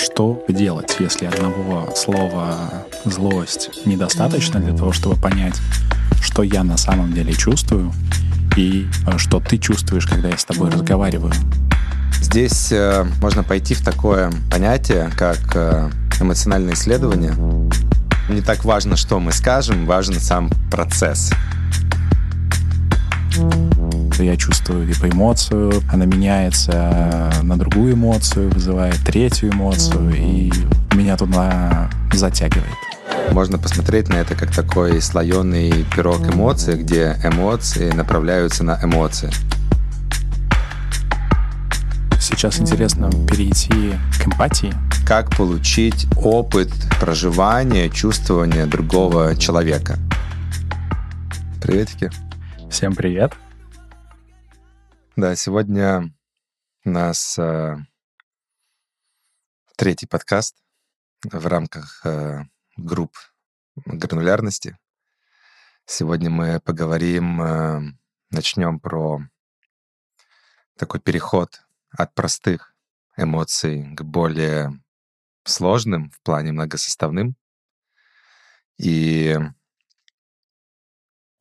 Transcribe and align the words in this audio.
что 0.00 0.42
делать, 0.48 0.96
если 0.98 1.26
одного 1.26 1.92
слова 1.94 2.56
«злость» 3.04 3.70
недостаточно 3.84 4.60
для 4.60 4.74
того, 4.76 4.92
чтобы 4.92 5.16
понять, 5.16 5.60
что 6.22 6.42
я 6.42 6.64
на 6.64 6.76
самом 6.76 7.12
деле 7.12 7.32
чувствую 7.32 7.92
и 8.56 8.88
э, 9.06 9.18
что 9.18 9.40
ты 9.40 9.58
чувствуешь, 9.58 10.06
когда 10.06 10.28
я 10.28 10.38
с 10.38 10.44
тобой 10.44 10.70
разговариваю. 10.70 11.32
Здесь 12.20 12.72
э, 12.72 13.04
можно 13.20 13.42
пойти 13.42 13.74
в 13.74 13.84
такое 13.84 14.32
понятие, 14.50 15.10
как 15.16 15.38
э, 15.54 15.90
эмоциональное 16.20 16.74
исследование. 16.74 17.34
Не 18.28 18.40
так 18.40 18.64
важно, 18.64 18.96
что 18.96 19.20
мы 19.20 19.32
скажем, 19.32 19.86
важен 19.86 20.14
сам 20.14 20.50
процесс. 20.70 21.30
Я 24.20 24.36
чувствую 24.36 24.86
типа 24.92 25.08
эмоцию, 25.08 25.72
она 25.90 26.04
меняется 26.04 27.32
на 27.42 27.58
другую 27.58 27.94
эмоцию, 27.94 28.50
вызывает 28.50 28.96
третью 29.04 29.50
эмоцию, 29.50 30.14
и 30.14 30.52
меня 30.94 31.16
туда 31.16 31.90
затягивает. 32.12 32.74
Можно 33.32 33.58
посмотреть 33.58 34.08
на 34.08 34.16
это 34.16 34.34
как 34.34 34.54
такой 34.54 35.00
слоеный 35.00 35.86
пирог 35.96 36.20
эмоций, 36.28 36.76
где 36.76 37.16
эмоции 37.24 37.90
направляются 37.92 38.62
на 38.62 38.78
эмоции. 38.82 39.30
Сейчас 42.20 42.60
интересно 42.60 43.10
перейти 43.26 43.94
к 44.22 44.26
эмпатии. 44.26 44.74
Как 45.06 45.34
получить 45.34 46.06
опыт 46.16 46.70
проживания, 47.00 47.88
чувствования 47.88 48.66
другого 48.66 49.34
человека. 49.34 49.98
Приветики. 51.60 52.10
Всем 52.70 52.94
привет. 52.94 53.32
Да, 55.16 55.34
сегодня 55.34 56.14
у 56.84 56.90
нас 56.90 57.36
э, 57.36 57.76
третий 59.76 60.06
подкаст 60.06 60.56
в 61.24 61.46
рамках 61.48 62.06
э, 62.06 62.44
групп 62.76 63.16
гранулярности. 63.74 64.78
Сегодня 65.84 66.30
мы 66.30 66.60
поговорим, 66.60 67.42
э, 67.42 67.80
начнем 68.30 68.78
про 68.78 69.20
такой 70.78 71.00
переход 71.00 71.60
от 71.90 72.14
простых 72.14 72.72
эмоций 73.16 73.92
к 73.96 74.02
более 74.02 74.80
сложным 75.42 76.10
в 76.12 76.20
плане 76.22 76.52
многосоставным. 76.52 77.34
И 78.78 79.36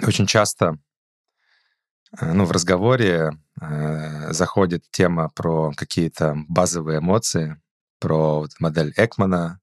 очень 0.01 0.25
часто 0.25 0.79
ну, 2.21 2.45
в 2.45 2.51
разговоре 2.51 3.31
э, 3.61 4.33
заходит 4.33 4.83
тема 4.91 5.29
про 5.29 5.71
какие-то 5.75 6.35
базовые 6.47 6.99
эмоции, 6.99 7.61
про 7.99 8.39
вот 8.39 8.51
модель 8.59 8.93
Экмана. 8.97 9.59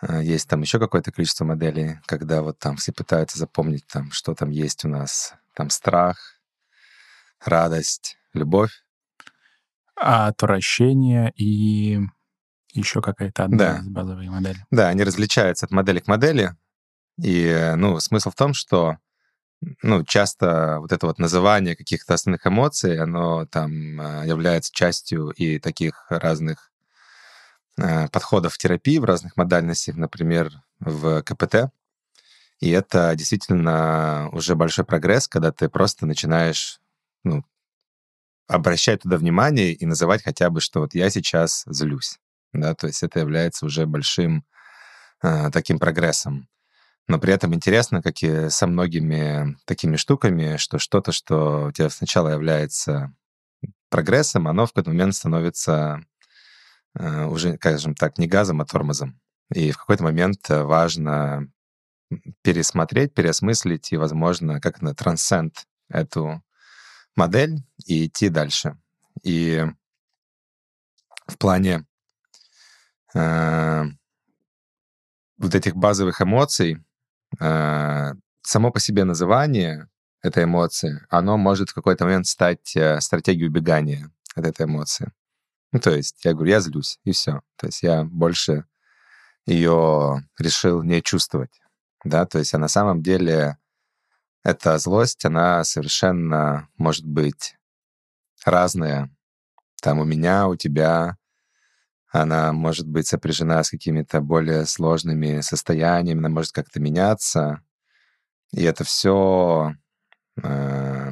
Э, 0.00 0.22
есть 0.22 0.48
там 0.48 0.62
еще 0.62 0.78
какое-то 0.78 1.12
количество 1.12 1.44
моделей, 1.44 2.00
когда 2.06 2.42
вот 2.42 2.58
там 2.58 2.76
все 2.76 2.92
пытаются 2.92 3.38
запомнить, 3.38 3.86
там, 3.86 4.10
что 4.12 4.34
там 4.34 4.50
есть 4.50 4.84
у 4.84 4.88
нас. 4.88 5.34
Там 5.54 5.70
страх, 5.70 6.18
радость, 7.44 8.16
любовь. 8.32 8.72
А 9.96 10.28
отвращение 10.28 11.32
и 11.36 11.98
еще 12.72 13.02
какая-то 13.02 13.44
одна 13.44 13.56
Да. 13.58 13.78
из 13.78 13.88
базовых 13.88 14.28
моделей. 14.30 14.64
Да, 14.70 14.88
они 14.88 15.02
различаются 15.02 15.66
от 15.66 15.72
модели 15.72 15.98
к 16.00 16.06
модели. 16.06 16.54
И, 17.20 17.44
э, 17.44 17.74
ну, 17.74 17.98
смысл 17.98 18.30
в 18.30 18.36
том, 18.36 18.54
что 18.54 18.98
ну, 19.82 20.04
часто 20.04 20.78
вот 20.80 20.92
это 20.92 21.06
вот 21.06 21.18
называние 21.18 21.76
каких-то 21.76 22.14
основных 22.14 22.46
эмоций, 22.46 22.98
оно 22.98 23.46
там 23.46 24.00
э, 24.00 24.26
является 24.26 24.72
частью 24.72 25.30
и 25.30 25.58
таких 25.58 26.06
разных 26.10 26.70
э, 27.76 28.08
подходов 28.08 28.56
терапии 28.56 28.98
в 28.98 29.04
разных 29.04 29.36
модальностях, 29.36 29.96
например, 29.96 30.52
в 30.78 31.22
КПТ. 31.22 31.72
И 32.60 32.70
это 32.70 33.14
действительно 33.14 34.28
уже 34.32 34.54
большой 34.54 34.84
прогресс, 34.84 35.28
когда 35.28 35.52
ты 35.52 35.68
просто 35.68 36.06
начинаешь 36.06 36.80
ну, 37.24 37.44
обращать 38.48 39.02
туда 39.02 39.16
внимание 39.16 39.72
и 39.72 39.86
называть 39.86 40.22
хотя 40.22 40.50
бы, 40.50 40.60
что 40.60 40.80
вот 40.80 40.94
я 40.94 41.10
сейчас 41.10 41.64
злюсь. 41.66 42.18
Да, 42.52 42.74
то 42.74 42.86
есть 42.86 43.02
это 43.02 43.20
является 43.20 43.66
уже 43.66 43.86
большим 43.86 44.44
э, 45.22 45.50
таким 45.52 45.78
прогрессом. 45.78 46.48
Но 47.08 47.18
при 47.18 47.32
этом 47.32 47.54
интересно, 47.54 48.02
как 48.02 48.22
и 48.22 48.50
со 48.50 48.66
многими 48.66 49.56
такими 49.64 49.96
штуками, 49.96 50.58
что 50.58 50.78
что-то, 50.78 51.10
что 51.10 51.68
у 51.68 51.72
тебя 51.72 51.88
сначала 51.88 52.28
является 52.28 53.14
прогрессом, 53.88 54.46
оно 54.46 54.66
в 54.66 54.68
какой-то 54.68 54.90
момент 54.90 55.14
становится 55.14 56.02
э, 56.94 57.24
уже, 57.24 57.56
скажем 57.56 57.94
так, 57.94 58.18
не 58.18 58.26
газом, 58.26 58.60
а 58.60 58.66
тормозом. 58.66 59.18
И 59.54 59.70
в 59.70 59.78
какой-то 59.78 60.04
момент 60.04 60.50
э, 60.50 60.62
важно 60.62 61.50
пересмотреть, 62.42 63.14
переосмыслить 63.14 63.90
и, 63.92 63.96
возможно, 63.96 64.60
как 64.60 64.82
на 64.82 64.94
трансцент 64.94 65.66
эту 65.88 66.42
модель 67.16 67.56
и 67.86 68.06
идти 68.06 68.28
дальше. 68.28 68.76
И 69.22 69.64
в 71.26 71.38
плане 71.38 71.86
э, 73.14 73.84
вот 75.38 75.54
этих 75.54 75.74
базовых 75.74 76.20
эмоций, 76.20 76.84
само 77.38 78.70
по 78.72 78.80
себе 78.80 79.04
называние 79.04 79.88
этой 80.22 80.44
эмоции, 80.44 81.06
оно 81.10 81.36
может 81.36 81.70
в 81.70 81.74
какой-то 81.74 82.04
момент 82.04 82.26
стать 82.26 82.74
э, 82.76 83.00
стратегией 83.00 83.48
убегания 83.48 84.10
от 84.34 84.46
этой 84.46 84.66
эмоции. 84.66 85.12
Ну, 85.72 85.80
то 85.80 85.90
есть 85.90 86.24
я 86.24 86.32
говорю, 86.32 86.50
я 86.50 86.60
злюсь, 86.60 86.98
и 87.04 87.12
все. 87.12 87.42
То 87.56 87.66
есть 87.66 87.82
я 87.82 88.04
больше 88.04 88.64
ее 89.46 90.26
решил 90.38 90.82
не 90.82 91.02
чувствовать. 91.02 91.60
Да, 92.04 92.26
то 92.26 92.38
есть 92.38 92.54
а 92.54 92.58
на 92.58 92.68
самом 92.68 93.02
деле 93.02 93.58
эта 94.44 94.78
злость, 94.78 95.24
она 95.24 95.62
совершенно 95.64 96.68
может 96.76 97.06
быть 97.06 97.56
разная. 98.44 99.14
Там 99.82 99.98
у 99.98 100.04
меня, 100.04 100.48
у 100.48 100.56
тебя, 100.56 101.16
она 102.10 102.52
может 102.52 102.86
быть 102.86 103.06
сопряжена 103.06 103.62
с 103.62 103.70
какими-то 103.70 104.20
более 104.20 104.64
сложными 104.66 105.40
состояниями, 105.40 106.20
она 106.20 106.28
может 106.28 106.52
как-то 106.52 106.80
меняться. 106.80 107.62
И 108.52 108.62
это 108.62 108.84
все 108.84 109.74
э, 110.42 111.10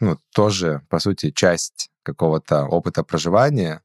ну, 0.00 0.18
тоже, 0.32 0.82
по 0.88 0.98
сути, 0.98 1.30
часть 1.30 1.90
какого-то 2.02 2.64
опыта 2.64 3.02
проживания, 3.02 3.82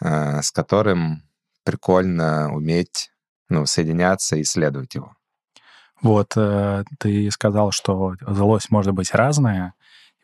э, 0.00 0.42
с 0.42 0.52
которым 0.52 1.22
прикольно 1.64 2.54
уметь 2.54 3.10
ну, 3.48 3.66
соединяться 3.66 4.36
и 4.36 4.42
исследовать 4.42 4.94
его. 4.94 5.16
Вот 6.00 6.34
э, 6.36 6.84
ты 7.00 7.30
сказал, 7.30 7.72
что 7.72 8.14
злость 8.20 8.70
может 8.70 8.92
быть 8.92 9.12
разная 9.14 9.74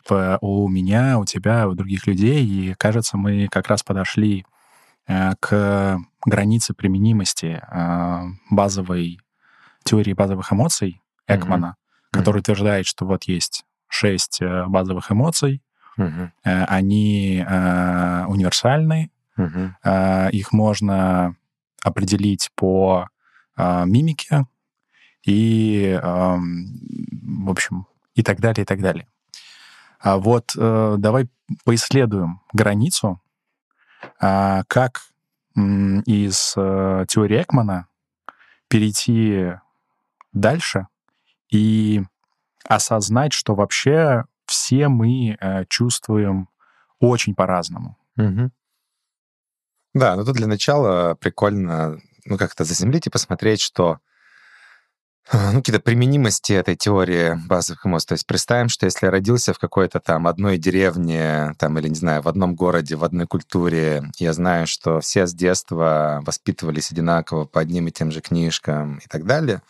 типа, 0.03 0.38
у 0.41 0.69
меня, 0.69 1.19
у 1.19 1.24
тебя, 1.24 1.69
у 1.69 1.74
других 1.74 2.06
людей, 2.06 2.44
и 2.44 2.74
кажется, 2.74 3.16
мы 3.16 3.48
как 3.48 3.69
раз 3.69 3.82
подошли 3.82 4.44
к 5.41 5.99
границе 6.25 6.75
применимости 6.75 7.61
э, 7.61 8.21
базовой 8.51 9.19
теории 9.85 10.13
базовых 10.13 10.53
эмоций 10.53 11.01
Экмана, 11.27 11.67
Мгм. 11.67 12.19
который 12.21 12.39
утверждает, 12.39 12.87
что 12.87 13.05
вот 13.07 13.25
есть 13.25 13.65
шесть 13.89 14.41
э, 14.43 14.65
базовых 14.67 15.11
эмоций, 15.11 15.63
э, 16.45 16.65
они 16.65 17.45
э, 17.47 18.25
универсальны, 18.27 19.11
э, 19.83 20.31
их 20.31 20.53
можно 20.53 21.34
определить 21.83 22.51
по 22.55 23.09
э, 23.57 23.84
мимике 23.87 24.47
и, 25.25 25.99
эм, 26.03 27.45
в 27.45 27.51
общем, 27.51 27.87
и 28.15 28.23
так 28.23 28.41
далее, 28.41 28.63
и 28.63 28.67
так 28.67 28.81
далее. 28.81 29.07
А 30.01 30.17
вот 30.19 30.53
э, 30.57 30.95
давай 30.99 31.29
поисследуем 31.65 32.41
границу, 32.53 33.21
как 34.19 35.03
м, 35.57 36.01
из 36.01 36.54
э, 36.57 37.04
теории 37.09 37.43
Экмана 37.43 37.89
перейти 38.69 39.54
дальше 40.33 40.87
и 41.51 42.03
осознать, 42.65 43.33
что 43.33 43.54
вообще 43.54 44.25
все 44.47 44.89
мы 44.89 45.37
э, 45.39 45.65
чувствуем 45.69 46.49
очень 47.01 47.34
по-разному. 47.34 47.99
Мгм. 48.16 48.53
Да, 49.95 50.16
ну 50.16 50.25
тут 50.25 50.37
для 50.37 50.47
начала 50.47 51.15
прикольно 51.15 52.01
ну, 52.25 52.39
как-то 52.39 52.65
заземлить 52.65 53.07
и 53.07 53.10
посмотреть, 53.10 53.60
что 53.60 53.98
ну, 55.30 55.59
какие-то 55.59 55.80
применимости 55.80 56.53
этой 56.53 56.77
теории 56.77 57.39
базовых 57.47 57.86
эмоций. 57.86 58.09
То 58.09 58.13
есть 58.15 58.27
представим, 58.27 58.69
что 58.69 58.86
если 58.86 59.07
я 59.07 59.13
родился 59.13 59.54
в 59.54 59.59
какой-то 59.59 60.01
там 60.01 60.27
одной 60.27 60.59
деревне, 60.59 61.54
там, 61.59 61.78
или, 61.78 61.89
не 61.89 61.95
знаю, 61.95 62.22
в 62.22 62.28
одном 62.28 62.54
городе, 62.54 62.97
в 62.97 63.04
одной 63.04 63.27
культуре, 63.27 64.10
я 64.19 64.33
знаю, 64.33 64.66
что 64.66 65.01
все 65.01 65.27
с 65.27 65.33
детства 65.33 66.22
воспитывались 66.27 66.91
одинаково 66.91 67.45
по 67.45 67.60
одним 67.60 67.89
и 67.89 67.92
тем 67.92 68.10
же 68.10 68.21
книжкам 68.21 68.98
и 68.98 69.07
так 69.09 69.24
далее, 69.24 69.63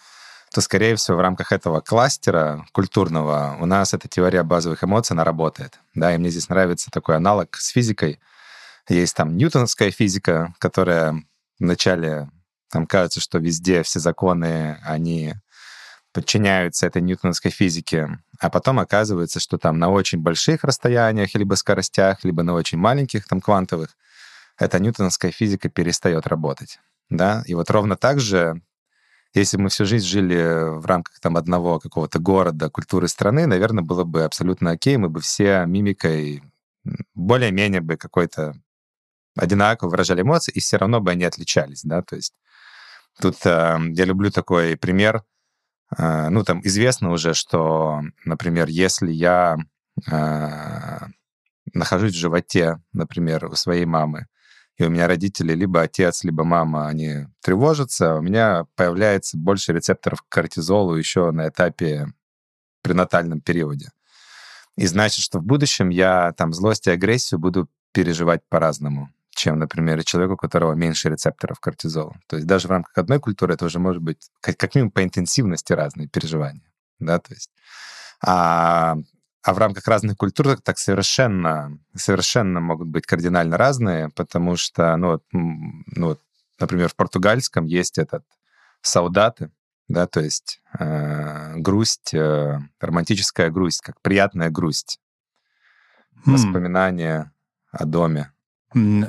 то, 0.53 0.61
скорее 0.61 0.97
всего, 0.97 1.17
в 1.17 1.21
рамках 1.21 1.53
этого 1.53 1.81
кластера 1.81 2.67
культурного 2.73 3.57
у 3.61 3.67
нас 3.67 3.95
эта 3.95 4.09
теория 4.09 4.43
базовых 4.43 4.85
эмоций, 4.85 5.15
она 5.15 5.25
работает. 5.25 5.81
Да, 5.95 6.15
и 6.15 6.19
мне 6.19 6.31
здесь 6.31 6.49
нравится 6.49 6.91
такой 6.91 7.17
аналог 7.17 7.57
с 7.57 7.69
физикой. 7.69 8.21
Есть 8.89 9.15
там 9.15 9.37
ньютоновская 9.37 9.91
физика, 9.91 10.55
которая 10.59 11.23
вначале 11.59 12.29
там 12.71 12.87
кажется, 12.87 13.21
что 13.21 13.39
везде 13.39 13.83
все 13.83 14.01
законы, 14.01 14.79
они 14.83 15.35
подчиняются 16.13 16.87
этой 16.87 17.03
ньютоновской 17.03 17.51
физике, 17.51 18.19
а 18.39 18.51
потом 18.51 18.79
оказывается, 18.79 19.41
что 19.41 19.59
там 19.59 19.79
на 19.79 19.91
очень 19.91 20.19
больших 20.19 20.65
расстояниях, 20.65 21.35
либо 21.35 21.55
скоростях, 21.55 22.25
либо 22.25 22.43
на 22.43 22.55
очень 22.55 22.79
маленьких, 22.79 23.27
там 23.27 23.41
квантовых, 23.41 23.97
эта 24.59 24.79
ньютоновская 24.79 25.31
физика 25.31 25.69
перестает 25.69 26.27
работать. 26.27 26.79
Да? 27.09 27.43
И 27.47 27.55
вот 27.55 27.71
ровно 27.71 27.97
так 27.97 28.21
же, 28.21 28.61
если 29.35 29.57
мы 29.57 29.71
всю 29.71 29.87
жизнь 29.87 30.07
жили 30.07 30.79
в 30.79 30.85
рамках 30.85 31.19
там 31.21 31.37
одного 31.37 31.81
какого-то 31.81 32.19
города, 32.19 32.69
культуры 32.69 33.09
страны, 33.09 33.47
наверное, 33.47 33.83
было 33.83 34.05
бы 34.05 34.25
абсолютно 34.25 34.73
окей, 34.73 34.97
мы 34.99 35.09
бы 35.09 35.21
все 35.21 35.65
мимикой 35.67 36.43
более-менее 37.15 37.81
бы 37.81 37.97
какой-то 37.97 38.55
одинаково 39.37 39.91
выражали 39.91 40.23
эмоции, 40.23 40.53
и 40.53 40.61
все 40.61 40.77
равно 40.77 41.01
бы 41.01 41.11
они 41.11 41.25
отличались, 41.25 41.83
да, 41.85 42.03
то 42.03 42.17
есть 42.17 42.35
тут 43.21 43.37
э, 43.47 43.79
я 43.93 44.05
люблю 44.05 44.31
такой 44.31 44.77
пример, 44.77 45.25
ну, 45.99 46.43
там 46.45 46.61
известно 46.65 47.11
уже, 47.11 47.35
что, 47.35 48.03
например, 48.25 48.69
если 48.69 49.11
я 49.11 49.59
э, 50.11 50.99
нахожусь 51.75 52.13
в 52.13 52.19
животе, 52.19 52.81
например, 52.93 53.47
у 53.47 53.55
своей 53.55 53.85
мамы, 53.85 54.27
и 54.79 54.85
у 54.85 54.91
меня 54.91 55.07
родители, 55.07 55.55
либо 55.55 55.83
отец, 55.83 56.25
либо 56.25 56.45
мама, 56.45 56.89
они 56.89 57.27
тревожатся, 57.43 58.15
у 58.15 58.23
меня 58.23 58.65
появляется 58.75 59.37
больше 59.37 59.73
рецепторов 59.73 60.23
к 60.23 60.29
кортизолу 60.29 60.95
еще 60.95 61.31
на 61.31 61.49
этапе 61.49 62.07
пренатальном 62.83 63.41
периоде. 63.41 63.91
И 64.77 64.87
значит, 64.87 65.23
что 65.23 65.39
в 65.39 65.45
будущем 65.45 65.91
я 65.91 66.33
там 66.33 66.53
злость 66.53 66.87
и 66.87 66.91
агрессию 66.91 67.39
буду 67.39 67.69
переживать 67.93 68.43
по-разному, 68.49 69.11
чем, 69.35 69.59
например, 69.59 70.05
человеку, 70.05 70.35
у 70.35 70.37
которого 70.37 70.75
меньше 70.75 71.09
рецепторов 71.09 71.61
кортизола. 71.61 72.15
То 72.27 72.37
есть 72.37 72.47
даже 72.47 72.69
в 72.69 72.71
рамках 72.71 72.97
одной 72.97 73.19
культуры 73.19 73.55
это 73.55 73.65
уже 73.65 73.79
может 73.79 74.03
быть 74.03 74.31
как, 74.41 74.57
как 74.57 74.75
минимум 74.75 74.93
по 74.93 75.03
интенсивности 75.03 75.73
разные 75.73 76.09
переживания. 76.09 76.63
Да, 76.99 77.19
то 77.19 77.35
есть 77.35 77.51
а 78.25 78.97
а 79.43 79.55
в 79.55 79.59
рамках 79.59 79.89
разных 79.89 80.17
культур 80.17 80.57
так 80.61 80.79
совершенно, 80.79 81.77
совершенно 81.97 82.61
могут 82.61 82.89
быть 82.89 83.07
кардинально 83.07 83.57
разные, 83.57 84.09
потому 84.11 84.57
что, 84.57 84.97
ну, 84.97 85.21
ну 85.33 86.17
например, 86.61 86.89
в 86.89 86.95
португальском 86.95 87.67
есть 87.67 87.99
этот 87.99 88.25
саудаты, 88.83 89.51
да, 89.89 90.07
то 90.07 90.21
есть 90.21 90.61
э, 90.79 91.57
грусть, 91.57 92.15
э, 92.15 92.59
романтическая 92.81 93.51
грусть, 93.51 93.81
как 93.81 94.01
приятная 94.01 94.49
грусть, 94.49 95.01
mm. 96.25 96.33
воспоминания 96.33 97.33
о 97.73 97.85
доме. 97.85 98.33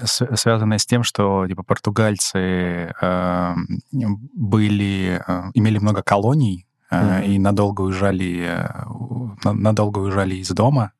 Связанное 0.06 0.78
с 0.78 0.86
тем, 0.86 1.04
что 1.04 1.48
типа 1.48 1.64
португальцы 1.64 2.94
э, 3.00 3.56
были, 3.92 5.22
э, 5.26 5.44
имели 5.54 5.78
много 5.78 6.04
колоний 6.04 6.66
mm-hmm. 6.92 7.26
и 7.26 7.40
надолго 7.40 7.82
уезжали, 7.82 8.46
э, 8.46 9.52
надолго 9.52 10.00
уезжали 10.00 10.36
из 10.36 10.50
дома, 10.50 10.92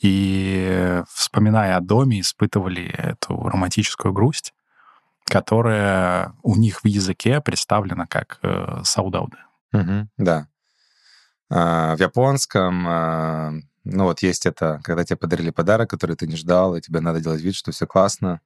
и, 0.00 1.02
вспоминая 1.12 1.76
о 1.76 1.80
доме, 1.80 2.20
испытывали 2.20 2.86
эту 2.86 3.36
романтическую 3.36 4.14
грусть, 4.14 4.54
которая 5.24 6.32
у 6.42 6.56
них 6.56 6.82
в 6.82 6.86
языке 6.86 7.40
представлена 7.40 8.06
как 8.06 8.38
э, 8.42 8.80
саудауды. 8.82 9.36
Угу, 9.72 10.08
да. 10.18 10.48
А, 11.50 11.96
в 11.96 12.00
японском, 12.00 12.86
а, 12.88 13.52
ну 13.84 14.04
вот 14.04 14.22
есть 14.22 14.46
это, 14.46 14.80
когда 14.84 15.04
тебе 15.04 15.16
подарили 15.16 15.50
подарок, 15.50 15.90
который 15.90 16.16
ты 16.16 16.26
не 16.26 16.36
ждал, 16.36 16.76
и 16.76 16.80
тебе 16.80 17.00
надо 17.00 17.20
делать 17.20 17.40
вид, 17.40 17.54
что 17.54 17.72
все 17.72 17.86
классно. 17.86 18.40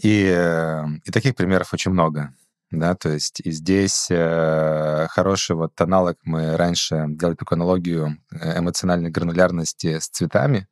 И, 0.00 0.24
э, 0.24 0.84
и 1.04 1.10
таких 1.10 1.34
примеров 1.34 1.72
очень 1.74 1.90
много 1.92 2.34
да, 2.72 2.94
то 2.94 3.10
есть 3.10 3.40
и 3.40 3.50
здесь 3.50 4.06
э, 4.10 5.06
хороший 5.10 5.54
вот 5.56 5.78
аналог, 5.80 6.18
мы 6.24 6.56
раньше 6.56 7.04
делали 7.08 7.36
такую 7.36 7.56
аналогию 7.58 8.18
э, 8.32 8.58
эмоциональной 8.58 9.10
гранулярности 9.10 9.98
с 9.98 10.08
цветами, 10.08 10.66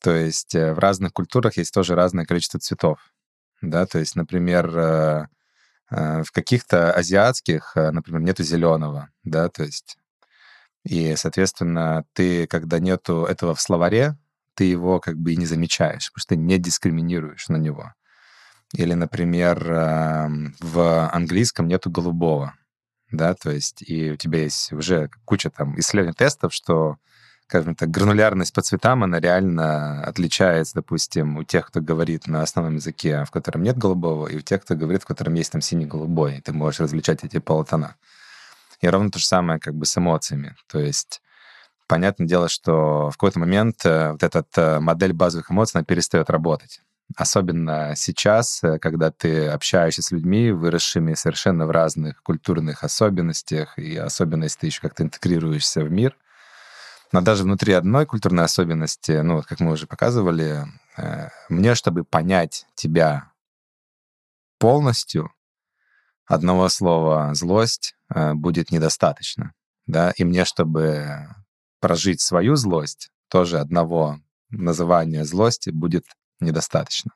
то 0.00 0.12
есть 0.12 0.54
э, 0.54 0.72
в 0.72 0.78
разных 0.78 1.12
культурах 1.12 1.56
есть 1.56 1.74
тоже 1.74 1.96
разное 1.96 2.24
количество 2.24 2.60
цветов, 2.60 3.00
да, 3.62 3.84
то 3.86 3.98
есть, 3.98 4.14
например, 4.14 4.78
э, 4.78 5.26
э, 5.90 6.22
в 6.22 6.30
каких-то 6.30 6.92
азиатских, 6.92 7.72
э, 7.74 7.90
например, 7.90 8.20
нету 8.20 8.44
зеленого, 8.44 9.10
да, 9.24 9.48
то 9.48 9.64
есть 9.64 9.98
и, 10.86 11.16
соответственно, 11.16 12.04
ты, 12.12 12.46
когда 12.46 12.78
нету 12.78 13.24
этого 13.24 13.54
в 13.54 13.60
словаре, 13.60 14.16
ты 14.54 14.64
его 14.64 15.00
как 15.00 15.16
бы 15.16 15.32
и 15.32 15.36
не 15.36 15.44
замечаешь, 15.44 16.12
потому 16.12 16.20
что 16.20 16.28
ты 16.30 16.36
не 16.36 16.58
дискриминируешь 16.58 17.48
на 17.48 17.56
него. 17.56 17.92
Или, 18.72 18.94
например, 18.94 19.68
эм, 19.70 20.54
в 20.60 21.10
английском 21.10 21.66
нету 21.66 21.90
голубого, 21.90 22.54
да, 23.10 23.34
то 23.34 23.50
есть 23.50 23.82
и 23.82 24.12
у 24.12 24.16
тебя 24.16 24.42
есть 24.42 24.72
уже 24.72 25.10
куча 25.24 25.50
там 25.50 25.78
исследований 25.78 26.14
тестов, 26.14 26.54
что, 26.54 26.96
скажем 27.48 27.74
так, 27.74 27.90
гранулярность 27.90 28.54
по 28.54 28.62
цветам, 28.62 29.02
она 29.02 29.18
реально 29.18 30.04
отличается, 30.04 30.76
допустим, 30.76 31.36
у 31.36 31.42
тех, 31.42 31.66
кто 31.66 31.80
говорит 31.80 32.28
на 32.28 32.42
основном 32.42 32.76
языке, 32.76 33.24
в 33.24 33.30
котором 33.32 33.62
нет 33.62 33.76
голубого, 33.76 34.28
и 34.28 34.36
у 34.36 34.40
тех, 34.40 34.62
кто 34.62 34.76
говорит, 34.76 35.02
в 35.02 35.06
котором 35.06 35.34
есть 35.34 35.50
там 35.50 35.60
синий-голубой, 35.60 36.38
и 36.38 36.40
ты 36.40 36.52
можешь 36.52 36.80
различать 36.80 37.24
эти 37.24 37.38
полутона. 37.38 37.96
И 38.80 38.88
ровно 38.88 39.10
то 39.10 39.18
же 39.18 39.26
самое 39.26 39.58
как 39.58 39.74
бы 39.74 39.86
с 39.86 39.96
эмоциями. 39.96 40.54
То 40.68 40.78
есть 40.78 41.20
понятное 41.86 42.26
дело, 42.26 42.48
что 42.48 43.10
в 43.10 43.12
какой-то 43.12 43.38
момент 43.38 43.84
э, 43.84 44.12
вот 44.12 44.22
эта 44.22 44.44
э, 44.56 44.80
модель 44.80 45.12
базовых 45.12 45.50
эмоций, 45.50 45.78
она 45.78 45.84
перестает 45.84 46.30
работать. 46.30 46.80
Особенно 47.16 47.94
сейчас, 47.96 48.62
э, 48.62 48.78
когда 48.78 49.10
ты 49.10 49.48
общаешься 49.48 50.02
с 50.02 50.10
людьми, 50.10 50.50
выросшими 50.50 51.14
совершенно 51.14 51.66
в 51.66 51.70
разных 51.70 52.22
культурных 52.22 52.84
особенностях, 52.84 53.78
и 53.78 53.96
особенно 53.96 54.44
если 54.44 54.60
ты 54.60 54.66
еще 54.66 54.80
как-то 54.80 55.04
интегрируешься 55.04 55.82
в 55.82 55.90
мир. 55.90 56.16
Но 57.12 57.20
даже 57.20 57.44
внутри 57.44 57.72
одной 57.72 58.04
культурной 58.04 58.44
особенности, 58.44 59.12
ну, 59.20 59.42
как 59.42 59.60
мы 59.60 59.72
уже 59.72 59.86
показывали, 59.86 60.64
мне, 61.48 61.76
чтобы 61.76 62.02
понять 62.02 62.66
тебя 62.74 63.30
полностью, 64.58 65.30
одного 66.26 66.68
слова 66.68 67.34
«злость» 67.34 67.94
э, 68.14 68.34
будет 68.34 68.70
недостаточно. 68.70 69.52
Да? 69.86 70.12
И 70.16 70.24
мне, 70.24 70.44
чтобы 70.44 71.28
прожить 71.80 72.20
свою 72.20 72.56
злость, 72.56 73.10
тоже 73.28 73.58
одного 73.58 74.18
называния 74.50 75.24
злости 75.24 75.70
будет 75.70 76.04
недостаточно. 76.40 77.12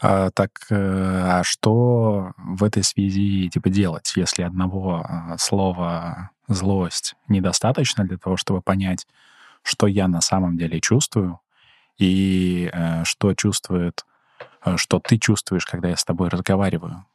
А, 0.00 0.30
так, 0.30 0.50
э, 0.70 0.74
а 0.76 1.42
что 1.44 2.32
в 2.36 2.64
этой 2.64 2.82
связи 2.82 3.48
типа 3.48 3.70
делать, 3.70 4.12
если 4.16 4.42
одного 4.42 5.04
а, 5.04 5.38
слова 5.38 6.30
злость 6.48 7.14
недостаточно 7.28 8.04
для 8.04 8.18
того, 8.18 8.36
чтобы 8.36 8.60
понять, 8.60 9.06
что 9.62 9.86
я 9.86 10.08
на 10.08 10.20
самом 10.20 10.58
деле 10.58 10.80
чувствую 10.80 11.40
и 11.96 12.70
э, 12.72 13.04
что 13.04 13.34
чувствует, 13.34 14.04
э, 14.64 14.76
что 14.76 14.98
ты 14.98 15.16
чувствуешь, 15.18 15.64
когда 15.64 15.88
я 15.88 15.96
с 15.96 16.04
тобой 16.04 16.28
разговариваю, 16.28 17.06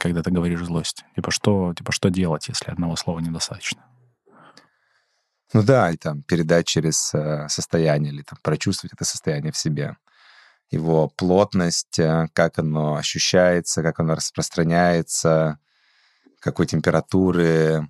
когда 0.00 0.22
ты 0.22 0.30
говоришь 0.30 0.64
злость. 0.64 1.04
Типа 1.14 1.30
что, 1.30 1.74
типа 1.74 1.92
что 1.92 2.08
делать, 2.08 2.48
если 2.48 2.70
одного 2.70 2.96
слова 2.96 3.20
недостаточно? 3.20 3.84
Ну 5.52 5.62
да, 5.62 5.90
и 5.90 5.96
там 5.96 6.22
передать 6.22 6.66
через 6.66 7.12
состояние 7.48 8.12
или 8.12 8.22
там 8.22 8.38
прочувствовать 8.42 8.92
это 8.92 9.04
состояние 9.04 9.52
в 9.52 9.56
себе 9.56 9.96
его 10.70 11.08
плотность, 11.08 11.98
э, 11.98 12.28
как 12.32 12.58
оно 12.58 12.96
ощущается, 12.96 13.82
как 13.82 14.00
оно 14.00 14.14
распространяется, 14.14 15.58
какой 16.40 16.66
температуры. 16.66 17.88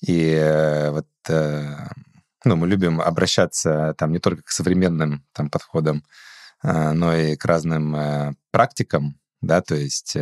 И 0.00 0.32
э, 0.32 0.90
вот 0.90 1.08
э, 1.28 1.76
ну, 2.44 2.56
мы 2.56 2.66
любим 2.66 3.00
обращаться 3.00 3.94
там 3.98 4.12
не 4.12 4.18
только 4.18 4.42
к 4.42 4.50
современным 4.50 5.24
там, 5.32 5.50
подходам, 5.50 6.04
но 6.62 7.14
и 7.14 7.36
к 7.36 7.44
разным 7.44 8.36
практикам, 8.50 9.20
да, 9.40 9.60
то 9.60 9.76
есть 9.76 10.16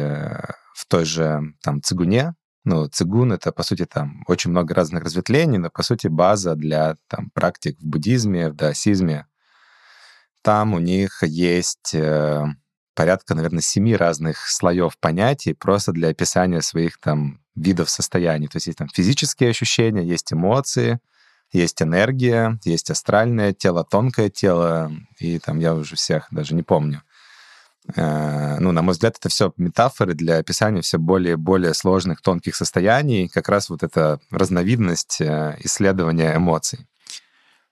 в 0.77 0.85
той 0.85 1.07
же 1.07 1.55
там 1.63 1.83
цигуне, 1.83 2.35
ну, 2.65 2.87
цигун— 2.87 3.33
это, 3.33 3.51
по 3.51 3.63
сути, 3.63 3.87
там 3.87 4.25
очень 4.27 4.51
много 4.51 4.75
разных 4.75 5.05
разветвлений, 5.05 5.57
но, 5.57 5.71
по 5.71 5.83
сути, 5.83 6.09
база 6.09 6.55
для 6.55 6.97
там 7.09 7.31
практик 7.31 7.79
в 7.81 7.87
буддизме, 7.87 8.51
в 8.51 8.55
даосизме, 8.55 9.27
там 10.43 10.75
у 10.75 10.79
них 10.79 11.23
есть 11.23 11.95
э, 11.95 12.45
порядка, 12.95 13.35
наверное, 13.35 13.63
семи 13.63 13.97
разных 13.97 14.49
слоев 14.51 14.99
понятий 14.99 15.55
просто 15.55 15.93
для 15.93 16.09
описания 16.09 16.61
своих 16.61 16.99
там 16.99 17.41
видов 17.55 17.89
состояний. 17.89 18.49
То 18.49 18.57
есть 18.57 18.67
есть 18.67 18.79
там 18.79 18.89
физические 18.89 19.51
ощущения, 19.51 20.05
есть 20.05 20.33
эмоции, 20.33 21.01
есть 21.53 21.81
энергия, 21.81 22.59
есть 22.65 22.91
астральное 22.91 23.55
тело, 23.55 23.83
тонкое 23.83 24.29
тело, 24.29 24.93
и 25.19 25.39
там 25.39 25.59
я 25.59 25.75
уже 25.75 25.97
всех 25.97 26.27
даже 26.31 26.55
не 26.55 26.63
помню. 26.63 27.03
Э, 27.95 28.59
ну, 28.59 28.73
на 28.73 28.83
мой 28.83 28.93
взгляд, 28.93 29.17
это 29.19 29.29
все 29.29 29.53
метафоры 29.57 30.15
для 30.15 30.39
описания 30.39 30.83
все 30.83 30.99
более 30.99 31.35
и 31.35 31.37
более 31.37 31.75
сложных, 31.75 32.21
тонких 32.21 32.57
состояний, 32.57 33.29
как 33.29 33.49
раз 33.49 33.69
вот 33.69 33.83
эта 33.83 34.21
разновидность 34.31 35.21
э, 35.21 35.57
исследования 35.61 36.37
эмоций. 36.37 36.87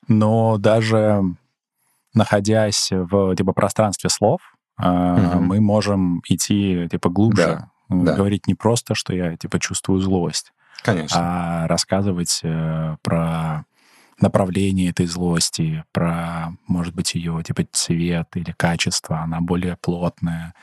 Но 0.07 0.59
даже 0.59 1.23
находясь 2.13 2.89
в 2.93 3.35
типа, 3.35 3.53
пространстве 3.53 4.11
слов, 4.11 4.41
Uh, 4.77 5.39
мы 5.39 5.61
можем 5.61 6.21
идти, 6.27 6.89
типа, 6.91 7.09
глубже, 7.09 7.69
да. 7.89 8.13
говорить 8.17 8.49
не 8.49 8.57
просто, 8.57 8.97
что 8.97 9.15
я, 9.15 9.37
типа, 9.37 9.61
чувствую 9.61 10.01
злость, 10.01 10.53
Конечно. 10.83 11.17
а 11.17 11.69
рассказывать 11.69 12.43
про 13.03 13.65
направление 14.21 14.91
этой 14.91 15.07
злости, 15.07 15.85
про, 15.93 16.53
может 16.67 16.95
быть, 16.95 17.15
ее, 17.15 17.43
типа, 17.45 17.65
цвет 17.73 18.29
или 18.35 18.53
качество, 18.57 19.21
она 19.21 19.41
более 19.41 19.77
плотная 19.77 20.55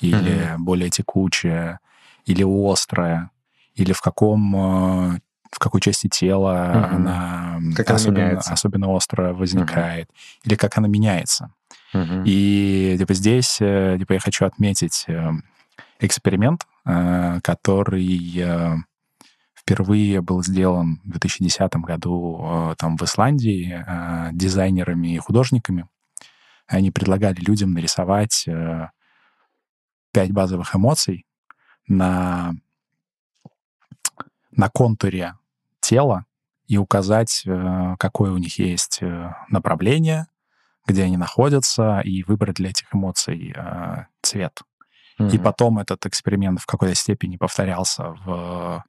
или 0.00 0.54
mm-hmm. 0.54 0.58
более 0.58 0.90
текучая, 0.90 1.80
или 2.24 2.44
острая, 2.44 3.30
или 3.74 3.92
в 3.92 4.00
каком 4.00 4.56
э, 4.56 5.18
в 5.50 5.58
какой 5.58 5.80
части 5.80 6.08
тела 6.08 6.72
mm-hmm. 6.74 6.94
она, 6.94 7.60
как 7.74 7.90
особенно, 7.90 8.30
она 8.30 8.40
особенно 8.40 8.88
остро 8.90 9.32
возникает, 9.32 10.08
mm-hmm. 10.08 10.40
или 10.44 10.54
как 10.56 10.76
она 10.76 10.88
меняется. 10.88 11.52
Mm-hmm. 11.94 12.22
И 12.26 12.96
типа 12.98 13.14
здесь 13.14 13.58
э, 13.60 13.96
типа 13.98 14.14
я 14.14 14.20
хочу 14.20 14.44
отметить 14.44 15.04
э, 15.06 15.30
эксперимент, 16.00 16.66
который 16.84 18.76
впервые 19.66 20.20
был 20.20 20.44
сделан 20.44 21.00
в 21.04 21.10
2010 21.10 21.76
году 21.76 22.74
там 22.78 22.96
в 22.96 23.02
Исландии 23.02 23.84
дизайнерами 24.32 25.16
и 25.16 25.18
художниками. 25.18 25.88
Они 26.68 26.92
предлагали 26.92 27.40
людям 27.40 27.72
нарисовать 27.72 28.46
пять 30.12 30.32
базовых 30.32 30.74
эмоций 30.74 31.26
на, 31.88 32.54
на 34.50 34.70
контуре 34.70 35.34
тела 35.80 36.24
и 36.66 36.78
указать, 36.78 37.42
э, 37.46 37.96
какое 37.98 38.32
у 38.32 38.38
них 38.38 38.58
есть 38.58 38.98
э, 39.02 39.34
направление, 39.48 40.26
где 40.86 41.04
они 41.04 41.16
находятся, 41.16 42.00
и 42.00 42.22
выбрать 42.22 42.56
для 42.56 42.70
этих 42.70 42.94
эмоций 42.94 43.52
э, 43.54 44.06
цвет. 44.22 44.62
Mm-hmm. 45.18 45.34
И 45.34 45.38
потом 45.38 45.78
этот 45.78 46.06
эксперимент 46.06 46.60
в 46.60 46.66
какой-то 46.66 46.94
степени 46.94 47.36
повторялся 47.36 48.14
в 48.24 48.82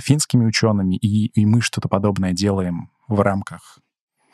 финскими 0.00 0.46
учеными, 0.46 0.96
и, 0.96 1.26
и 1.26 1.44
мы 1.44 1.60
что-то 1.60 1.88
подобное 1.88 2.32
делаем 2.32 2.90
в 3.08 3.20
рамках 3.20 3.78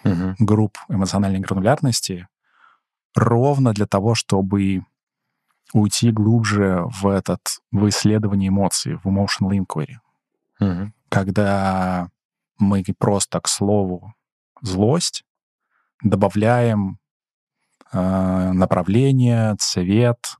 mm-hmm. 0.04 0.34
групп 0.38 0.78
эмоциональной 0.88 1.40
гранулярности 1.40 2.28
ровно 3.14 3.72
для 3.72 3.86
того, 3.86 4.14
чтобы 4.14 4.84
уйти 5.72 6.10
глубже 6.10 6.84
в 6.86 7.06
этот, 7.06 7.40
в 7.70 7.88
исследование 7.88 8.48
эмоций, 8.48 8.96
в 8.96 9.06
emotional 9.06 9.50
inquiry. 9.52 9.96
Mm-hmm. 10.60 10.90
Когда 11.08 12.08
мы 12.58 12.84
просто 12.98 13.40
к 13.40 13.48
слову 13.48 14.14
злость 14.60 15.24
добавляем 16.02 16.98
э, 17.92 18.52
направление, 18.52 19.56
цвет, 19.58 20.36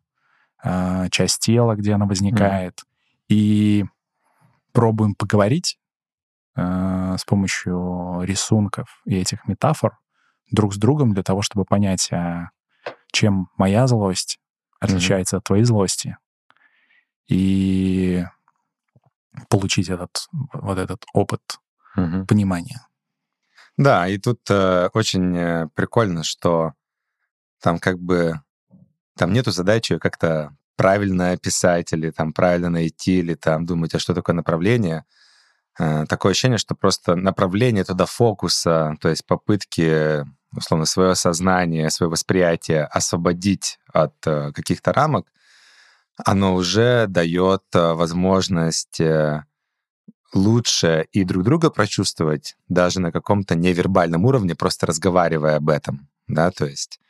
э, 0.63 1.09
часть 1.11 1.41
тела, 1.41 1.77
где 1.77 1.95
она 1.95 2.07
возникает, 2.07 2.81
mm-hmm. 2.81 3.25
и 3.29 3.85
пробуем 4.73 5.15
поговорить 5.15 5.79
э, 6.57 7.17
с 7.19 7.25
помощью 7.25 8.23
рисунков 8.23 9.03
и 9.05 9.17
этих 9.17 9.47
метафор 9.47 9.99
друг 10.51 10.75
с 10.75 10.77
другом 10.77 11.15
для 11.15 11.23
того, 11.23 11.43
чтобы 11.43 11.65
понять, 11.65 12.11
а 12.13 12.51
чем 13.13 13.49
моя 13.57 13.87
злость 13.87 14.39
отличается 14.81 15.37
mm-hmm. 15.37 15.39
от 15.39 15.45
твоей 15.45 15.65
злости. 15.65 16.17
И 17.29 18.25
получить 19.49 19.89
этот, 19.89 20.27
вот 20.53 20.79
этот 20.79 21.05
опыт 21.15 21.41
mm-hmm. 21.97 22.27
понимания. 22.27 22.87
Да, 23.77 24.07
и 24.07 24.19
тут 24.19 24.41
э, 24.51 24.89
очень 24.93 25.37
э, 25.37 25.69
прикольно, 25.75 26.25
что 26.25 26.73
там 27.61 27.79
как 27.79 27.99
бы 27.99 28.41
там 29.17 29.33
нету 29.33 29.51
задачи 29.51 29.99
как-то 29.99 30.55
правильно 30.77 31.33
описать 31.33 31.93
или 31.93 32.11
там 32.11 32.33
правильно 32.33 32.71
найти 32.71 33.19
или 33.19 33.35
там 33.35 33.67
думать, 33.67 33.95
а 33.95 33.99
что 33.99 34.15
такое 34.15 34.35
направление. 34.35 35.05
Э, 35.79 36.05
такое 36.07 36.33
ощущение, 36.33 36.59
что 36.59 36.75
просто 36.75 37.17
направление 37.17 37.85
туда 37.85 38.07
фокуса, 38.07 38.97
то 39.01 39.09
есть 39.09 39.27
попытки 39.27 40.25
условно, 40.55 40.85
свое 40.85 41.15
сознание, 41.15 41.91
свое 41.91 42.11
восприятие 42.11 42.85
освободить 42.85 43.79
от 43.93 44.15
э, 44.27 44.53
каких-то 44.53 44.93
рамок, 44.93 45.27
оно 46.25 46.55
уже 46.55 47.07
дает 47.09 47.63
э, 47.75 47.93
возможность 47.95 49.01
лучше 50.35 51.07
и 51.13 51.25
друг 51.25 51.45
друга 51.45 51.71
прочувствовать, 51.71 52.57
даже 52.69 53.01
на 53.01 53.13
каком-то 53.13 53.55
невербальном 53.55 54.25
уровне, 54.25 54.55
просто 54.55 54.87
разговаривая 54.87 55.57
об 55.57 55.69
этом, 55.69 56.09
да, 56.27 56.51
то 56.51 56.67
есть 56.67 57.01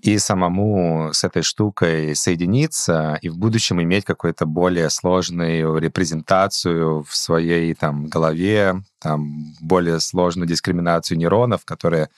и 0.00 0.18
самому 0.18 1.10
с 1.12 1.24
этой 1.24 1.42
штукой 1.42 2.14
соединиться 2.14 3.18
и 3.22 3.28
в 3.28 3.36
будущем 3.36 3.82
иметь 3.82 4.04
какую-то 4.04 4.46
более 4.46 4.88
сложную 4.90 5.78
репрезентацию 5.78 7.02
в 7.02 7.14
своей 7.14 7.74
там 7.74 8.06
голове, 8.06 8.82
там 8.98 9.54
более 9.60 10.00
сложную 10.00 10.48
дискриминацию 10.48 11.18
нейронов, 11.18 11.64
которые 11.64 12.08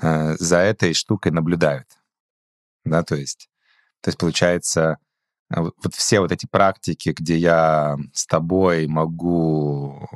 Э, 0.00 0.36
за 0.38 0.58
этой 0.58 0.94
штукой 0.94 1.32
наблюдают. 1.32 1.86
Да, 2.84 3.02
то 3.02 3.16
есть, 3.16 3.48
то 4.00 4.08
есть 4.08 4.18
получается, 4.18 4.98
э, 5.50 5.60
вот 5.60 5.94
все 5.94 6.20
вот 6.20 6.32
эти 6.32 6.46
практики, 6.46 7.14
где 7.16 7.36
я 7.36 7.96
с 8.12 8.26
тобой 8.26 8.86
могу 8.86 10.08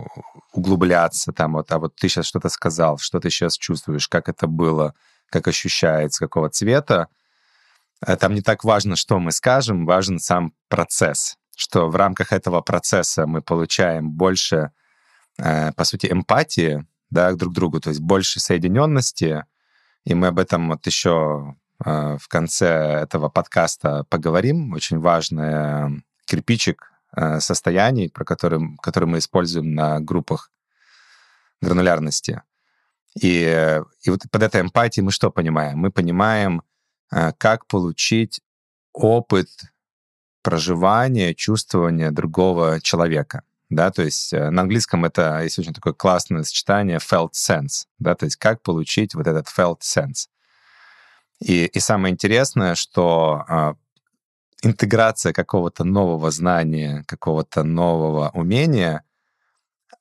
углубляться, 0.52 1.33
там 1.33 1.54
вот, 1.54 1.73
а 1.73 1.78
вот 1.78 1.97
ты 1.97 2.09
сейчас 2.09 2.26
что-то 2.26 2.49
сказал, 2.49 2.99
что 2.99 3.21
ты 3.21 3.31
сейчас 3.31 3.59
чувствуешь, 3.59 4.09
как 4.09 4.28
это 4.28 4.47
было, 4.47 4.95
как 5.35 5.49
ощущается, 5.49 6.25
какого 6.25 6.49
цвета, 6.49 7.09
э, 8.07 8.17
там 8.17 8.35
не 8.35 8.43
так 8.43 8.64
важно, 8.64 8.97
что 8.97 9.19
мы 9.19 9.33
скажем, 9.33 9.87
важен 9.87 10.19
сам 10.19 10.53
процесс, 10.69 11.37
что 11.57 11.88
в 11.88 11.97
рамках 11.97 12.33
этого 12.33 12.61
процесса 12.62 13.26
мы 13.26 13.43
получаем 13.43 14.11
больше, 14.11 14.71
по 15.37 15.85
сути, 15.85 16.07
эмпатии 16.11 16.87
да, 17.11 17.33
друг 17.33 17.53
к 17.53 17.57
другу, 17.57 17.81
то 17.81 17.91
есть 17.91 18.00
больше 18.00 18.41
соединенности, 18.41 19.45
и 20.05 20.14
мы 20.14 20.29
об 20.29 20.38
этом 20.38 20.69
вот 20.69 20.87
еще 20.87 21.57
э, 21.85 22.19
в 22.21 22.29
конце 22.29 22.69
этого 23.03 23.29
подкаста 23.31 24.05
поговорим. 24.11 24.73
Очень 24.73 24.99
важный 24.99 26.05
кирпичик 26.26 26.93
э, 27.17 27.41
состояний, 27.41 28.11
про 28.11 28.25
который, 28.25 28.76
который 28.83 29.07
мы 29.07 29.19
используем 29.19 29.75
на 29.75 30.00
группах 30.00 30.50
гранулярности. 31.62 32.43
И, 33.21 33.80
и 34.02 34.11
вот 34.11 34.23
под 34.30 34.42
этой 34.42 34.61
эмпатией 34.61 35.04
мы 35.04 35.12
что 35.12 35.30
понимаем? 35.30 35.78
Мы 35.78 35.90
понимаем, 35.90 36.62
э, 37.12 37.33
как 37.38 37.66
получить 37.66 38.40
опыт 38.92 39.49
проживания, 40.42 41.35
чувствования 41.35 42.11
другого 42.11 42.80
человека 42.80 43.42
да, 43.75 43.90
то 43.90 44.02
есть 44.02 44.33
э, 44.33 44.50
на 44.50 44.62
английском 44.62 45.04
это 45.04 45.42
есть 45.42 45.59
очень 45.59 45.75
такое 45.75 45.92
классное 45.92 46.42
сочетание 46.42 46.99
felt 46.99 47.33
sense, 47.33 47.87
да, 47.99 48.14
то 48.14 48.25
есть 48.25 48.37
как 48.37 48.62
получить 48.62 49.14
вот 49.14 49.26
этот 49.26 49.49
felt 49.49 49.80
sense. 49.80 50.28
И, 51.40 51.66
и 51.66 51.80
самое 51.80 52.12
интересное, 52.12 52.75
что 52.75 53.44
э, 53.49 53.75
интеграция 54.62 55.33
какого-то 55.33 55.85
нового 55.85 56.30
знания, 56.30 57.04
какого-то 57.06 57.64
нового 57.64 58.30
умения, 58.30 59.02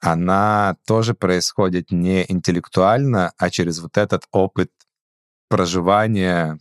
она 0.04 0.76
тоже 0.86 1.14
происходит 1.14 1.92
не 1.92 2.26
интеллектуально, 2.30 3.32
а 3.38 3.50
через 3.50 3.80
вот 3.80 3.98
этот 3.98 4.26
опыт 4.32 4.70
проживания, 5.48 6.60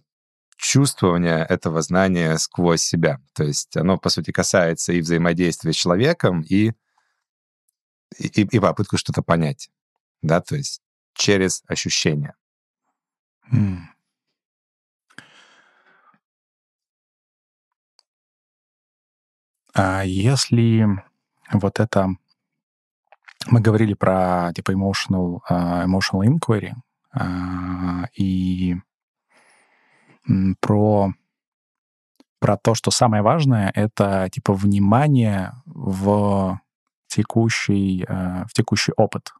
чувствования 0.56 1.44
этого 1.44 1.82
знания 1.82 2.38
сквозь 2.38 2.82
себя. 2.82 3.20
То 3.34 3.42
есть 3.42 3.76
оно, 3.76 3.98
по 3.98 4.10
сути, 4.10 4.30
касается 4.30 4.92
и 4.92 5.00
взаимодействия 5.00 5.72
с 5.72 5.76
человеком, 5.76 6.42
и 6.42 6.72
и, 8.18 8.42
и 8.42 8.60
попытку 8.60 8.96
что-то 8.96 9.22
понять, 9.22 9.70
да, 10.20 10.40
то 10.40 10.54
есть 10.54 10.80
через 11.14 11.64
ощущения. 11.66 12.36
Mm. 13.52 13.78
А 19.74 20.04
если 20.04 20.86
вот 21.52 21.80
это... 21.80 22.16
Мы 23.50 23.60
говорили 23.60 23.94
про 23.94 24.52
типа 24.54 24.72
emotional, 24.72 25.40
uh, 25.50 25.84
emotional 25.84 26.22
inquiry 26.24 26.72
uh, 27.16 28.06
и 28.14 28.76
про, 30.60 31.12
про 32.38 32.56
то, 32.56 32.74
что 32.74 32.90
самое 32.90 33.22
важное— 33.22 33.70
это 33.74 34.28
типа 34.30 34.52
внимание 34.54 35.52
в 35.66 36.60
текущий, 37.08 38.04
э, 38.08 38.44
в 38.46 38.52
текущий 38.52 38.92
опыт. 38.96 39.32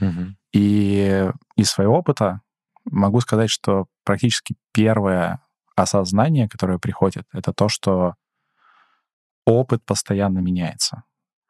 Угу. 0.00 0.36
И 0.52 1.30
из 1.56 1.70
своего 1.70 1.98
опыта 1.98 2.40
могу 2.84 3.20
сказать, 3.20 3.50
что 3.50 3.86
практически 4.04 4.56
первое 4.72 5.40
осознание, 5.76 6.48
которое 6.48 6.78
приходит, 6.78 7.26
это 7.32 7.52
то, 7.52 7.68
что 7.68 8.14
опыт 9.44 9.84
постоянно 9.84 10.38
меняется. 10.38 11.04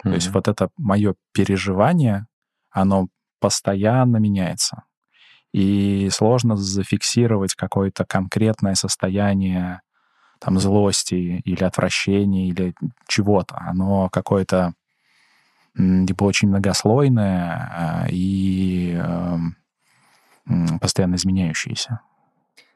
Mm-hmm. 0.05 0.09
То 0.11 0.15
есть 0.15 0.29
вот 0.31 0.49
это 0.49 0.71
мое 0.77 1.15
переживание, 1.33 2.27
оно 2.71 3.09
постоянно 3.41 4.19
меняется. 4.19 4.85
и 5.53 6.09
сложно 6.13 6.57
зафиксировать 6.57 7.55
какое-то 7.55 8.05
конкретное 8.05 8.75
состояние 8.75 9.81
там 10.39 10.59
злости 10.59 11.43
или 11.45 11.65
отвращения 11.65 12.49
или 12.49 12.75
чего-то. 13.09 13.59
Оно 13.59 14.09
какое-то 14.09 14.75
типа 15.77 16.25
очень 16.25 16.49
многослойное 16.49 18.05
а, 18.05 18.07
и 18.11 18.97
э, 18.97 19.37
постоянно 20.81 21.17
изменяющееся. 21.17 22.01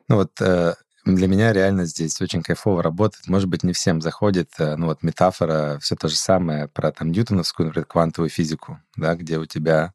Ну 0.08 0.16
вот 0.16 0.40
э, 0.40 0.74
для 1.04 1.28
меня 1.28 1.52
реально 1.52 1.84
здесь 1.84 2.20
очень 2.20 2.42
кайфово 2.42 2.82
работает. 2.82 3.26
Может 3.28 3.48
быть, 3.48 3.62
не 3.62 3.72
всем 3.72 4.00
заходит, 4.00 4.50
э, 4.58 4.76
ну 4.76 4.86
вот 4.86 5.02
метафора, 5.02 5.78
все 5.80 5.96
то 5.96 6.08
же 6.08 6.16
самое 6.16 6.68
про 6.68 6.92
там 6.92 7.10
ньютоновскую, 7.10 7.66
например, 7.66 7.86
квантовую 7.86 8.30
физику, 8.30 8.80
да, 8.96 9.14
где 9.14 9.38
у 9.38 9.46
тебя 9.46 9.92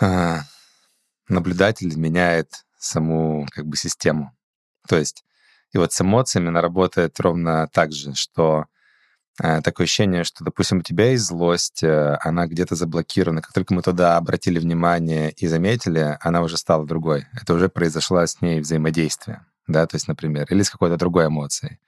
э, 0.00 0.38
наблюдатель 1.28 1.96
меняет 1.96 2.64
саму 2.78 3.46
как 3.50 3.66
бы 3.66 3.76
систему. 3.76 4.36
То 4.86 4.96
есть 4.98 5.24
и 5.74 5.78
вот 5.78 5.92
с 5.92 6.00
эмоциями 6.00 6.48
она 6.48 6.60
работает 6.60 7.18
ровно 7.20 7.68
так 7.72 7.92
же, 7.92 8.14
что 8.14 8.66
э, 9.42 9.60
такое 9.60 9.86
ощущение, 9.86 10.22
что, 10.22 10.44
допустим, 10.44 10.78
у 10.78 10.82
тебя 10.82 11.10
есть 11.10 11.24
злость, 11.24 11.82
э, 11.82 12.16
она 12.20 12.46
где-то 12.46 12.76
заблокирована. 12.76 13.42
Как 13.42 13.52
только 13.52 13.74
мы 13.74 13.82
туда 13.82 14.16
обратили 14.16 14.60
внимание 14.60 15.32
и 15.32 15.48
заметили, 15.48 16.16
она 16.20 16.42
уже 16.42 16.58
стала 16.58 16.86
другой. 16.86 17.26
Это 17.32 17.54
уже 17.54 17.68
произошло 17.68 18.24
с 18.24 18.40
ней 18.40 18.60
взаимодействие, 18.60 19.44
да, 19.66 19.86
то 19.86 19.96
есть, 19.96 20.08
например, 20.08 20.46
или 20.50 20.62
с 20.62 20.70
какой-то 20.70 20.96
другой 20.96 21.26
эмоцией. 21.26 21.78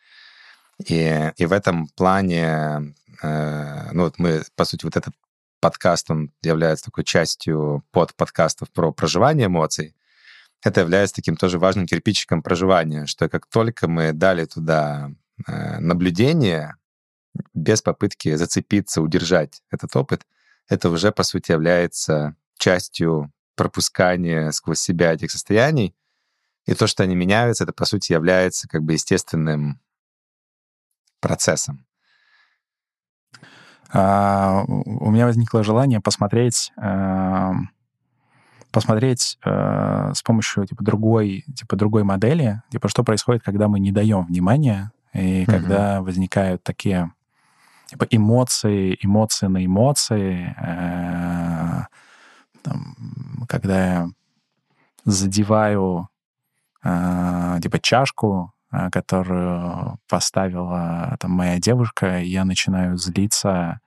И, 0.86 1.32
и 1.36 1.46
в 1.46 1.52
этом 1.52 1.88
плане, 1.88 2.94
э, 3.22 3.90
ну 3.92 4.04
вот 4.04 4.18
мы, 4.18 4.42
по 4.56 4.64
сути, 4.64 4.84
вот 4.84 4.96
этот 4.96 5.14
подкаст, 5.60 6.10
он 6.10 6.30
является 6.42 6.86
такой 6.86 7.04
частью 7.04 7.84
под 7.90 8.14
подкастов 8.14 8.70
про 8.70 8.92
проживание 8.92 9.46
эмоций 9.46 9.94
это 10.62 10.80
является 10.80 11.16
таким 11.16 11.36
тоже 11.36 11.58
важным 11.58 11.86
кирпичиком 11.86 12.42
проживания, 12.42 13.06
что 13.06 13.28
как 13.28 13.46
только 13.46 13.88
мы 13.88 14.12
дали 14.12 14.44
туда 14.46 15.10
э, 15.46 15.78
наблюдение, 15.78 16.74
без 17.54 17.82
попытки 17.82 18.34
зацепиться, 18.34 19.02
удержать 19.02 19.62
этот 19.70 19.94
опыт, 19.94 20.22
это 20.68 20.88
уже, 20.90 21.12
по 21.12 21.22
сути, 21.22 21.52
является 21.52 22.34
частью 22.58 23.32
пропускания 23.54 24.50
сквозь 24.50 24.80
себя 24.80 25.12
этих 25.12 25.30
состояний. 25.30 25.94
И 26.66 26.74
то, 26.74 26.86
что 26.86 27.02
они 27.04 27.14
меняются, 27.14 27.64
это, 27.64 27.72
по 27.72 27.84
сути, 27.84 28.12
является 28.12 28.68
как 28.68 28.82
бы 28.82 28.92
естественным 28.92 29.80
процессом. 31.20 31.86
А, 33.92 34.64
у 34.66 35.10
меня 35.10 35.26
возникло 35.26 35.62
желание 35.62 36.00
посмотреть 36.00 36.72
э, 36.76 37.52
посмотреть 38.72 39.38
э, 39.44 40.12
с 40.12 40.22
помощью 40.22 40.66
типа 40.66 40.82
другой 40.82 41.44
типа 41.54 41.76
другой 41.76 42.02
модели, 42.02 42.62
типа 42.70 42.88
что 42.88 43.04
происходит, 43.04 43.42
когда 43.42 43.68
мы 43.68 43.78
не 43.78 43.92
даем 43.92 44.26
внимания 44.26 44.92
и 45.14 45.18
mm-hmm. 45.18 45.46
когда 45.46 46.02
возникают 46.02 46.62
такие 46.64 47.12
типа 47.86 48.06
эмоции, 48.10 48.98
эмоции 49.00 49.46
на 49.46 49.64
эмоции, 49.64 50.54
э, 50.58 51.84
там, 52.62 52.96
когда 53.48 53.86
я 53.86 54.08
задеваю 55.04 56.08
э, 56.86 57.60
типа 57.62 57.78
чашку, 57.80 58.52
э, 58.72 58.90
которую 58.90 59.98
поставила 60.08 61.16
там 61.20 61.32
моя 61.32 61.58
девушка, 61.58 62.20
и 62.20 62.28
я 62.28 62.44
начинаю 62.44 62.96
злиться, 62.96 63.80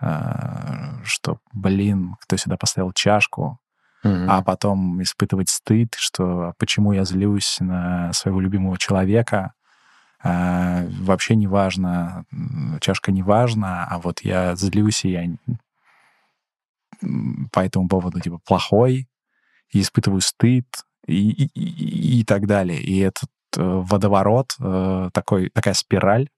э, 0.00 1.04
что, 1.04 1.38
блин, 1.52 2.16
кто 2.20 2.36
сюда 2.36 2.56
поставил 2.56 2.92
чашку, 2.92 3.58
mm-hmm. 4.04 4.26
а 4.28 4.42
потом 4.42 5.02
испытывать 5.02 5.48
стыд, 5.48 5.94
что 5.96 6.54
почему 6.58 6.92
я 6.92 7.04
злюсь 7.04 7.58
на 7.60 8.12
своего 8.12 8.40
любимого 8.40 8.78
человека, 8.78 9.52
а, 10.20 10.84
вообще 11.00 11.36
не 11.36 11.46
важно, 11.46 12.24
чашка 12.80 13.12
не 13.12 13.22
важна, 13.22 13.86
а 13.88 13.98
вот 14.00 14.20
я 14.22 14.56
злюсь, 14.56 15.04
и 15.04 15.10
я 15.10 15.28
по 17.52 17.60
этому 17.60 17.88
поводу 17.88 18.18
типа 18.18 18.38
плохой, 18.44 19.08
и 19.70 19.80
испытываю 19.80 20.20
стыд, 20.20 20.66
и, 21.08 21.46
и, 21.54 22.20
и, 22.20 22.24
так 22.24 22.46
далее. 22.46 22.80
И 22.80 22.98
этот 22.98 23.30
э, 23.56 23.62
водоворот, 23.62 24.54
э, 24.60 25.10
такой, 25.12 25.50
такая 25.50 25.74
спираль 25.74 26.28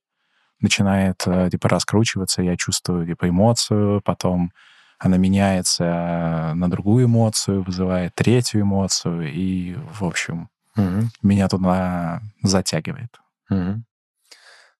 начинает 0.61 1.23
э, 1.27 1.49
типа 1.51 1.69
раскручиваться, 1.69 2.43
я 2.43 2.57
чувствую 2.57 3.07
типа 3.07 3.29
эмоцию, 3.29 4.01
потом 4.03 4.53
она 4.99 5.17
меняется 5.17 6.53
на 6.55 6.71
другую 6.71 7.07
эмоцию, 7.07 7.63
вызывает 7.63 8.15
третью 8.15 8.63
эмоцию, 8.63 9.33
и, 9.33 9.77
в 9.95 10.05
общем, 10.05 10.51
угу. 10.77 11.09
меня 11.23 11.49
туда 11.49 12.21
затягивает. 12.43 13.19
Угу. 13.49 13.83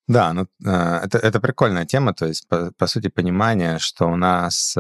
Да, 0.09 0.33
ну, 0.35 0.47
это, 0.61 1.19
это 1.19 1.41
прикольная 1.41 1.87
тема, 1.87 2.13
то 2.13 2.27
есть, 2.27 2.47
по, 2.49 2.71
по 2.73 2.87
сути, 2.87 3.09
понимание, 3.09 3.79
что 3.79 4.09
у 4.09 4.17
нас 4.17 4.77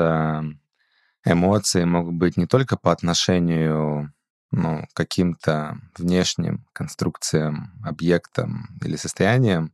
эмоции 1.24 1.84
могут 1.84 2.14
быть 2.14 2.36
не 2.36 2.46
только 2.46 2.76
по 2.76 2.92
отношению 2.92 4.12
ну, 4.50 4.86
каким-то 4.94 5.78
внешним 5.96 6.66
конструкциям, 6.72 7.72
объектам 7.84 8.68
или 8.82 8.96
состояниям, 8.96 9.72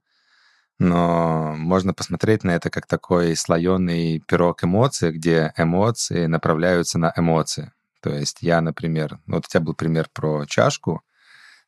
но 0.79 1.55
можно 1.57 1.95
посмотреть 1.95 2.45
на 2.45 2.51
это 2.51 2.69
как 2.69 2.87
такой 2.87 3.35
слоеный 3.35 4.21
пирог 4.21 4.63
эмоций, 4.63 5.13
где 5.13 5.53
эмоции 5.57 6.27
направляются 6.27 6.99
на 6.99 7.13
эмоции. 7.17 7.73
То 8.01 8.11
есть 8.11 8.39
я, 8.43 8.61
например, 8.61 9.19
вот 9.27 9.47
у 9.47 9.49
тебя 9.49 9.61
был 9.61 9.75
пример 9.75 10.09
про 10.13 10.45
чашку. 10.45 11.03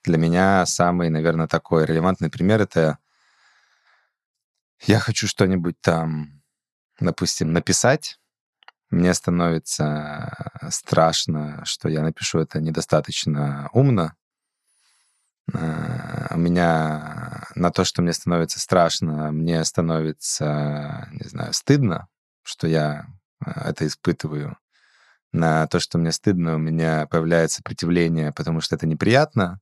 Для 0.04 0.18
меня 0.18 0.66
самый, 0.66 1.08
наверное, 1.08 1.48
такой 1.48 1.86
релевантный 1.86 2.30
пример— 2.30 2.60
это 2.62 2.98
я 4.82 5.00
хочу 5.00 5.26
что-нибудь 5.26 5.80
там, 5.80 6.42
допустим, 7.00 7.52
написать, 7.52 8.18
мне 8.90 9.14
становится 9.14 10.58
страшно, 10.70 11.62
что 11.64 11.88
я 11.88 12.02
напишу 12.02 12.40
это 12.40 12.60
недостаточно 12.60 13.68
умно, 13.72 14.14
Э, 15.54 16.34
у 16.34 16.38
меня 16.38 17.44
на 17.54 17.70
то, 17.70 17.84
что 17.84 18.02
мне 18.02 18.12
становится 18.12 18.60
страшно, 18.60 19.32
мне 19.32 19.64
становится, 19.64 21.08
не 21.12 21.28
знаю, 21.28 21.52
стыдно, 21.52 22.08
что 22.42 22.66
я 22.66 23.06
э, 23.44 23.50
это 23.70 23.86
испытываю. 23.86 24.56
На 25.32 25.66
то, 25.66 25.78
что 25.80 25.98
мне 25.98 26.12
стыдно, 26.12 26.54
у 26.54 26.58
меня 26.58 27.06
появляется 27.06 27.58
сопротивление, 27.58 28.32
потому 28.32 28.60
что 28.60 28.76
это 28.76 28.86
неприятно. 28.86 29.60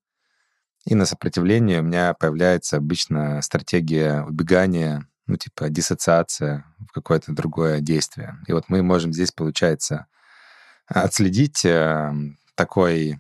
И 0.87 0.95
на 0.95 1.07
сопротивление 1.07 1.81
у 1.81 1.85
меня 1.85 2.15
появляется 2.15 2.77
обычно 2.77 3.43
стратегия 3.43 4.23
убегания, 4.23 5.09
ну, 5.27 5.37
типа 5.37 5.69
диссоциация 5.69 6.65
в 6.79 6.93
какое-то 6.93 7.33
другое 7.33 7.81
действие. 7.81 8.37
И 8.47 8.53
вот 8.53 8.65
мы 8.69 8.83
можем 8.83 9.13
здесь, 9.13 9.33
получается, 9.33 10.07
отследить 10.87 11.65
э, 11.65 12.13
такой 12.55 13.19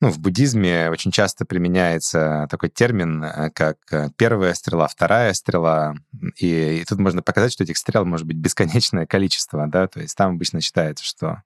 ну, 0.00 0.10
в 0.10 0.20
буддизме 0.20 0.90
очень 0.90 1.10
часто 1.10 1.44
применяется 1.44 2.46
такой 2.50 2.68
термин, 2.68 3.24
э, 3.24 3.50
как 3.50 3.78
э, 3.90 4.10
первая 4.16 4.54
стрела, 4.54 4.86
вторая 4.86 5.32
стрела. 5.34 5.96
И, 6.36 6.80
и 6.80 6.84
тут 6.84 7.00
можно 7.00 7.20
показать, 7.20 7.52
что 7.52 7.64
этих 7.64 7.76
стрел 7.78 8.04
может 8.04 8.26
быть 8.26 8.36
бесконечное 8.36 9.06
количество, 9.06 9.66
да, 9.66 9.88
то 9.88 10.00
есть 10.00 10.16
там 10.16 10.34
обычно 10.34 10.60
считается, 10.60 11.04
что 11.04 11.42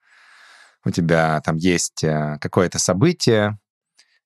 у 0.84 0.90
тебя 0.90 1.40
там 1.40 1.56
есть 1.56 2.04
э, 2.04 2.38
какое-то 2.40 2.78
событие, 2.78 3.58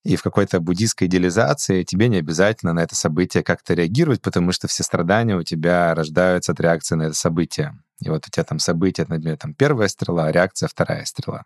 и 0.07 0.15
в 0.15 0.23
какой-то 0.23 0.61
буддийской 0.61 1.07
идеализации 1.07 1.83
тебе 1.83 2.07
не 2.07 2.19
обязательно 2.19 2.71
на 2.71 2.79
это 2.79 2.95
событие 2.95 3.43
как-то 3.43 3.73
реагировать, 3.73 4.21
потому 4.21 4.53
что 4.53 4.69
все 4.69 4.83
страдания 4.83 5.35
у 5.35 5.43
тебя 5.43 5.93
рождаются 5.93 6.53
от 6.53 6.61
реакции 6.61 6.95
на 6.95 7.03
это 7.03 7.13
событие. 7.13 7.77
И 8.01 8.09
вот 8.09 8.25
у 8.25 8.29
тебя 8.29 8.45
там 8.45 8.59
событие, 8.59 9.05
например, 9.09 9.35
там 9.35 9.53
первая 9.53 9.89
стрела, 9.89 10.27
а 10.27 10.31
реакция 10.31 10.69
вторая 10.69 11.03
стрела. 11.03 11.43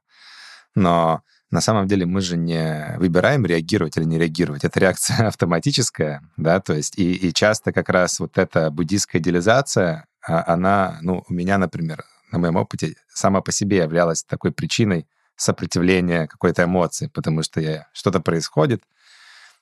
Но 0.76 1.22
на 1.50 1.60
самом 1.60 1.88
деле 1.88 2.06
мы 2.06 2.22
же 2.22 2.38
не 2.38 2.96
выбираем 3.00 3.48
реагировать 3.48 3.98
или 3.98 4.04
не 4.04 4.20
реагировать. 4.20 4.64
Это 4.64 4.80
реакция 4.80 5.28
автоматическая, 5.28 6.22
да, 6.38 6.60
то 6.60 6.74
есть 6.74 7.00
и, 7.00 7.14
и 7.14 7.34
часто 7.34 7.74
как 7.74 7.90
раз 7.90 8.20
вот 8.20 8.38
эта 8.38 8.70
буддийская 8.70 9.20
идеализация, 9.20 10.06
а, 10.22 10.54
она, 10.54 11.00
ну, 11.02 11.24
у 11.28 11.34
меня, 11.34 11.58
например, 11.58 12.04
на 12.32 12.38
моем 12.38 12.58
опыте 12.58 12.94
сама 13.12 13.42
по 13.42 13.52
себе 13.52 13.78
являлась 13.78 14.24
такой 14.24 14.52
причиной 14.52 15.08
сопротивления 15.42 16.28
какой-то 16.28 16.64
эмоции, 16.64 17.08
потому 17.08 17.44
что 17.44 17.62
я, 17.62 17.88
что-то 17.94 18.20
происходит, 18.20 18.84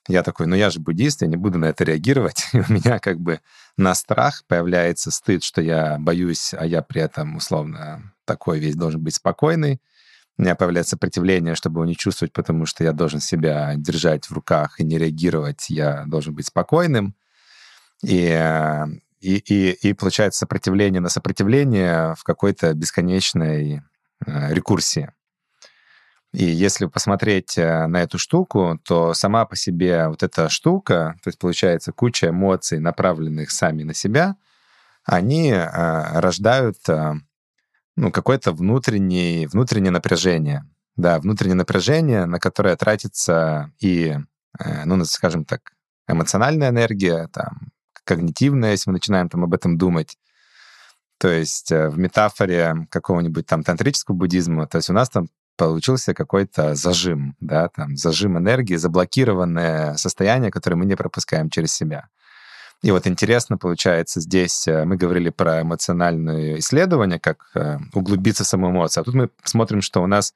я 0.08 0.22
такой, 0.22 0.46
ну 0.46 0.54
я 0.54 0.70
же 0.70 0.80
буддист, 0.80 1.22
я 1.22 1.28
не 1.28 1.36
буду 1.36 1.58
на 1.58 1.66
это 1.66 1.84
реагировать. 1.84 2.48
И 2.52 2.58
у 2.58 2.72
меня 2.72 2.98
как 2.98 3.18
бы 3.18 3.40
на 3.76 3.94
страх 3.94 4.44
появляется 4.46 5.10
стыд, 5.10 5.42
что 5.42 5.60
я 5.60 5.98
боюсь, 5.98 6.54
а 6.54 6.66
я 6.66 6.82
при 6.82 7.02
этом 7.02 7.36
условно 7.36 8.12
такой 8.24 8.58
весь 8.58 8.76
должен 8.76 9.02
быть 9.02 9.14
спокойный 9.14 9.80
у 10.40 10.42
меня 10.42 10.54
появляется 10.54 10.92
сопротивление, 10.92 11.54
чтобы 11.54 11.80
его 11.80 11.84
не 11.84 11.94
чувствовать, 11.94 12.32
потому 12.32 12.64
что 12.64 12.82
я 12.82 12.94
должен 12.94 13.20
себя 13.20 13.74
держать 13.76 14.24
в 14.24 14.32
руках 14.32 14.80
и 14.80 14.84
не 14.84 14.96
реагировать, 14.96 15.68
я 15.68 16.04
должен 16.06 16.34
быть 16.34 16.46
спокойным. 16.46 17.14
И, 18.02 18.24
и, 19.20 19.36
и, 19.36 19.70
и 19.72 19.92
получается 19.92 20.38
сопротивление 20.38 21.02
на 21.02 21.10
сопротивление 21.10 22.14
в 22.14 22.24
какой-то 22.24 22.72
бесконечной 22.72 23.82
э, 24.24 24.54
рекурсии. 24.54 25.12
И 26.32 26.44
если 26.44 26.86
посмотреть 26.86 27.58
э, 27.58 27.86
на 27.86 28.02
эту 28.02 28.18
штуку, 28.18 28.78
то 28.84 29.14
сама 29.14 29.44
по 29.46 29.56
себе 29.56 30.06
вот 30.08 30.22
эта 30.22 30.48
штука, 30.48 31.16
то 31.22 31.28
есть 31.28 31.38
получается 31.38 31.92
куча 31.92 32.28
эмоций, 32.28 32.78
направленных 32.78 33.50
сами 33.50 33.82
на 33.82 33.94
себя, 33.94 34.36
они 35.04 35.50
э, 35.50 36.20
рождают 36.20 36.76
э, 36.88 37.14
ну, 37.96 38.12
какое-то 38.12 38.52
внутреннее, 38.52 39.48
внутреннее 39.48 39.90
напряжение. 39.90 40.64
Да, 40.96 41.18
внутреннее 41.18 41.56
напряжение, 41.56 42.26
на 42.26 42.38
которое 42.38 42.76
тратится 42.76 43.72
и, 43.80 44.18
ну, 44.84 45.02
скажем 45.06 45.46
так, 45.46 45.72
эмоциональная 46.06 46.68
энергия, 46.68 47.28
там, 47.32 47.72
когнитивная, 48.04 48.72
если 48.72 48.90
мы 48.90 48.94
начинаем 48.94 49.28
там 49.30 49.44
об 49.44 49.54
этом 49.54 49.78
думать. 49.78 50.18
То 51.18 51.28
есть 51.28 51.70
в 51.70 51.96
метафоре 51.96 52.86
какого-нибудь 52.90 53.46
там 53.46 53.62
тантрического 53.62 54.14
буддизма, 54.14 54.66
то 54.66 54.76
есть 54.76 54.90
у 54.90 54.92
нас 54.92 55.08
там 55.08 55.28
получился 55.60 56.14
какой-то 56.14 56.74
зажим, 56.74 57.36
да, 57.40 57.68
там 57.68 57.96
зажим 57.96 58.38
энергии, 58.38 58.76
заблокированное 58.76 59.96
состояние, 59.96 60.50
которое 60.50 60.76
мы 60.76 60.86
не 60.86 60.96
пропускаем 60.96 61.50
через 61.50 61.74
себя. 61.74 62.08
И 62.82 62.90
вот 62.90 63.06
интересно 63.06 63.58
получается 63.58 64.20
здесь, 64.20 64.66
э, 64.66 64.84
мы 64.86 64.96
говорили 64.96 65.28
про 65.28 65.60
эмоциональное 65.60 66.58
исследование, 66.58 67.20
как 67.20 67.50
э, 67.54 67.78
углубиться 67.92 68.44
в 68.44 68.46
саму 68.46 68.70
эмоцию, 68.70 69.02
а 69.02 69.04
тут 69.04 69.14
мы 69.14 69.28
смотрим, 69.44 69.82
что 69.82 70.02
у 70.02 70.06
нас 70.06 70.32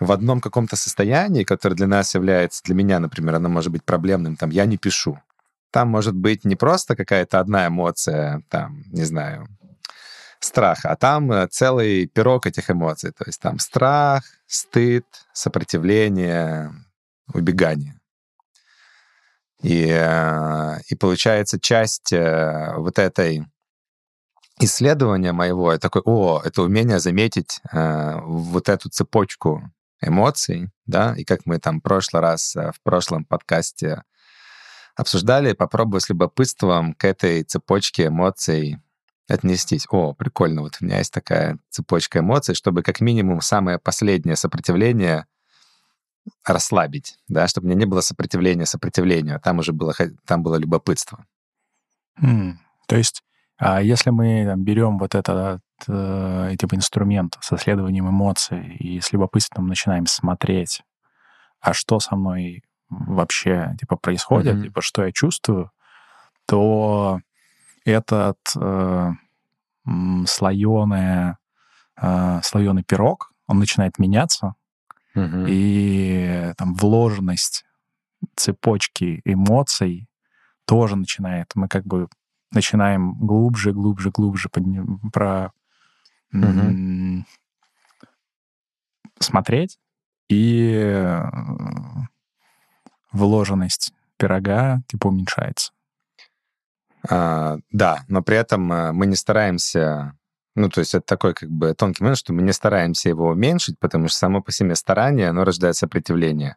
в 0.00 0.10
одном 0.10 0.40
каком-то 0.40 0.74
состоянии, 0.74 1.44
которое 1.44 1.76
для 1.76 1.86
нас 1.86 2.14
является, 2.16 2.60
для 2.64 2.74
меня, 2.74 2.98
например, 2.98 3.36
оно 3.36 3.48
может 3.48 3.70
быть 3.70 3.84
проблемным, 3.84 4.34
там, 4.34 4.50
я 4.50 4.66
не 4.66 4.76
пишу. 4.76 5.20
Там 5.70 5.88
может 5.88 6.16
быть 6.16 6.44
не 6.44 6.56
просто 6.56 6.96
какая-то 6.96 7.38
одна 7.38 7.68
эмоция, 7.68 8.42
там, 8.48 8.82
не 8.90 9.04
знаю, 9.04 9.46
страха, 10.40 10.90
а 10.90 10.96
там 10.96 11.30
э, 11.32 11.48
целый 11.48 12.06
пирог 12.06 12.46
этих 12.46 12.70
эмоций. 12.70 13.12
То 13.12 13.24
есть 13.26 13.40
там 13.40 13.58
страх, 13.58 14.24
стыд, 14.46 15.04
сопротивление, 15.32 16.72
убегание. 17.32 18.00
И, 19.62 19.86
э, 19.90 20.78
и 20.88 20.94
получается, 20.94 21.58
часть 21.60 22.12
э, 22.12 22.74
вот 22.76 22.98
этой 22.98 23.44
исследования 24.60 25.32
моего, 25.32 25.72
я 25.72 25.78
такой, 25.78 26.02
о, 26.04 26.40
это 26.44 26.62
умение 26.62 26.98
заметить 26.98 27.60
вот 27.72 28.68
эту 28.68 28.88
цепочку 28.88 29.70
эмоций, 30.02 30.70
да, 30.84 31.14
и 31.16 31.22
как 31.22 31.46
мы 31.46 31.60
там 31.60 31.78
в 31.78 31.82
прошлый 31.82 32.22
раз, 32.22 32.56
в 32.56 32.82
прошлом 32.82 33.24
подкасте 33.24 34.02
обсуждали, 34.96 35.52
попробую 35.52 36.00
с 36.00 36.08
любопытством 36.08 36.94
к 36.94 37.04
этой 37.04 37.44
цепочке 37.44 38.08
эмоций 38.08 38.78
отнестись. 39.28 39.86
О, 39.90 40.14
прикольно, 40.14 40.62
вот 40.62 40.78
у 40.80 40.84
меня 40.84 40.98
есть 40.98 41.12
такая 41.12 41.58
цепочка 41.70 42.20
эмоций, 42.20 42.54
чтобы 42.54 42.82
как 42.82 43.00
минимум 43.00 43.40
самое 43.40 43.78
последнее 43.78 44.36
сопротивление 44.36 45.26
расслабить, 46.44 47.18
да, 47.28 47.46
чтобы 47.48 47.66
у 47.66 47.68
меня 47.68 47.78
не 47.78 47.86
было 47.86 48.00
сопротивления 48.00 48.66
сопротивлению, 48.66 49.36
а 49.36 49.40
там 49.40 49.58
уже 49.58 49.72
было, 49.72 49.94
там 50.26 50.42
было 50.42 50.56
любопытство. 50.56 51.26
Mm. 52.20 52.54
То 52.86 52.96
есть, 52.96 53.22
а 53.56 53.82
если 53.82 54.10
мы 54.10 54.44
там, 54.46 54.64
берем 54.64 54.98
вот 54.98 55.14
этот 55.14 55.60
э, 55.86 56.54
типа 56.58 56.74
инструмент 56.74 57.36
со 57.40 57.56
следованием 57.56 58.08
эмоций 58.08 58.76
и 58.76 59.00
с 59.00 59.12
любопытством 59.12 59.66
начинаем 59.66 60.06
смотреть, 60.06 60.82
а 61.60 61.72
что 61.72 62.00
со 62.00 62.16
мной 62.16 62.62
вообще 62.88 63.74
типа 63.78 63.96
происходит, 63.96 64.56
mm-hmm. 64.56 64.62
типа 64.64 64.80
что 64.80 65.04
я 65.04 65.12
чувствую, 65.12 65.70
то 66.46 67.20
этот 67.88 68.38
э, 68.56 69.12
слоеное, 70.26 71.38
э, 72.00 72.40
слоеный 72.42 72.84
пирог, 72.84 73.32
он 73.46 73.58
начинает 73.58 73.98
меняться, 73.98 74.54
угу. 75.14 75.44
и 75.46 76.52
там 76.56 76.74
вложенность 76.74 77.64
цепочки 78.36 79.22
эмоций 79.24 80.08
тоже 80.66 80.96
начинает. 80.96 81.50
Мы 81.54 81.68
как 81.68 81.86
бы 81.86 82.08
начинаем 82.52 83.14
глубже, 83.14 83.72
глубже, 83.72 84.10
глубже 84.10 84.48
подним, 84.48 85.00
про 85.10 85.52
угу. 86.32 87.24
смотреть, 89.18 89.78
и 90.28 90.74
э, 90.74 91.24
вложенность 93.12 93.94
пирога 94.18 94.82
типа 94.88 95.08
уменьшается. 95.08 95.72
А, 97.08 97.58
да, 97.70 98.04
но 98.08 98.22
при 98.22 98.36
этом 98.36 98.72
э, 98.72 98.92
мы 98.92 99.06
не 99.06 99.16
стараемся 99.16 100.14
ну, 100.58 100.68
то 100.68 100.80
есть 100.80 100.92
это 100.94 101.06
такой 101.06 101.34
как 101.34 101.48
бы 101.50 101.72
тонкий 101.72 102.02
момент, 102.02 102.18
что 102.18 102.32
мы 102.32 102.42
не 102.42 102.52
стараемся 102.52 103.08
его 103.08 103.28
уменьшить, 103.28 103.78
потому 103.78 104.08
что 104.08 104.18
само 104.18 104.42
по 104.42 104.50
себе 104.50 104.74
старание, 104.74 105.28
оно 105.28 105.44
рождает 105.44 105.76
сопротивление. 105.76 106.56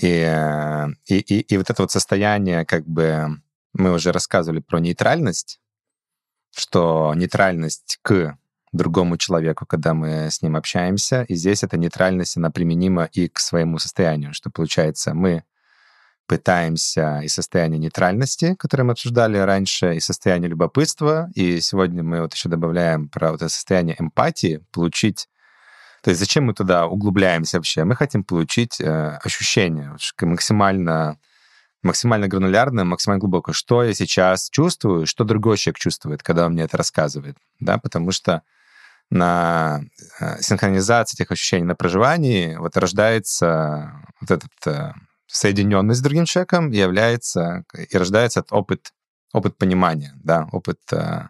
И, 0.00 0.08
э, 0.08 0.86
и, 1.06 1.18
и, 1.18 1.40
и 1.40 1.56
вот 1.56 1.70
это 1.70 1.82
вот 1.82 1.92
состояние, 1.92 2.64
как 2.64 2.84
бы, 2.84 3.40
мы 3.72 3.92
уже 3.92 4.10
рассказывали 4.10 4.58
про 4.58 4.80
нейтральность, 4.80 5.60
что 6.56 7.12
нейтральность 7.14 7.98
к 8.02 8.36
другому 8.72 9.16
человеку, 9.16 9.64
когда 9.64 9.94
мы 9.94 10.30
с 10.30 10.42
ним 10.42 10.56
общаемся, 10.56 11.22
и 11.22 11.36
здесь 11.36 11.62
эта 11.62 11.76
нейтральность, 11.76 12.36
она 12.36 12.50
применима 12.50 13.04
и 13.12 13.28
к 13.28 13.38
своему 13.38 13.78
состоянию, 13.78 14.34
что 14.34 14.50
получается, 14.50 15.14
мы 15.14 15.44
пытаемся 16.26 17.20
из 17.20 17.34
состояния 17.34 17.78
нейтральности, 17.78 18.54
которое 18.58 18.84
мы 18.84 18.92
обсуждали 18.92 19.38
раньше, 19.38 19.96
и 19.96 20.00
состояние 20.00 20.48
любопытства, 20.48 21.30
и 21.34 21.60
сегодня 21.60 22.02
мы 22.02 22.22
вот 22.22 22.34
еще 22.34 22.48
добавляем 22.48 23.08
про 23.08 23.32
вот 23.32 23.42
это 23.42 23.50
состояние 23.50 23.96
эмпатии, 23.98 24.62
получить 24.72 25.28
то 26.04 26.10
есть 26.10 26.20
зачем 26.20 26.44
мы 26.44 26.52
туда 26.52 26.86
углубляемся 26.86 27.56
вообще? 27.56 27.84
Мы 27.84 27.96
хотим 27.96 28.24
получить 28.24 28.78
э, 28.78 29.18
ощущение 29.24 29.96
максимально, 30.20 31.18
максимально 31.82 32.28
гранулярное, 32.28 32.84
максимально 32.84 33.20
глубокое. 33.20 33.54
Что 33.54 33.82
я 33.82 33.94
сейчас 33.94 34.50
чувствую, 34.50 35.06
что 35.06 35.24
другой 35.24 35.56
человек 35.56 35.78
чувствует, 35.78 36.22
когда 36.22 36.44
он 36.44 36.52
мне 36.52 36.64
это 36.64 36.76
рассказывает. 36.76 37.38
Да? 37.58 37.78
Потому 37.78 38.12
что 38.12 38.42
на 39.08 39.80
э, 40.20 40.42
синхронизации 40.42 41.16
этих 41.16 41.30
ощущений, 41.30 41.64
на 41.64 41.74
проживании 41.74 42.54
вот 42.56 42.76
рождается 42.76 43.92
вот 44.20 44.30
этот 44.30 44.66
э, 44.66 44.92
соединенность 45.26 46.00
с 46.00 46.02
другим 46.02 46.24
человеком 46.24 46.70
является 46.70 47.64
и 47.76 47.96
рождается 47.96 48.40
от 48.40 48.52
опыт, 48.52 48.92
опыт 49.32 49.56
понимания, 49.56 50.12
да, 50.16 50.48
опыт 50.52 50.80
э, 50.92 51.28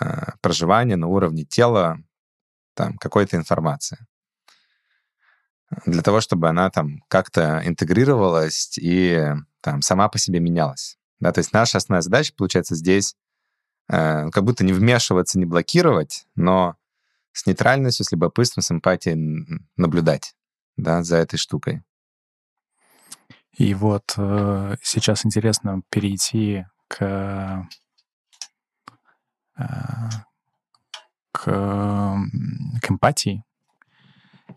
э, 0.00 0.32
проживания 0.40 0.96
на 0.96 1.06
уровне 1.06 1.44
тела, 1.44 1.98
там, 2.74 2.98
какой-то 2.98 3.36
информации. 3.36 3.98
Для 5.84 6.02
того, 6.02 6.20
чтобы 6.20 6.48
она 6.48 6.70
там 6.70 7.02
как-то 7.08 7.60
интегрировалась 7.64 8.78
и 8.78 9.32
там 9.60 9.82
сама 9.82 10.08
по 10.08 10.18
себе 10.18 10.38
менялась. 10.38 10.96
Да, 11.18 11.32
то 11.32 11.40
есть 11.40 11.52
наша 11.52 11.78
основная 11.78 12.02
задача, 12.02 12.34
получается, 12.36 12.74
здесь 12.74 13.16
э, 13.88 14.30
как 14.30 14.44
будто 14.44 14.64
не 14.64 14.72
вмешиваться, 14.72 15.38
не 15.38 15.46
блокировать, 15.46 16.26
но 16.36 16.76
с 17.32 17.46
нейтральностью, 17.46 18.04
с 18.04 18.12
любопытством, 18.12 18.62
с 18.62 18.70
эмпатией 18.70 19.62
наблюдать 19.76 20.34
да, 20.76 21.02
за 21.02 21.16
этой 21.16 21.36
штукой. 21.36 21.82
И 23.56 23.72
вот 23.72 24.14
э, 24.18 24.76
сейчас 24.82 25.24
интересно 25.24 25.80
перейти 25.88 26.66
к, 26.88 27.66
э, 29.56 29.60
к, 31.32 31.42
к 31.42 32.90
эмпатии. 32.90 33.42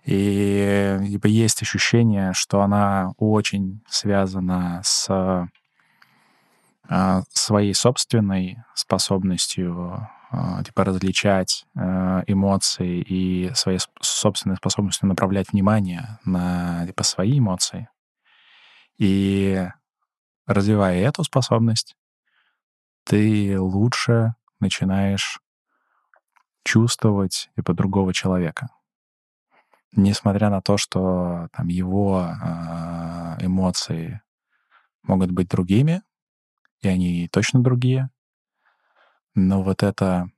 И 0.06 1.00
типа, 1.08 1.28
есть 1.28 1.62
ощущение, 1.62 2.34
что 2.34 2.62
она 2.62 3.14
очень 3.18 3.82
связана 3.88 4.82
с 4.84 5.08
э, 6.90 7.22
своей 7.32 7.74
собственной 7.74 8.58
способностью 8.76 10.10
э, 10.32 10.64
типа 10.66 10.84
различать 10.84 11.66
э, 11.76 12.24
эмоции 12.28 13.00
и 13.00 13.54
своей 13.54 13.80
собственной 14.02 14.58
способностью 14.58 15.08
направлять 15.08 15.54
внимание 15.54 16.20
на 16.26 16.86
типа 16.86 17.04
свои 17.04 17.40
эмоции. 17.40 17.88
И 19.00 19.66
развивая 20.46 21.00
эту 21.00 21.24
способность, 21.24 21.96
ты 23.06 23.60
лучше 23.60 24.36
начинаешь 24.60 25.40
чувствовать 26.66 27.50
типа 27.56 27.74
другого 27.74 28.14
человека. 28.14 28.68
Несмотря 29.94 30.50
на 30.50 30.62
то, 30.62 30.78
что 30.78 31.48
там 31.54 31.68
его 31.68 32.22
э, 32.30 33.46
эмоции 33.46 34.22
могут 35.02 35.32
быть 35.32 35.48
другими, 35.48 36.04
и 36.82 36.90
они 36.90 37.28
точно 37.30 37.64
другие, 37.64 38.10
но 39.34 39.64
вот 39.64 39.82
эта 39.82 40.30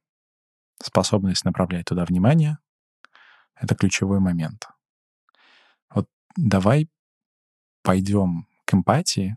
способность 0.82 1.46
направлять 1.46 1.86
туда 1.86 2.06
внимание— 2.06 2.60
это 3.56 3.76
ключевой 3.76 4.20
момент. 4.20 4.68
Вот 5.90 6.08
давай 6.38 6.90
пойдем 7.82 8.48
к 8.72 8.74
эмпатии 8.74 9.36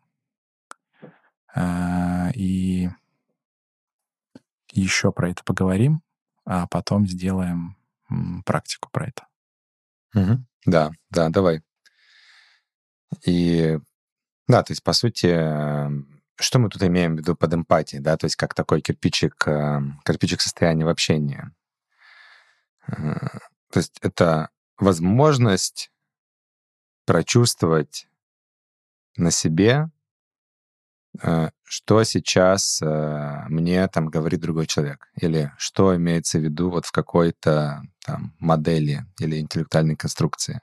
а, 1.53 2.31
и 2.35 2.89
еще 4.71 5.11
про 5.11 5.31
это 5.31 5.43
поговорим, 5.43 6.03
а 6.45 6.69
потом 6.69 7.07
сделаем 7.07 7.77
практику 8.45 8.91
про 8.93 9.09
это. 9.09 9.27
Угу. 10.15 10.45
Да, 10.67 10.93
да, 11.11 11.29
давай. 11.31 11.63
И 13.25 13.79
да, 14.47 14.63
то 14.63 14.73
есть, 14.73 14.85
по 14.85 14.93
сути, 14.93 15.27
что 16.37 16.59
мы 16.59 16.69
тут 16.69 16.83
имеем 16.83 17.17
в 17.17 17.19
виду 17.19 17.35
под 17.35 17.55
эмпатией, 17.55 18.03
да, 18.03 18.17
то 18.17 18.27
есть 18.27 18.37
как 18.37 18.55
такой 18.55 18.81
кирпичик, 18.83 19.47
эм, 19.47 20.01
кирпичик 20.05 20.41
состояния 20.41 20.85
в 20.85 20.89
общении. 20.89 21.51
Э, 22.87 23.39
то 23.71 23.79
есть 23.79 23.99
это 24.01 24.51
возможность 24.79 25.91
прочувствовать 27.07 28.07
на 29.17 29.31
себе, 29.31 29.91
э, 31.23 31.51
что 31.63 32.05
сейчас 32.05 32.81
э, 32.83 33.45
мне 33.49 33.87
там 33.89 34.09
говорит 34.09 34.41
другой 34.41 34.67
человек, 34.67 35.09
или 35.21 35.53
что 35.57 35.97
имеется 35.97 36.39
в 36.39 36.43
виду 36.43 36.71
вот 36.71 36.87
в 36.87 36.93
какой-то 36.93 37.83
там 38.05 38.35
модели 38.39 39.07
или 39.19 39.41
интеллектуальной 39.41 39.97
конструкции. 39.97 40.61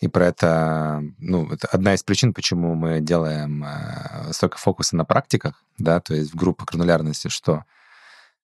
И 0.00 0.08
про 0.08 0.28
это, 0.28 1.02
ну, 1.18 1.50
это 1.52 1.68
одна 1.68 1.94
из 1.94 2.02
причин, 2.02 2.32
почему 2.32 2.74
мы 2.74 3.00
делаем 3.00 3.62
э, 3.64 4.32
столько 4.32 4.56
фокуса 4.56 4.96
на 4.96 5.04
практиках, 5.04 5.62
да, 5.78 6.00
то 6.00 6.14
есть 6.14 6.32
в 6.32 6.36
группах 6.36 6.68
гранулярности, 6.68 7.28
что 7.28 7.64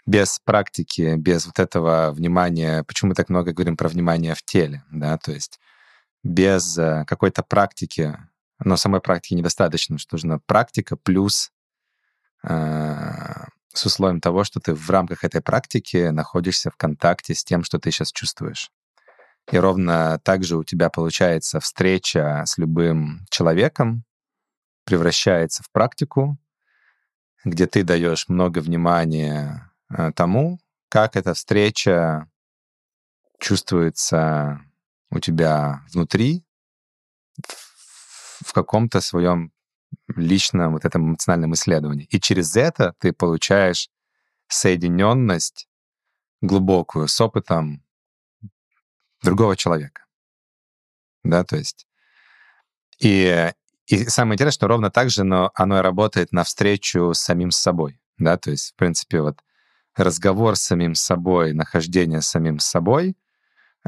без 0.04 0.38
практики, 0.38 1.16
без 1.16 1.46
вот 1.46 1.58
этого 1.58 2.12
внимания, 2.12 2.84
почему 2.84 3.08
мы 3.08 3.14
так 3.14 3.30
много 3.30 3.52
говорим 3.52 3.76
про 3.76 3.88
внимание 3.88 4.34
в 4.34 4.42
теле, 4.44 4.84
да, 4.90 5.16
то 5.16 5.32
есть 5.32 5.58
без 6.22 6.78
какой-то 7.06 7.42
практики, 7.42 8.16
но 8.64 8.76
самой 8.76 9.00
практики 9.00 9.34
недостаточно, 9.34 9.98
что 9.98 10.16
нужна 10.16 10.38
практика 10.38 10.96
плюс 10.96 11.50
э, 12.42 13.46
с 13.72 13.86
условием 13.86 14.20
того, 14.20 14.44
что 14.44 14.60
ты 14.60 14.74
в 14.74 14.88
рамках 14.90 15.24
этой 15.24 15.42
практики 15.42 16.08
находишься 16.08 16.70
в 16.70 16.76
контакте 16.76 17.34
с 17.34 17.44
тем, 17.44 17.64
что 17.64 17.78
ты 17.78 17.90
сейчас 17.90 18.12
чувствуешь. 18.12 18.70
И 19.50 19.58
ровно 19.58 20.18
так 20.24 20.42
же 20.42 20.56
у 20.56 20.64
тебя 20.64 20.90
получается 20.90 21.60
встреча 21.60 22.42
с 22.46 22.58
любым 22.58 23.26
человеком, 23.30 24.04
превращается 24.84 25.62
в 25.62 25.70
практику, 25.70 26.38
где 27.44 27.66
ты 27.66 27.84
даешь 27.84 28.28
много 28.28 28.58
внимания 28.60 29.70
э, 29.90 30.12
тому, 30.12 30.58
как 30.88 31.16
эта 31.16 31.34
встреча 31.34 32.28
чувствуется 33.38 34.60
у 35.10 35.20
тебя 35.20 35.82
внутри, 35.92 36.44
в 38.46 38.52
каком-то 38.52 39.00
своем 39.00 39.52
личном 40.14 40.72
вот 40.72 40.84
этом 40.84 41.10
эмоциональном 41.10 41.54
исследовании. 41.54 42.06
И 42.10 42.20
через 42.20 42.56
это 42.56 42.94
ты 42.98 43.12
получаешь 43.12 43.90
соединенность 44.48 45.68
глубокую 46.40 47.08
с 47.08 47.20
опытом 47.20 47.82
другого 49.22 49.56
человека. 49.56 50.04
Да, 51.24 51.44
то 51.44 51.56
есть... 51.56 51.86
И, 52.98 53.52
и 53.86 54.04
самое 54.04 54.36
интересное, 54.36 54.58
что 54.58 54.68
ровно 54.68 54.90
так 54.90 55.10
же 55.10 55.24
но 55.24 55.50
оно 55.54 55.78
и 55.78 55.82
работает 55.82 56.32
навстречу 56.32 57.12
с 57.12 57.20
самим 57.20 57.50
собой. 57.50 58.00
Да, 58.16 58.38
то 58.38 58.50
есть, 58.50 58.72
в 58.72 58.74
принципе, 58.76 59.20
вот 59.20 59.40
разговор 59.96 60.56
с 60.56 60.62
самим 60.62 60.94
собой, 60.94 61.52
нахождение 61.52 62.22
с 62.22 62.28
самим 62.28 62.58
собой 62.58 63.16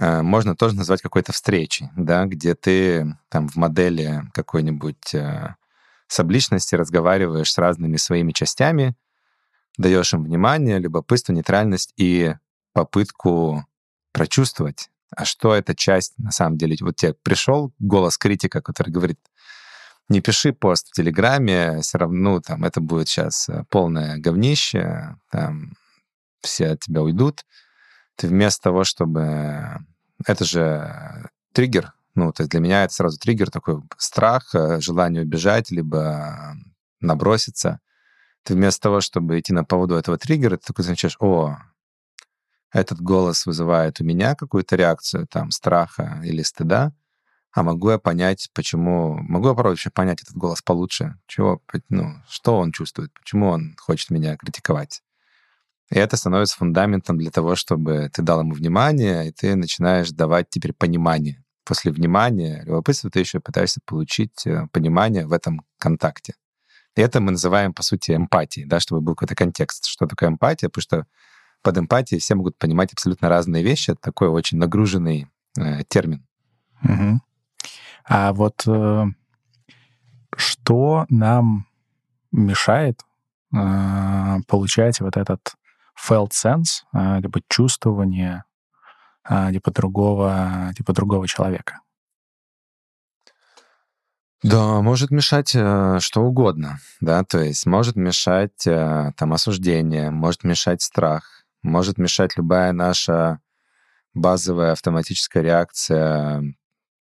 можно 0.01 0.55
тоже 0.55 0.77
назвать 0.77 1.03
какой-то 1.03 1.33
встречей, 1.33 1.91
да, 1.97 2.25
где 2.27 2.55
ты 2.55 3.17
там 3.29 3.49
в 3.49 3.57
модели 3.57 4.23
какой-нибудь 4.33 5.15
э, 5.15 5.55
субличности 6.07 6.75
разговариваешь 6.75 7.53
с 7.53 7.59
разными 7.59 7.97
своими 7.97 8.33
частями, 8.33 8.95
даешь 9.77 10.15
им 10.15 10.25
внимание, 10.25 10.79
любопытство, 10.79 11.33
нейтральность 11.33 11.93
и 11.97 12.35
попытку 12.73 13.67
прочувствовать 14.13 14.91
а 15.17 15.25
что 15.25 15.55
эта 15.55 15.75
часть 15.75 16.19
на 16.19 16.31
самом 16.31 16.59
деле? 16.59 16.77
Вот 16.81 16.97
тебе 16.97 17.15
пришел 17.15 17.73
голос 17.79 18.19
критика, 18.19 18.61
который 18.61 18.91
говорит, 18.91 19.19
не 20.09 20.21
пиши 20.21 20.53
пост 20.53 20.89
в 20.89 20.93
Телеграме, 20.93 21.81
все 21.81 21.99
равно 21.99 22.35
ну, 22.35 22.41
там 22.41 22.65
это 22.65 22.81
будет 22.81 23.09
сейчас 23.09 23.49
э, 23.49 23.65
полное 23.69 24.17
говнище, 24.19 25.17
там 25.31 25.75
все 26.41 26.69
от 26.69 26.81
тебя 26.81 27.03
уйдут. 27.03 27.45
Ты 28.19 28.27
вместо 28.27 28.65
того, 28.65 28.83
чтобы... 28.83 29.79
Это 30.27 30.45
же 30.45 31.31
триггер, 31.53 31.93
ну, 32.17 32.33
то 32.33 32.43
есть 32.43 32.51
для 32.51 32.59
меня 32.59 32.83
это 32.83 32.93
сразу 32.93 33.17
триггер, 33.17 33.49
такой 33.49 33.81
страх, 33.97 34.53
э, 34.57 34.81
желание 34.81 35.23
убежать, 35.23 35.71
либо 35.71 36.57
наброситься. 37.01 37.79
Ты 38.43 38.55
вместо 38.55 38.83
того, 38.83 39.01
чтобы 39.01 39.39
идти 39.39 39.53
на 39.53 39.63
поводу 39.63 39.95
этого 39.95 40.19
триггера, 40.19 40.57
ты 40.57 40.67
такой 40.67 40.85
замечаешь, 40.85 41.17
о, 41.21 41.59
этот 42.73 43.01
голос 43.01 43.47
вызывает 43.47 44.01
у 44.01 44.05
меня 44.05 44.35
какую-то 44.35 44.75
реакцию, 44.75 45.29
там, 45.29 45.53
страха 45.53 46.21
или 46.25 46.43
стыда, 46.43 46.93
а 47.53 47.63
могу 47.63 47.91
я 47.91 47.99
понять, 47.99 48.51
почему... 48.53 49.15
Могу 49.15 49.47
я 49.47 49.53
попробовать 49.53 49.79
вообще 49.79 49.91
понять 49.91 50.23
этот 50.23 50.35
голос 50.35 50.61
получше? 50.61 51.21
Чего, 51.29 51.63
ну, 51.89 52.17
что 52.29 52.59
он 52.59 52.73
чувствует? 52.73 53.13
Почему 53.13 53.51
он 53.51 53.77
хочет 53.79 54.11
меня 54.11 54.37
критиковать? 54.37 55.03
И 55.91 55.99
это 55.99 56.17
становится 56.17 56.57
фундаментом 56.57 57.19
для 57.19 57.31
того, 57.31 57.57
чтобы 57.57 58.11
ты 58.13 58.23
дал 58.23 58.41
ему 58.41 58.53
внимание, 58.53 59.29
и 59.29 59.33
ты 59.33 59.57
начинаешь 59.57 60.11
давать 60.11 60.51
теперь 60.51 60.73
понимание. 60.73 61.43
После 61.65 61.93
внимания, 61.93 62.63
любопытства 62.65 63.11
ты 63.11 63.21
еще 63.21 63.41
пытаешься 63.41 63.81
получить 63.85 64.47
э, 64.47 64.67
понимание 64.73 65.27
в 65.27 65.33
этом 65.33 65.63
контакте. 65.79 66.35
И 66.97 67.01
это 67.01 67.21
мы 67.21 67.33
называем, 67.33 67.73
по 67.73 67.83
сути, 67.83 68.13
эмпатией, 68.13 68.67
да, 68.67 68.81
чтобы 68.81 69.01
был 69.01 69.15
какой-то 69.15 69.35
контекст. 69.35 69.87
Что 69.87 70.07
такое 70.07 70.31
эмпатия? 70.31 70.69
Потому 70.69 70.83
что 70.83 71.07
под 71.63 71.79
эмпатией 71.79 72.21
все 72.21 72.35
могут 72.35 72.59
понимать 72.59 72.93
абсолютно 72.93 73.29
разные 73.29 73.63
вещи. 73.63 73.91
Это 73.91 74.01
такой 74.01 74.29
очень 74.29 74.59
нагруженный 74.59 75.29
э, 75.57 75.85
термин. 75.89 76.27
Угу. 76.83 77.21
А 78.05 78.33
вот 78.33 78.63
э, 78.67 79.05
что 80.37 81.07
нам 81.09 81.67
мешает 82.33 83.03
э, 83.55 84.37
получать 84.47 85.01
вот 85.01 85.17
этот 85.17 85.55
felt 85.99 86.31
sense, 86.33 86.85
э, 86.95 87.21
либо 87.21 87.41
чувствование 87.49 88.45
типа 89.53 89.71
другого, 89.73 90.73
типа 90.75 90.95
другого 90.95 91.29
человека? 91.29 91.81
Да, 94.43 94.81
может 94.83 95.11
мешать 95.11 95.53
э, 95.57 95.99
что 95.99 96.23
угодно, 96.23 96.79
да, 97.01 97.25
то 97.25 97.41
есть 97.41 97.67
может 97.67 97.97
мешать 97.97 98.67
э, 98.69 99.13
там 99.17 99.33
осуждение, 99.33 100.13
может 100.13 100.45
мешать 100.45 100.81
страх, 100.81 101.45
может 101.63 101.99
мешать 101.99 102.37
любая 102.37 102.73
наша 102.73 103.41
базовая 104.15 104.73
автоматическая 104.73 105.43
реакция, 105.43 106.45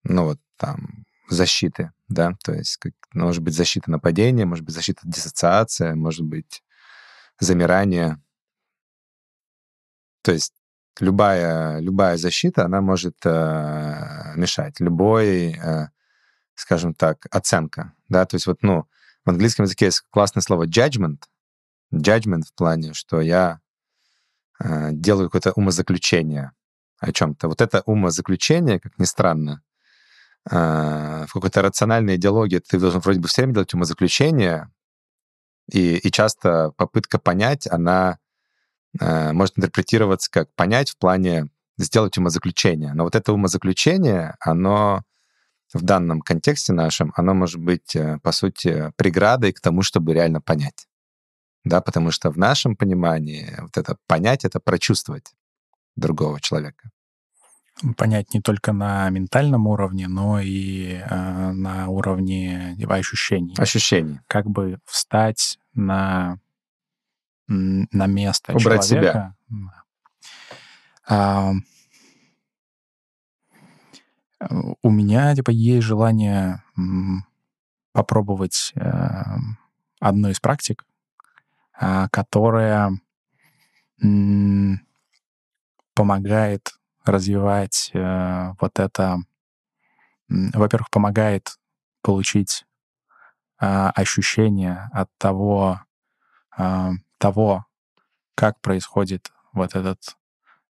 ну 0.04 0.26
вот 0.26 0.40
там, 0.58 1.06
защиты, 1.30 1.92
да, 2.10 2.34
то 2.44 2.54
есть 2.54 2.76
как, 2.76 2.92
может 3.14 3.42
быть 3.42 3.54
защита 3.54 3.90
нападения, 3.90 4.46
может 4.46 4.66
быть 4.66 4.76
защита 4.76 5.00
диссоциация, 5.06 5.96
может 5.96 6.26
быть 6.26 6.62
замирание. 7.40 8.22
То 10.22 10.32
есть 10.32 10.54
любая, 11.00 11.80
любая 11.80 12.18
защита, 12.18 12.66
она 12.66 12.82
может 12.82 13.16
э, 13.26 14.34
мешать. 14.36 14.80
Любой, 14.80 15.54
э, 15.54 15.88
скажем 16.56 16.94
так, 16.94 17.26
оценка, 17.32 17.94
да, 18.10 18.26
то 18.26 18.36
есть 18.36 18.48
вот, 18.48 18.62
ну, 18.62 18.86
в 19.26 19.30
английском 19.30 19.66
языке 19.66 19.86
есть 19.86 20.04
классное 20.10 20.42
слово 20.42 20.68
judgment, 20.68 21.24
judgment 21.94 22.44
в 22.44 22.54
плане, 22.54 22.94
что 22.94 23.22
я 23.22 23.62
Э, 24.64 24.90
делаю 24.92 25.30
какое-то 25.30 25.54
умозаключение 25.54 26.52
о 27.00 27.12
чем-то. 27.12 27.48
Вот 27.48 27.62
это 27.62 27.82
умозаключение, 27.86 28.80
как 28.80 28.98
ни 29.00 29.06
странно, 29.06 29.64
э, 30.50 31.26
в 31.28 31.34
какой-то 31.34 31.62
рациональной 31.62 32.18
идеологии 32.18 32.60
ты 32.60 32.78
должен 32.80 33.00
вроде 33.00 33.20
бы 33.20 33.28
все 33.28 33.42
время 33.42 33.56
делать 33.56 33.74
умозаключение, 33.74 34.70
и, 35.72 35.96
и 35.96 36.12
часто 36.12 36.72
попытка 36.78 37.18
понять, 37.18 37.68
она 37.72 38.20
э, 39.00 39.32
может 39.34 39.58
интерпретироваться 39.58 40.30
как 40.32 40.54
понять 40.56 40.92
в 40.92 40.98
плане 40.98 41.48
сделать 41.78 42.18
умозаключение. 42.18 42.94
Но 42.94 43.04
вот 43.04 43.16
это 43.16 43.34
умозаключение, 43.34 44.36
оно 44.40 45.04
в 45.74 45.82
данном 45.82 46.22
контексте 46.22 46.74
нашем, 46.74 47.14
оно 47.16 47.34
может 47.34 47.60
быть, 47.60 47.96
по 48.24 48.32
сути, 48.32 48.92
преградой 48.98 49.54
к 49.54 49.62
тому, 49.62 49.84
чтобы 49.84 50.14
реально 50.14 50.42
понять 50.42 50.88
да, 51.64 51.82
потому 51.82 52.12
что 52.12 52.32
в 52.32 52.38
нашем 52.38 52.76
понимании 52.76 53.56
вот 53.60 53.78
это 53.78 53.98
понять— 54.08 54.46
это 54.46 54.60
прочувствовать 54.60 55.34
другого 55.96 56.40
человека. 56.42 56.90
Понять 57.98 58.34
не 58.34 58.42
только 58.42 58.74
на 58.74 59.10
ментальном 59.10 59.68
уровне, 59.68 60.08
но 60.08 60.40
и 60.40 60.94
э, 60.94 61.52
на 61.52 61.88
уровне 61.88 62.76
типа, 62.78 62.96
ощущений. 62.96 63.56
Ощущений. 63.58 64.20
Как 64.28 64.46
бы 64.48 64.80
встать 64.86 65.58
на, 65.74 66.40
на 67.52 68.08
место 68.08 68.54
Убрать 68.54 68.88
человека. 68.88 69.36
себя. 69.50 69.76
А, 71.08 71.52
у 74.82 74.90
меня 74.90 75.36
типа 75.36 75.52
есть 75.52 75.86
желание 75.86 76.64
попробовать 77.92 78.72
э, 78.76 79.24
одну 80.00 80.30
из 80.30 80.40
практик, 80.40 80.86
а, 81.74 82.08
которая 82.10 82.98
помогает 85.94 86.72
развивать 87.04 87.92
э, 87.94 88.54
вот 88.60 88.80
это, 88.80 89.18
во-первых, 90.30 90.90
помогает 90.90 91.60
получить 92.02 92.66
э, 93.60 93.66
ощущение 93.66 94.90
от 94.94 95.10
того, 95.18 95.82
того, 97.22 97.66
как 98.36 98.60
происходит 98.62 99.32
вот 99.54 99.76
этот 99.76 100.18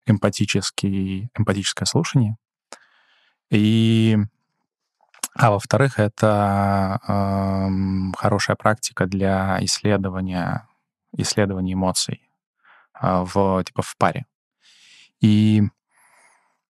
эмпатический, 0.06 1.30
эмпатическое 1.38 1.86
слушание. 1.86 2.36
И, 3.50 4.18
а 5.34 5.52
во-вторых, 5.52 5.98
это 5.98 7.00
э, 7.08 7.70
хорошая 8.18 8.58
практика 8.58 9.06
для 9.06 9.58
исследования, 9.62 10.68
исследования 11.18 11.74
эмоций 11.74 12.22
э, 13.02 13.24
в, 13.24 13.64
типа, 13.64 13.82
в 13.82 13.96
паре. 13.98 14.26
И 15.22 15.64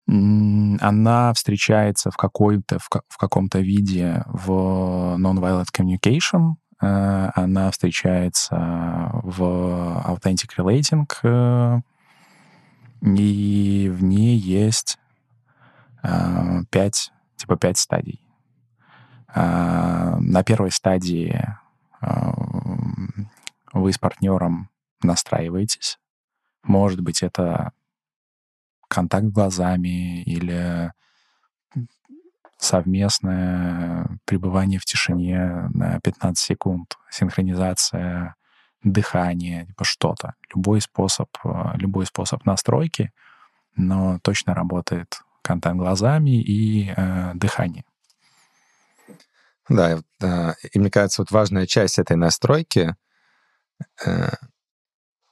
она 0.08 1.34
встречается 1.34 2.12
в, 2.12 2.18
какой-то, 2.18 2.80
в, 2.80 2.90
в 3.10 3.18
каком-то 3.18 3.60
виде 3.60 4.24
в 4.28 5.18
non-violent 5.20 5.68
communication, 5.74 6.56
она 6.80 7.72
встречается 7.72 9.10
в 9.24 9.42
authentic 10.06 10.50
relating, 10.58 11.08
э, 11.24 11.82
и 13.02 13.90
в 13.92 14.04
ней 14.04 14.38
есть 14.38 14.98
э, 16.04 16.63
пять, 16.70 17.12
типа 17.36 17.58
пять 17.58 17.78
стадий. 17.78 18.22
На 19.36 20.44
первой 20.44 20.72
стадии 20.72 21.46
вы 23.72 23.94
с 23.94 23.98
партнером 24.00 24.70
настраиваетесь. 25.02 26.00
Может 26.63 27.02
быть, 27.02 27.22
это 27.22 27.72
контакт 28.88 29.28
глазами 29.28 30.24
или 30.24 30.92
совместное 32.58 34.20
пребывание 34.26 34.80
в 34.80 34.86
тишине 34.86 35.70
на 35.74 36.00
15 36.02 36.38
секунд, 36.38 36.98
синхронизация 37.10 38.36
дыхания, 38.84 39.65
типа 39.65 39.84
что-то. 39.84 40.34
Любой 40.54 40.82
способ, 40.82 41.30
э, 41.43 41.50
любой 41.76 42.06
способ 42.06 42.46
настройки, 42.46 43.12
но 43.76 44.20
точно 44.20 44.54
работает 44.54 45.22
контакт 45.41 45.78
глазами 45.78 46.41
и 46.41 46.93
э, 46.96 47.32
дыхание. 47.36 47.84
Да, 49.70 50.00
и 50.72 50.80
мне 50.80 50.89
кажется, 50.89 51.22
вот 51.22 51.32
важная 51.32 51.65
часть 51.65 52.00
этой 52.00 52.15
настройки 52.15 52.96
э, 54.06 54.30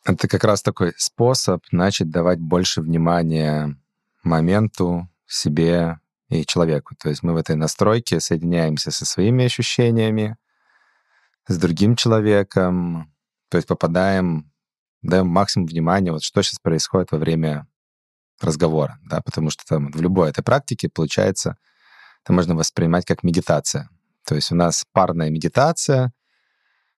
это 0.06 0.28
как 0.28 0.44
раз 0.44 0.62
такой 0.62 0.94
способ 0.98 1.64
начать 1.72 2.10
давать 2.10 2.40
больше 2.40 2.82
внимания 2.82 3.76
моменту, 4.24 5.10
себе 5.26 6.00
и 6.30 6.46
человеку. 6.46 6.96
То 6.96 7.10
есть 7.10 7.24
мы 7.24 7.34
в 7.34 7.38
этой 7.38 7.56
настройке 7.56 8.20
соединяемся 8.20 8.92
со 8.92 9.06
своими 9.06 9.46
ощущениями, 9.46 10.38
с 11.48 11.58
другим 11.58 11.96
человеком, 11.96 13.14
то 13.50 13.58
есть 13.58 13.68
попадаем, 13.68 14.52
даем 15.02 15.28
максимум 15.28 15.68
внимания, 15.68 16.12
вот 16.12 16.24
что 16.24 16.42
сейчас 16.42 16.60
происходит 16.60 17.12
во 17.12 17.20
время 17.20 17.68
разговора, 18.42 19.00
да, 19.04 19.22
потому 19.22 19.50
что 19.50 19.64
там 19.66 19.92
в 19.92 20.02
любой 20.02 20.30
этой 20.30 20.44
практике, 20.44 20.90
получается, 20.90 21.58
это 22.24 22.34
можно 22.34 22.56
воспринимать 22.56 23.06
как 23.06 23.24
медитация. 23.24 23.90
То 24.26 24.36
есть 24.36 24.52
у 24.52 24.56
нас 24.56 24.86
парная 24.92 25.30
медитация, 25.30 26.12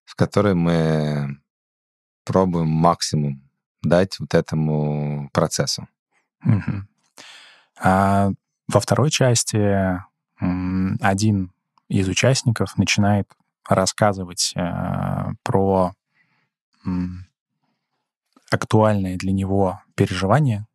в 0.06 0.16
которой 0.16 0.54
мы 0.54 1.38
пробуем 2.24 2.68
максимум 2.68 3.44
дать 3.82 4.20
вот 4.20 4.34
этому 4.34 5.30
процессу. 5.34 5.88
Угу. 6.46 6.88
А 7.82 8.32
во 8.68 8.80
второй 8.80 9.10
части 9.10 10.02
один 10.40 11.52
из 11.88 12.08
участников 12.08 12.78
начинает 12.78 13.30
рассказывать 13.68 14.54
э, 14.56 15.32
про 15.44 15.94
актуальные 18.50 19.18
для 19.18 19.32
него 19.32 19.82
переживания, 19.96 20.68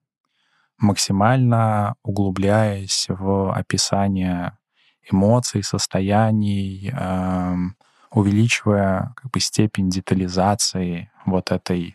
максимально 0.79 1.95
углубляясь 2.03 3.07
в 3.09 3.53
описание 3.55 4.59
эмоций, 5.11 5.63
состояний, 5.63 6.93
э, 6.93 7.57
увеличивая 8.11 9.15
как 9.17 9.31
бы, 9.31 9.41
степень 9.41 9.89
детализации 9.91 11.11
вот 11.25 11.51
этой 11.51 11.95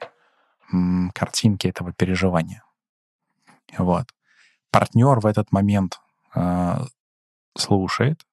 картинки, 1.14 1.68
этого 1.68 1.94
переживания. 1.94 2.64
Вот. 3.78 4.08
Партнер 4.78 5.20
в 5.22 5.26
этот 5.26 5.52
момент 5.52 6.00
э, 6.36 6.76
слушает, 7.58 8.28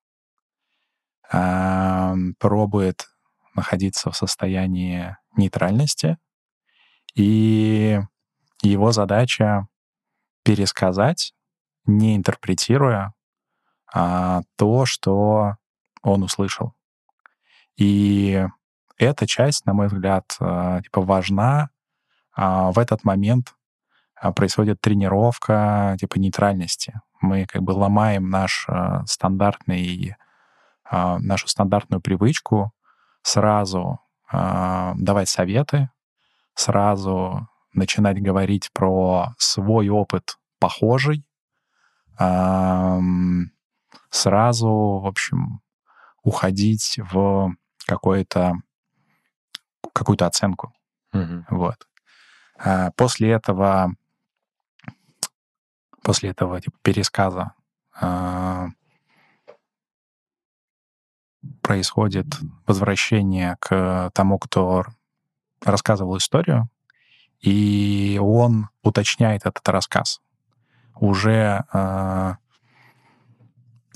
э, 1.32 2.14
пробует 2.38 3.08
находиться 3.54 4.10
в 4.10 4.16
состоянии 4.18 5.16
нейтральности, 5.38 6.18
и 7.14 7.98
его 8.60 8.92
задача 8.92 9.68
пересказать, 10.42 11.32
не 11.86 12.14
интерпретируя 12.14 13.14
а, 13.90 14.42
то, 14.56 14.84
что 14.84 15.56
он 16.02 16.24
услышал. 16.24 16.74
И 17.78 18.46
эта 18.98 19.26
часть, 19.26 19.64
на 19.64 19.72
мой 19.72 19.86
взгляд, 19.86 20.36
э, 20.40 20.80
типа 20.82 21.00
важна. 21.00 21.70
А 22.36 22.70
в 22.70 22.78
этот 22.78 23.02
момент 23.02 23.53
а, 23.53 23.53
происходит 24.32 24.80
тренировка 24.80 25.96
типа 25.98 26.18
нейтральности. 26.18 27.00
Мы 27.20 27.46
как 27.46 27.62
бы 27.62 27.72
ломаем 27.72 28.28
наш 28.30 28.66
э, 28.68 29.02
стандартный, 29.06 30.16
а, 30.84 31.18
нашу 31.18 31.48
стандартную 31.48 32.00
привычку 32.00 32.72
сразу 33.22 34.00
давать 34.30 35.28
советы, 35.28 35.90
сразу 36.54 37.48
начинать 37.72 38.20
говорить 38.20 38.70
про 38.72 39.34
свой 39.38 39.88
опыт 39.90 40.38
похожий, 40.58 41.24
сразу, 44.10 44.68
в 44.70 45.06
общем, 45.06 45.60
уходить 46.24 46.98
в 47.12 47.54
какое-то 47.86 48.54
какую-то 49.94 50.26
оценку. 50.26 50.72
Угу. 51.12 51.46
Вот. 51.50 51.86
А 52.58 52.90
после 52.92 53.30
этого, 53.30 53.94
после 56.04 56.30
этого 56.30 56.60
типа, 56.60 56.76
пересказа 56.82 57.54
а, 57.98 58.68
происходит 61.60 62.26
возвращение 62.66 63.56
к 63.58 64.10
тому, 64.14 64.38
кто 64.38 64.84
рассказывал 65.62 66.18
историю, 66.18 66.68
и 67.40 68.18
он 68.22 68.68
уточняет 68.82 69.46
этот 69.46 69.66
рассказ, 69.68 70.20
уже 70.94 71.64
э, 71.72 72.32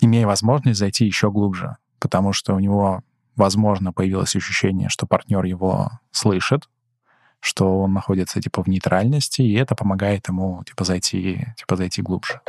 имея 0.01 0.27
возможность 0.27 0.79
зайти 0.79 1.07
еще 1.07 1.31
глубже, 1.31 1.77
потому 1.99 2.33
что 2.33 2.55
у 2.55 2.59
него 2.59 3.03
возможно, 3.38 3.92
появилось 3.92 4.35
ощущение, 4.37 4.88
что 4.88 5.07
партнер 5.07 5.44
его 5.44 5.90
слышит, 6.11 6.68
что 7.40 7.81
он 7.81 7.92
находится 7.92 8.40
типа 8.40 8.62
в 8.62 8.66
нейтральности, 8.66 9.42
и 9.42 9.55
это 9.55 9.74
помогает 9.74 10.29
ему 10.29 10.62
типа 10.64 10.85
зайти, 10.85 11.46
типа 11.57 11.77
зайти 11.77 12.03
глубже. 12.03 12.40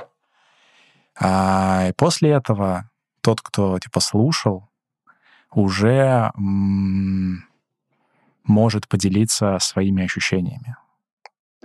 А 1.19 1.91
после 1.97 2.31
этого 2.31 2.89
тот, 3.21 3.41
кто 3.41 3.77
типа 3.79 3.99
слушал, 3.99 4.69
уже 5.51 6.31
может 8.43 8.87
поделиться 8.87 9.57
своими 9.59 10.03
ощущениями. 10.03 10.75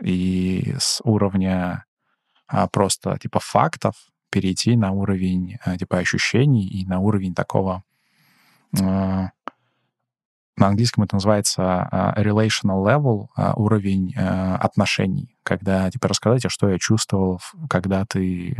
И 0.02 0.74
с 0.78 1.00
уровня 1.04 1.84
а, 2.46 2.66
просто 2.66 3.16
типа 3.18 3.40
фактов 3.40 3.94
перейти 4.30 4.76
на 4.76 4.90
уровень 4.90 5.58
а, 5.64 5.78
типа 5.78 5.98
ощущений 5.98 6.66
и 6.66 6.84
на 6.84 6.98
уровень 6.98 7.34
такого 7.34 7.84
Э, 8.80 9.28
на 10.56 10.68
английском 10.68 11.04
это 11.04 11.16
называется 11.16 11.88
э, 11.90 12.22
relational 12.22 12.84
level, 12.84 13.28
э, 13.36 13.52
уровень 13.56 14.14
отношений, 14.16 15.36
когда 15.42 15.90
типа 15.90 16.08
рассказать, 16.08 16.44
а 16.46 16.48
что 16.48 16.68
я 16.68 16.78
чувствовал, 16.78 17.40
когда 17.68 18.04
ты 18.04 18.56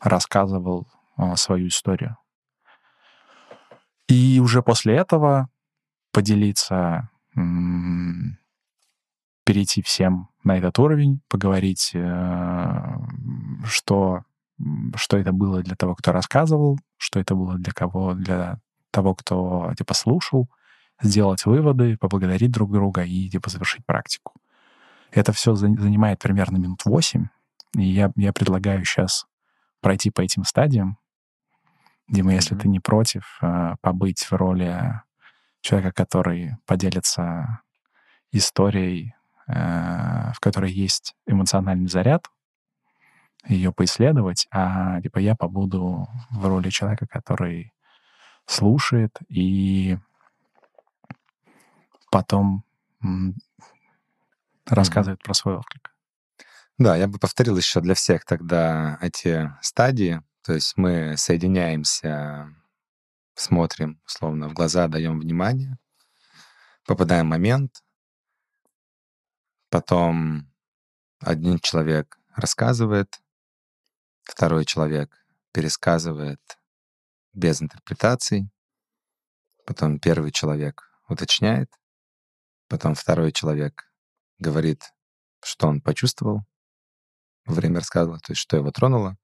рассказывал 0.00 0.86
свою 1.36 1.68
историю. 1.68 2.16
И 4.08 4.40
уже 4.40 4.62
после 4.62 4.96
этого 4.96 5.48
поделиться, 6.12 7.10
перейти 9.44 9.82
всем 9.82 10.28
на 10.44 10.58
этот 10.58 10.78
уровень, 10.78 11.20
поговорить, 11.28 11.94
что, 13.64 14.24
что 14.94 15.16
это 15.16 15.32
было 15.32 15.62
для 15.62 15.76
того, 15.76 15.94
кто 15.94 16.12
рассказывал, 16.12 16.78
что 16.98 17.18
это 17.20 17.34
было 17.34 17.54
для 17.56 17.72
кого, 17.72 18.14
для 18.14 18.58
того, 18.96 19.14
кто, 19.14 19.74
типа, 19.76 19.92
слушал, 19.92 20.48
сделать 21.02 21.44
выводы, 21.44 21.98
поблагодарить 21.98 22.50
друг 22.50 22.72
друга 22.72 23.02
и, 23.02 23.28
типа, 23.28 23.50
завершить 23.50 23.84
практику. 23.84 24.32
Это 25.10 25.32
все 25.32 25.54
занимает 25.54 26.18
примерно 26.18 26.56
минут 26.56 26.84
8, 26.86 27.26
И 27.76 27.82
я, 27.82 28.10
я 28.16 28.32
предлагаю 28.32 28.84
сейчас 28.84 29.26
пройти 29.82 30.10
по 30.10 30.22
этим 30.22 30.44
стадиям. 30.44 30.96
Дима, 32.08 32.32
если 32.32 32.56
mm-hmm. 32.56 32.60
ты 32.60 32.68
не 32.68 32.80
против, 32.80 33.38
э, 33.42 33.74
побыть 33.82 34.22
в 34.22 34.32
роли 34.32 35.02
человека, 35.60 35.92
который 35.92 36.56
поделится 36.64 37.60
историей, 38.32 39.14
э, 39.46 40.32
в 40.32 40.40
которой 40.40 40.72
есть 40.72 41.14
эмоциональный 41.26 41.88
заряд, 41.88 42.30
ее 43.46 43.72
поисследовать, 43.72 44.46
а 44.50 45.00
типа 45.02 45.18
я 45.18 45.34
побуду 45.34 46.08
в 46.30 46.46
роли 46.46 46.70
человека, 46.70 47.06
который 47.06 47.72
слушает 48.46 49.18
и 49.28 49.98
потом 52.10 52.64
рассказывает 54.66 55.20
mm-hmm. 55.20 55.24
про 55.24 55.34
свой 55.34 55.56
отклик. 55.56 55.94
Да, 56.78 56.96
я 56.96 57.08
бы 57.08 57.18
повторил 57.18 57.56
еще 57.56 57.80
для 57.80 57.94
всех 57.94 58.24
тогда 58.24 58.98
эти 59.00 59.52
стадии. 59.62 60.22
То 60.42 60.52
есть 60.52 60.76
мы 60.76 61.16
соединяемся, 61.16 62.54
смотрим, 63.34 64.00
условно, 64.06 64.48
в 64.48 64.52
глаза, 64.52 64.86
даем 64.86 65.18
внимание, 65.18 65.78
попадаем 66.84 67.26
в 67.26 67.30
момент, 67.30 67.82
потом 69.70 70.52
один 71.20 71.58
человек 71.58 72.18
рассказывает, 72.34 73.20
второй 74.22 74.64
человек 74.64 75.10
пересказывает 75.52 76.40
без 77.36 77.62
интерпретаций, 77.62 78.48
потом 79.66 80.00
первый 80.00 80.32
человек 80.32 80.90
уточняет, 81.08 81.70
потом 82.68 82.94
второй 82.94 83.30
человек 83.30 83.84
говорит, 84.38 84.92
что 85.44 85.68
он 85.68 85.80
почувствовал 85.80 86.44
во 87.44 87.54
время 87.54 87.76
рассказа, 87.76 88.18
то 88.18 88.32
есть 88.32 88.40
что 88.40 88.56
его 88.56 88.70
тронуло. 88.72 89.16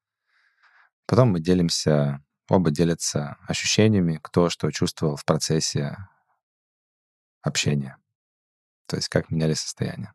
Потом 1.05 1.31
мы 1.31 1.41
делимся, 1.41 2.23
оба 2.47 2.71
делятся 2.71 3.37
ощущениями, 3.47 4.19
кто 4.21 4.49
что 4.49 4.71
чувствовал 4.71 5.17
в 5.17 5.25
процессе 5.25 5.97
общения. 7.41 7.97
То 8.85 8.95
есть 8.95 9.09
как 9.09 9.31
меняли 9.31 9.53
состояние. 9.53 10.13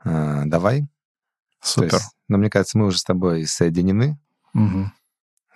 А, 0.00 0.44
давай. 0.46 0.88
Супер. 1.60 1.94
Есть, 1.94 2.16
но 2.28 2.36
ну, 2.36 2.38
мне 2.38 2.50
кажется, 2.50 2.78
мы 2.78 2.86
уже 2.86 2.98
с 2.98 3.04
тобой 3.04 3.46
соединены. 3.46 4.18
Угу. 4.54 4.90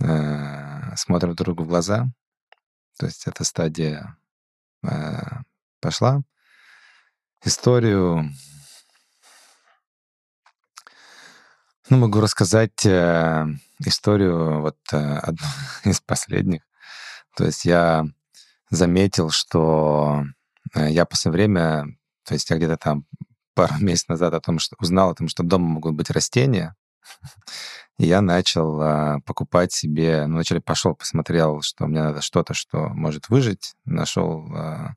А, 0.04 0.71
смотрим 0.96 1.34
друг 1.34 1.60
в 1.60 1.66
глаза. 1.66 2.06
То 2.98 3.06
есть 3.06 3.26
эта 3.26 3.44
стадия 3.44 4.16
а, 4.84 5.42
пошла. 5.80 6.22
Историю 7.44 8.32
Ну, 11.92 11.98
могу 11.98 12.20
рассказать 12.20 12.86
э, 12.86 13.46
историю 13.84 14.62
вот 14.62 14.78
э, 14.92 14.96
одну 14.96 15.46
из 15.84 16.00
последних. 16.00 16.62
То 17.36 17.44
есть 17.44 17.66
я 17.66 18.06
заметил, 18.70 19.28
что 19.28 20.24
э, 20.74 20.90
я 20.90 21.04
после 21.04 21.30
время, 21.30 21.84
то 22.24 22.32
есть 22.32 22.48
я 22.48 22.56
где-то 22.56 22.78
там 22.78 23.04
пару 23.54 23.74
месяцев 23.80 24.08
назад 24.08 24.32
о 24.32 24.40
том, 24.40 24.58
что 24.58 24.74
узнал 24.78 25.10
о 25.10 25.14
том, 25.14 25.28
что 25.28 25.42
дома 25.42 25.66
могут 25.66 25.94
быть 25.94 26.08
растения, 26.08 26.76
я 28.06 28.20
начал 28.20 28.80
э, 28.80 29.20
покупать 29.24 29.72
себе, 29.72 30.26
ну, 30.26 30.34
вначале 30.34 30.60
пошел, 30.60 30.94
посмотрел, 30.94 31.62
что 31.62 31.86
мне 31.86 32.02
надо 32.02 32.20
что-то, 32.22 32.54
что 32.54 32.88
может 32.88 33.28
выжить, 33.28 33.74
нашел, 33.84 34.46
э, 34.54 34.88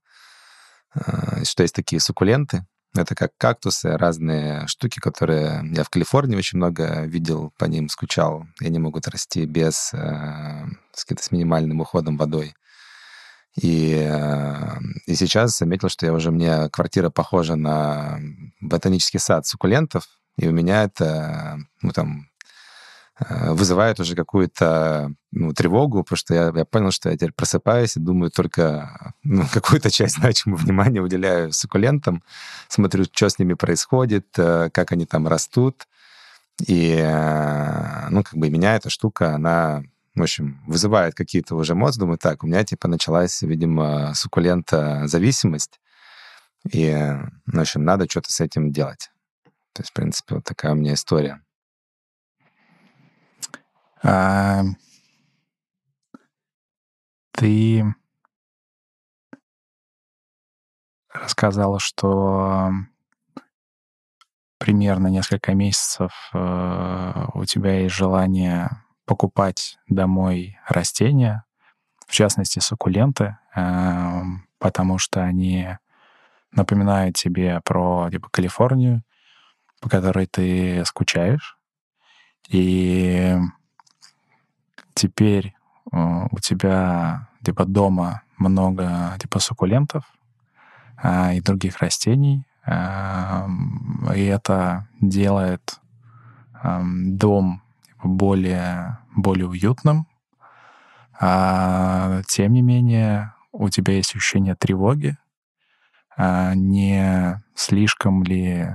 э, 0.95 1.43
что 1.43 1.63
есть 1.63 1.75
такие 1.75 1.99
суккуленты, 1.99 2.65
это 2.95 3.15
как 3.15 3.31
кактусы, 3.37 3.97
разные 3.97 4.67
штуки, 4.67 4.99
которые 4.99 5.61
я 5.73 5.83
в 5.83 5.89
Калифорнии 5.89 6.37
очень 6.37 6.57
много 6.57 7.03
видел, 7.05 7.51
по 7.57 7.65
ним 7.65 7.89
скучал. 7.89 8.45
И 8.61 8.67
они 8.67 8.79
могут 8.79 9.07
расти 9.07 9.45
без, 9.45 9.93
э, 9.93 10.65
с, 10.93 11.05
с 11.05 11.31
минимальным 11.31 11.81
уходом 11.81 12.17
водой. 12.17 12.53
И, 13.61 13.93
э, 13.93 14.77
и 15.05 15.15
сейчас 15.15 15.57
заметил, 15.57 15.89
что 15.89 16.05
я 16.05 16.13
уже, 16.13 16.31
мне 16.31 16.69
квартира 16.69 17.09
похожа 17.09 17.55
на 17.55 18.19
ботанический 18.61 19.19
сад 19.19 19.45
суккулентов, 19.45 20.07
и 20.37 20.47
у 20.47 20.51
меня 20.51 20.83
это, 20.83 21.57
ну, 21.81 21.91
там, 21.91 22.27
вызывает 23.19 23.99
уже 23.99 24.15
какую-то 24.15 25.13
ну, 25.31 25.53
тревогу, 25.53 26.03
потому 26.03 26.17
что 26.17 26.33
я, 26.33 26.51
я 26.53 26.65
понял, 26.65 26.91
что 26.91 27.09
я 27.09 27.15
теперь 27.15 27.31
просыпаюсь 27.31 27.95
и 27.95 27.99
думаю 27.99 28.29
только 28.29 29.13
ну, 29.23 29.43
какую-то 29.53 29.89
часть 29.89 30.15
значимого 30.15 30.57
внимания 30.57 31.01
уделяю 31.01 31.51
суккулентам, 31.53 32.23
смотрю, 32.67 33.05
что 33.05 33.29
с 33.29 33.39
ними 33.39 33.53
происходит, 33.53 34.27
э, 34.37 34.69
как 34.73 34.91
они 34.91 35.05
там 35.05 35.27
растут. 35.27 35.87
И, 36.65 36.95
э, 36.97 38.09
ну, 38.09 38.23
как 38.23 38.35
бы 38.35 38.49
меня 38.49 38.75
эта 38.75 38.89
штука, 38.89 39.35
она, 39.35 39.83
в 40.13 40.21
общем, 40.21 40.61
вызывает 40.67 41.15
какие-то 41.15 41.55
уже 41.55 41.73
эмоции. 41.73 41.99
Думаю, 41.99 42.17
так, 42.17 42.43
у 42.43 42.47
меня, 42.47 42.63
типа, 42.63 42.87
началась, 42.87 43.41
видимо, 43.41 44.13
суккулента 44.13 45.07
зависимость. 45.07 45.79
И, 46.71 46.93
в 47.45 47.59
общем, 47.59 47.83
надо 47.83 48.09
что-то 48.09 48.31
с 48.31 48.39
этим 48.39 48.71
делать. 48.71 49.11
То 49.73 49.81
есть, 49.81 49.91
в 49.91 49.93
принципе, 49.93 50.35
вот 50.35 50.45
такая 50.45 50.71
у 50.71 50.75
меня 50.75 50.93
история. 50.93 51.41
А, 54.03 54.63
ты 57.31 57.83
рассказала, 61.13 61.79
что 61.79 62.71
примерно 64.57 65.07
несколько 65.07 65.53
месяцев 65.53 66.11
э, 66.33 67.25
у 67.33 67.45
тебя 67.45 67.79
есть 67.81 67.95
желание 67.95 68.69
покупать 69.05 69.77
домой 69.87 70.57
растения, 70.67 71.45
в 72.07 72.11
частности 72.11 72.59
суккуленты, 72.59 73.37
потому 74.59 74.97
что 74.97 75.23
они 75.23 75.77
напоминают 76.51 77.15
тебе 77.15 77.61
про 77.63 78.09
типа 78.09 78.29
Калифорнию, 78.31 79.03
по 79.81 79.89
которой 79.89 80.25
ты 80.25 80.83
скучаешь. 80.85 81.57
И 82.49 83.37
теперь 84.95 85.53
э, 85.91 86.27
у 86.31 86.39
тебя 86.39 87.27
типа 87.43 87.65
дома 87.65 88.23
много 88.37 89.15
типа 89.19 89.39
суккулентов 89.39 90.03
а, 90.97 91.33
и 91.33 91.41
других 91.41 91.77
растений, 91.77 92.45
а, 92.65 93.47
и 94.15 94.25
это 94.25 94.87
делает 94.99 95.79
а, 96.53 96.81
дом 96.83 97.61
типа, 97.87 98.07
более 98.07 98.97
более 99.15 99.47
уютным. 99.47 100.07
А, 101.19 102.21
тем 102.27 102.53
не 102.53 102.61
менее 102.61 103.33
у 103.51 103.69
тебя 103.69 103.93
есть 103.93 104.15
ощущение 104.15 104.55
тревоги, 104.55 105.17
а, 106.17 106.53
не 106.55 107.41
слишком 107.53 108.23
ли 108.23 108.67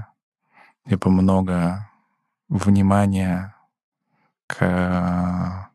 типа 0.88 1.10
много 1.10 1.90
внимания 2.48 3.54
к 4.46 5.69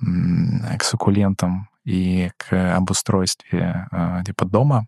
к 0.00 0.84
суккулентам 0.84 1.68
и 1.84 2.30
к 2.36 2.76
обустройстве 2.76 3.88
типа 4.24 4.44
дома, 4.44 4.86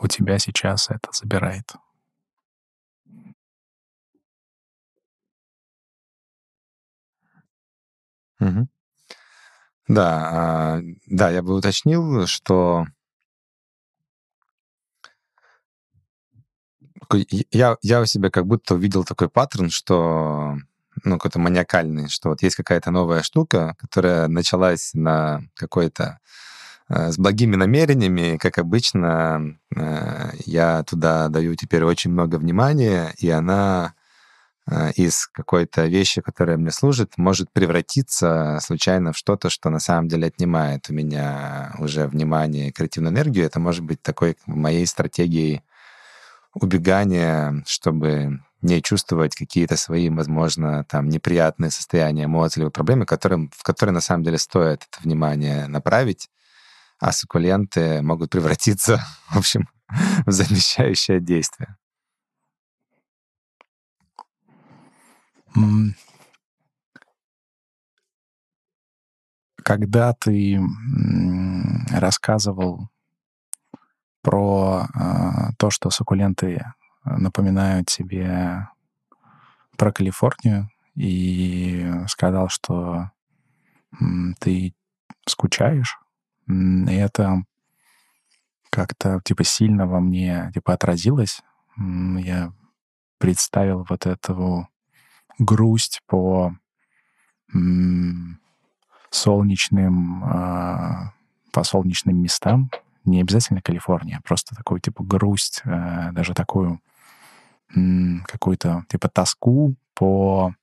у 0.00 0.08
тебя 0.08 0.38
сейчас 0.38 0.90
это 0.90 1.10
забирает. 1.12 1.74
Угу. 8.40 8.68
Да, 9.88 10.76
а, 10.78 10.80
да, 11.06 11.30
я 11.30 11.42
бы 11.42 11.54
уточнил, 11.54 12.26
что 12.26 12.86
я, 17.50 17.76
я 17.82 18.00
у 18.00 18.06
себя 18.06 18.30
как 18.30 18.46
будто 18.46 18.74
увидел 18.74 19.04
такой 19.04 19.28
паттерн, 19.28 19.68
что 19.68 20.56
ну, 21.04 21.16
какой-то 21.16 21.38
маниакальный, 21.38 22.08
что 22.08 22.30
вот 22.30 22.42
есть 22.42 22.56
какая-то 22.56 22.90
новая 22.90 23.22
штука, 23.22 23.74
которая 23.78 24.28
началась 24.28 24.90
на 24.94 25.42
какой-то 25.54 26.18
э, 26.88 27.10
с 27.12 27.18
благими 27.18 27.56
намерениями, 27.56 28.36
как 28.38 28.58
обычно, 28.58 29.56
э, 29.74 30.30
я 30.46 30.82
туда 30.84 31.28
даю 31.28 31.54
теперь 31.54 31.84
очень 31.84 32.10
много 32.10 32.36
внимания, 32.36 33.14
и 33.18 33.30
она 33.30 33.94
э, 34.66 34.92
из 34.92 35.26
какой-то 35.26 35.86
вещи, 35.86 36.20
которая 36.20 36.56
мне 36.56 36.70
служит, 36.70 37.12
может 37.16 37.50
превратиться 37.52 38.58
случайно 38.62 39.12
в 39.12 39.16
что-то, 39.16 39.50
что 39.50 39.70
на 39.70 39.80
самом 39.80 40.08
деле 40.08 40.28
отнимает 40.28 40.90
у 40.90 40.94
меня 40.94 41.74
уже 41.78 42.06
внимание 42.06 42.68
и 42.68 42.72
креативную 42.72 43.12
энергию. 43.12 43.46
Это 43.46 43.60
может 43.60 43.84
быть 43.84 44.02
такой 44.02 44.36
моей 44.46 44.86
стратегией 44.86 45.62
убегания, 46.54 47.62
чтобы 47.66 48.40
не 48.62 48.82
чувствовать 48.82 49.34
какие-то 49.34 49.76
свои, 49.76 50.10
возможно, 50.10 50.84
там 50.84 51.08
неприятные 51.08 51.70
состояния, 51.70 52.24
эмоции 52.24 52.60
или 52.60 52.68
проблемы, 52.68 53.06
которым, 53.06 53.50
в 53.56 53.62
которые 53.62 53.94
на 53.94 54.00
самом 54.00 54.24
деле 54.24 54.38
стоит 54.38 54.86
это 54.90 55.02
внимание 55.02 55.66
направить, 55.66 56.28
а 56.98 57.12
суккуленты 57.12 58.02
могут 58.02 58.30
превратиться, 58.30 59.04
в 59.30 59.38
общем, 59.38 59.68
в 60.26 60.30
замещающее 60.30 61.20
действие. 61.20 61.76
Когда 69.62 70.14
ты 70.14 70.60
рассказывал 71.90 72.88
про 74.22 74.86
э, 74.94 75.52
то, 75.58 75.70
что 75.70 75.90
суккуленты 75.90 76.62
напоминают 77.04 77.88
тебе 77.88 78.68
про 79.76 79.92
Калифорнию, 79.92 80.70
и 80.94 81.90
сказал, 82.08 82.48
что 82.48 83.10
ты 84.38 84.74
скучаешь, 85.26 85.98
и 86.46 86.94
это 86.94 87.44
как-то 88.70 89.20
типа 89.24 89.44
сильно 89.44 89.86
во 89.86 90.00
мне 90.00 90.50
типа 90.54 90.74
отразилось. 90.74 91.42
Я 91.76 92.52
представил 93.18 93.86
вот 93.88 94.06
эту 94.06 94.68
грусть 95.38 96.02
по 96.06 96.54
солнечным 99.10 100.24
а, 100.24 101.12
по 101.52 101.64
солнечным 101.64 102.22
местам, 102.22 102.70
не 103.04 103.20
обязательно 103.20 103.60
Калифорния, 103.60 104.18
а 104.18 104.22
просто 104.26 104.54
такую 104.54 104.80
типа 104.80 105.02
грусть, 105.02 105.62
э, 105.64 106.10
даже 106.12 106.32
такую 106.34 106.80
какую-то 108.26 108.84
типа 108.88 109.08
тоску 109.08 109.76
по 109.94 110.54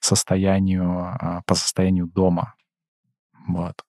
состоянию 0.00 1.16
а, 1.20 1.42
по 1.46 1.54
состоянию 1.54 2.06
дома, 2.06 2.54
вот, 3.46 3.84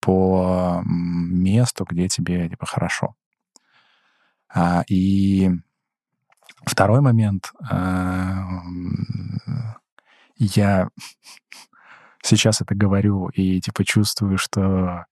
по 0.00 0.82
месту, 0.84 1.84
где 1.88 2.08
тебе 2.08 2.48
типа 2.48 2.66
хорошо. 2.66 3.14
А, 4.48 4.84
и 4.88 5.50
второй 6.64 7.00
момент, 7.00 7.52
а, 7.70 8.62
я 10.36 10.88
сейчас 12.22 12.60
это 12.60 12.74
говорю 12.74 13.28
и 13.28 13.60
типа 13.60 13.84
чувствую, 13.84 14.38
что 14.38 15.06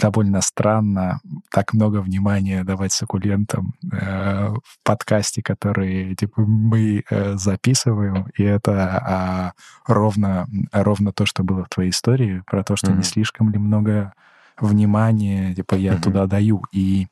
довольно 0.00 0.40
странно 0.40 1.20
так 1.50 1.74
много 1.74 2.00
внимания 2.00 2.64
давать 2.64 2.92
суккулентам 2.92 3.74
э, 3.92 4.48
в 4.48 4.78
подкасте, 4.82 5.42
который 5.42 6.14
типа 6.14 6.42
мы 6.42 7.04
э, 7.08 7.36
записываем, 7.36 8.26
и 8.36 8.42
это 8.42 9.52
э, 9.86 9.92
ровно 9.92 10.48
ровно 10.72 11.12
то, 11.12 11.26
что 11.26 11.44
было 11.44 11.64
в 11.64 11.68
твоей 11.68 11.90
истории 11.90 12.42
про 12.46 12.64
то, 12.64 12.76
что 12.76 12.90
mm-hmm. 12.90 12.96
не 12.96 13.02
слишком 13.02 13.50
ли 13.50 13.58
много 13.58 14.14
внимания 14.58 15.54
типа 15.54 15.74
я 15.74 15.92
mm-hmm. 15.92 16.02
туда 16.02 16.26
даю, 16.26 16.62
и 16.72 17.08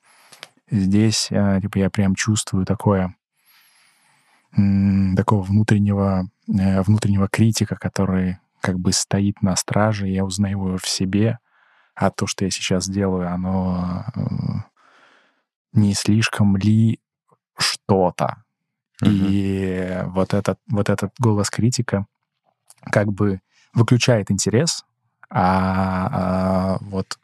здесь 0.70 1.28
э, 1.30 1.60
типа 1.60 1.78
я 1.78 1.90
прям 1.90 2.14
чувствую 2.14 2.64
такое 2.64 3.14
такого 5.14 5.42
внутреннего 5.42 6.26
э, 6.48 6.82
внутреннего 6.82 7.28
критика, 7.28 7.76
который 7.76 8.38
как 8.60 8.78
бы 8.78 8.92
стоит 8.92 9.42
на 9.42 9.54
страже, 9.56 10.08
я 10.08 10.24
узнаю 10.24 10.66
его 10.66 10.78
в 10.78 10.88
себе, 10.88 11.38
а 11.98 12.10
то, 12.10 12.28
что 12.28 12.44
я 12.44 12.50
сейчас 12.50 12.88
делаю, 12.88 13.28
оно 13.28 14.04
э, 14.14 14.20
не 15.72 15.94
слишком 15.94 16.56
ли 16.56 17.00
что-то. 17.56 18.44
Uh-huh. 19.02 19.08
И 19.10 20.02
вот 20.06 20.32
этот, 20.32 20.60
вот 20.68 20.90
этот 20.90 21.12
голос 21.18 21.50
критика 21.50 22.06
как 22.82 23.12
бы 23.12 23.40
выключает 23.74 24.30
интерес, 24.30 24.84
а, 25.28 26.08
а 26.12 26.78
вот 26.82 27.18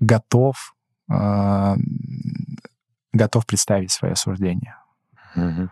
готов 0.00 0.74
а, 1.08 1.76
готов 3.12 3.46
представить 3.46 3.92
свое 3.92 4.16
суждение. 4.16 4.76
Uh-huh. 5.34 5.68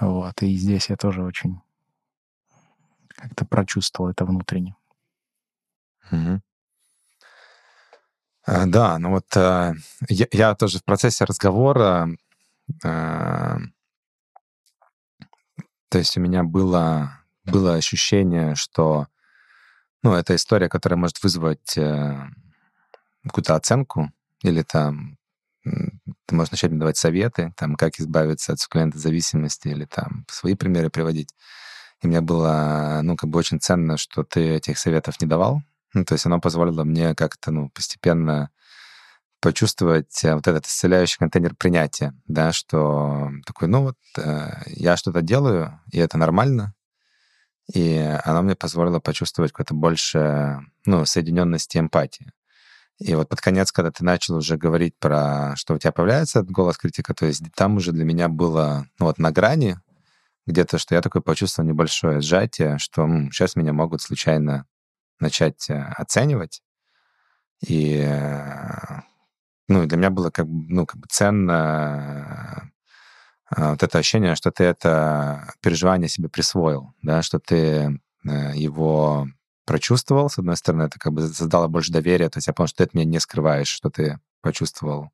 Вот. 0.00 0.42
И 0.42 0.54
здесь 0.56 0.90
я 0.90 0.96
тоже 0.96 1.22
очень 1.22 1.60
как-то 3.08 3.46
прочувствовал 3.46 4.10
это 4.10 4.26
внутренне. 4.26 4.76
Угу. 6.10 6.40
Да, 8.46 8.98
ну 8.98 9.10
вот 9.10 9.26
э, 9.36 9.74
я, 10.08 10.26
я 10.30 10.54
тоже 10.54 10.78
в 10.78 10.84
процессе 10.84 11.24
разговора, 11.24 12.08
э, 12.84 13.56
то 15.88 15.98
есть 15.98 16.16
у 16.16 16.20
меня 16.20 16.44
было, 16.44 17.24
было 17.44 17.74
ощущение, 17.74 18.54
что 18.54 19.08
ну, 20.04 20.14
это 20.14 20.36
история, 20.36 20.68
которая 20.68 20.96
может 20.96 21.20
вызвать 21.24 21.76
э, 21.76 22.16
какую-то 23.24 23.56
оценку, 23.56 24.12
или 24.42 24.62
там 24.62 25.18
ты 25.64 26.34
можешь 26.36 26.52
начать 26.52 26.70
мне 26.70 26.78
давать 26.78 26.96
советы, 26.96 27.52
там, 27.56 27.74
как 27.74 27.98
избавиться 27.98 28.52
от 28.52 28.60
суккулентной 28.60 29.00
зависимости, 29.00 29.66
или 29.66 29.84
там 29.84 30.24
свои 30.28 30.54
примеры 30.54 30.90
приводить. 30.90 31.34
И 32.02 32.06
мне 32.06 32.20
было, 32.20 33.00
ну, 33.02 33.16
как 33.16 33.30
бы 33.30 33.38
очень 33.40 33.58
ценно, 33.58 33.96
что 33.96 34.22
ты 34.22 34.50
этих 34.50 34.78
советов 34.78 35.20
не 35.20 35.26
давал, 35.26 35.62
ну, 35.96 36.04
то 36.04 36.12
есть 36.12 36.26
оно 36.26 36.40
позволило 36.40 36.84
мне 36.84 37.14
как-то, 37.14 37.50
ну, 37.50 37.70
постепенно 37.70 38.50
почувствовать 39.40 40.22
э, 40.24 40.34
вот 40.34 40.46
этот 40.46 40.66
исцеляющий 40.66 41.16
контейнер 41.18 41.54
принятия, 41.54 42.14
да, 42.26 42.52
что 42.52 43.30
такой, 43.46 43.68
ну 43.68 43.82
вот, 43.82 43.96
э, 44.18 44.50
я 44.66 44.96
что-то 44.96 45.22
делаю, 45.22 45.80
и 45.90 45.98
это 45.98 46.18
нормально, 46.18 46.74
и 47.72 47.96
оно 48.24 48.42
мне 48.42 48.54
позволило 48.54 49.00
почувствовать 49.00 49.52
какое-то 49.52 49.74
больше, 49.74 50.60
ну, 50.84 51.04
соединенность 51.06 51.74
и 51.74 51.78
эмпатии. 51.78 52.30
И 52.98 53.14
вот 53.14 53.28
под 53.28 53.40
конец, 53.40 53.72
когда 53.72 53.90
ты 53.90 54.04
начал 54.04 54.36
уже 54.36 54.56
говорить 54.56 54.94
про, 54.98 55.54
что 55.56 55.74
у 55.74 55.78
тебя 55.78 55.92
появляется 55.92 56.40
этот 56.40 56.50
голос 56.50 56.76
критика, 56.76 57.14
то 57.14 57.26
есть 57.26 57.42
там 57.54 57.76
уже 57.76 57.92
для 57.92 58.04
меня 58.04 58.28
было, 58.28 58.86
ну 58.98 59.06
вот 59.06 59.18
на 59.18 59.32
грани 59.32 59.78
где-то, 60.46 60.78
что 60.78 60.94
я 60.94 61.02
такой 61.02 61.22
почувствовал 61.22 61.68
небольшое 61.68 62.20
сжатие, 62.20 62.78
что 62.78 63.02
м, 63.02 63.32
сейчас 63.32 63.56
меня 63.56 63.72
могут 63.72 64.02
случайно 64.02 64.66
начать 65.20 65.68
э, 65.70 65.82
оценивать. 65.96 66.62
И 67.66 68.02
э, 68.04 69.00
ну, 69.68 69.86
для 69.86 69.96
меня 69.96 70.10
было 70.10 70.30
как, 70.30 70.46
ну, 70.48 70.86
как 70.86 71.00
бы 71.00 71.06
ценно 71.10 72.70
э, 73.56 73.70
вот 73.70 73.82
это 73.82 73.98
ощущение, 73.98 74.34
что 74.34 74.50
ты 74.50 74.64
это 74.64 75.52
переживание 75.60 76.08
себе 76.08 76.28
присвоил, 76.28 76.94
да, 77.02 77.22
что 77.22 77.38
ты 77.38 78.00
его 78.24 79.28
прочувствовал. 79.64 80.28
С 80.28 80.38
одной 80.38 80.56
стороны, 80.56 80.84
это 80.84 80.98
как 80.98 81.12
бы 81.12 81.22
создало 81.28 81.68
больше 81.68 81.92
доверия. 81.92 82.28
То 82.28 82.38
есть 82.38 82.48
я 82.48 82.52
понял, 82.52 82.68
что 82.68 82.78
ты 82.78 82.84
от 82.84 82.94
меня 82.94 83.04
не 83.04 83.20
скрываешь, 83.20 83.68
что 83.68 83.88
ты 83.88 84.18
почувствовал 84.40 85.10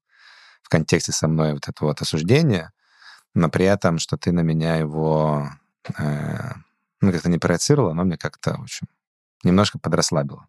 в 0.62 0.68
контексте 0.68 1.12
со 1.12 1.28
мной 1.28 1.52
вот 1.54 1.68
это 1.68 1.84
вот 1.84 2.00
осуждение, 2.00 2.70
но 3.34 3.48
при 3.48 3.64
этом, 3.64 3.98
что 3.98 4.16
ты 4.16 4.32
на 4.32 4.40
меня 4.40 4.76
его 4.76 5.48
э, 5.98 6.52
ну, 7.00 7.12
как-то 7.12 7.28
не 7.28 7.38
проецировал, 7.38 7.90
оно 7.90 8.04
мне 8.04 8.16
как-то, 8.16 8.56
в 8.56 8.62
общем, 8.62 8.86
немножко 9.42 9.78
подрасслабило. 9.78 10.46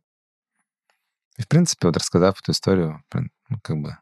И, 1.37 1.41
в 1.41 1.47
принципе, 1.47 1.87
вот 1.87 1.97
рассказав 1.97 2.39
эту 2.39 2.51
историю, 2.51 3.03
ну, 3.13 3.59
как 3.61 3.77
бы 3.77 3.97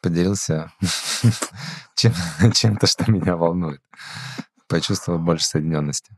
поделился 0.00 0.72
чем, 1.94 2.12
чем-то, 2.52 2.86
что 2.86 3.10
меня 3.10 3.36
волнует. 3.36 3.82
Почувствовал 4.66 5.18
больше 5.18 5.44
соединенности. 5.44 6.16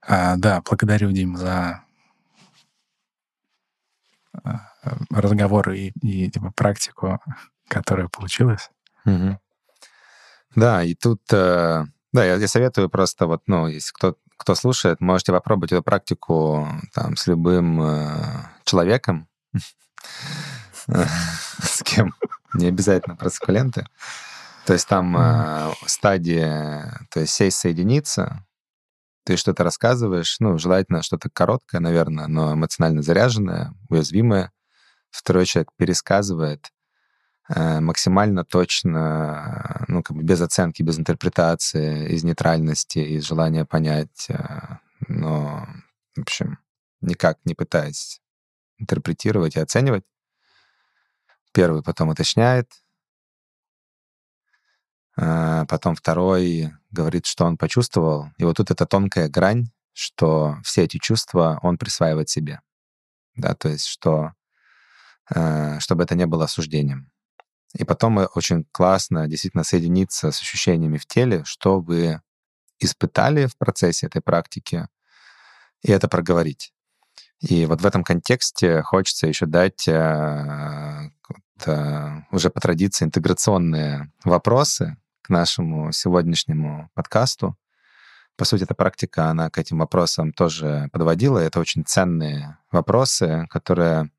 А, 0.00 0.36
да, 0.36 0.62
благодарю, 0.62 1.12
Дим, 1.12 1.36
за 1.36 1.84
а, 4.32 4.72
разговор 5.10 5.70
и, 5.70 5.92
и 6.02 6.30
типа, 6.30 6.50
практику, 6.56 7.20
которая 7.68 8.08
получилась. 8.08 8.70
Угу. 9.04 9.38
Да, 10.56 10.82
и 10.82 10.94
тут, 10.94 11.22
э, 11.30 11.84
да, 12.12 12.24
я, 12.24 12.36
я 12.36 12.48
советую 12.48 12.88
просто 12.88 13.26
вот, 13.26 13.42
ну, 13.46 13.66
если 13.66 13.92
кто 13.92 14.16
кто 14.38 14.54
слушает, 14.54 15.00
можете 15.00 15.32
попробовать 15.32 15.72
эту 15.72 15.82
практику 15.82 16.66
там, 16.94 17.16
с 17.16 17.26
любым 17.26 17.82
э, 17.82 18.08
человеком, 18.64 19.28
с 20.86 21.82
кем, 21.84 22.14
не 22.54 22.68
обязательно 22.68 23.16
про 23.16 23.28
суккуленты. 23.28 23.86
То 24.64 24.72
есть 24.72 24.88
там 24.88 25.16
э, 25.16 25.72
стадия, 25.86 27.06
то 27.10 27.20
есть 27.20 27.34
сесть, 27.34 27.58
соединиться, 27.58 28.46
ты 29.24 29.36
что-то 29.36 29.64
рассказываешь, 29.64 30.36
ну, 30.40 30.56
желательно 30.56 31.02
что-то 31.02 31.28
короткое, 31.30 31.80
наверное, 31.80 32.28
но 32.28 32.54
эмоционально 32.54 33.02
заряженное, 33.02 33.74
уязвимое. 33.90 34.52
Второй 35.10 35.44
человек 35.44 35.70
пересказывает, 35.76 36.70
максимально 37.48 38.44
точно, 38.44 39.84
ну, 39.88 40.02
как 40.02 40.16
бы 40.16 40.22
без 40.22 40.40
оценки, 40.40 40.82
без 40.82 40.98
интерпретации, 40.98 42.10
из 42.10 42.22
нейтральности, 42.22 42.98
из 42.98 43.24
желания 43.24 43.64
понять, 43.64 44.26
э, 44.28 44.76
но, 45.08 45.66
в 46.14 46.20
общем, 46.20 46.58
никак 47.00 47.38
не 47.44 47.54
пытаясь 47.54 48.20
интерпретировать 48.78 49.56
и 49.56 49.60
оценивать. 49.60 50.04
Первый 51.52 51.82
потом 51.82 52.10
уточняет, 52.10 52.70
э, 55.16 55.64
потом 55.68 55.94
второй 55.94 56.72
говорит, 56.90 57.26
что 57.26 57.44
он 57.46 57.56
почувствовал. 57.56 58.30
И 58.36 58.44
вот 58.44 58.58
тут 58.58 58.70
эта 58.70 58.86
тонкая 58.86 59.28
грань, 59.28 59.70
что 59.92 60.58
все 60.62 60.84
эти 60.84 60.98
чувства 60.98 61.58
он 61.62 61.78
присваивает 61.78 62.28
себе. 62.28 62.60
Да, 63.36 63.54
то 63.54 63.68
есть 63.68 63.86
что 63.86 64.32
э, 65.34 65.78
чтобы 65.80 66.04
это 66.04 66.14
не 66.14 66.26
было 66.26 66.44
осуждением. 66.44 67.10
И 67.74 67.84
потом 67.84 68.18
очень 68.34 68.64
классно 68.72 69.28
действительно 69.28 69.64
соединиться 69.64 70.30
с 70.30 70.40
ощущениями 70.40 70.98
в 70.98 71.06
теле, 71.06 71.44
что 71.44 71.80
вы 71.80 72.20
испытали 72.78 73.46
в 73.46 73.56
процессе 73.56 74.06
этой 74.06 74.22
практики, 74.22 74.88
и 75.82 75.92
это 75.92 76.08
проговорить. 76.08 76.72
И 77.40 77.66
вот 77.66 77.80
в 77.80 77.86
этом 77.86 78.02
контексте 78.02 78.82
хочется 78.82 79.26
еще 79.26 79.46
дать 79.46 79.86
э, 79.86 81.10
уже 82.32 82.50
по 82.50 82.60
традиции 82.60 83.04
интеграционные 83.04 84.12
вопросы 84.24 84.96
к 85.22 85.28
нашему 85.28 85.92
сегодняшнему 85.92 86.90
подкасту. 86.94 87.56
По 88.36 88.44
сути, 88.44 88.64
эта 88.64 88.74
практика, 88.74 89.26
она 89.26 89.50
к 89.50 89.58
этим 89.58 89.78
вопросам 89.78 90.32
тоже 90.32 90.88
подводила. 90.92 91.38
Это 91.38 91.60
очень 91.60 91.84
ценные 91.84 92.58
вопросы, 92.72 93.46
которые 93.50 94.10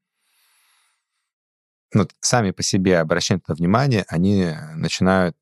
ну, 1.93 2.07
сами 2.19 2.51
по 2.51 2.63
себе, 2.63 2.99
обращая 2.99 3.39
это 3.39 3.53
внимание, 3.53 4.05
они 4.07 4.53
начинают 4.75 5.35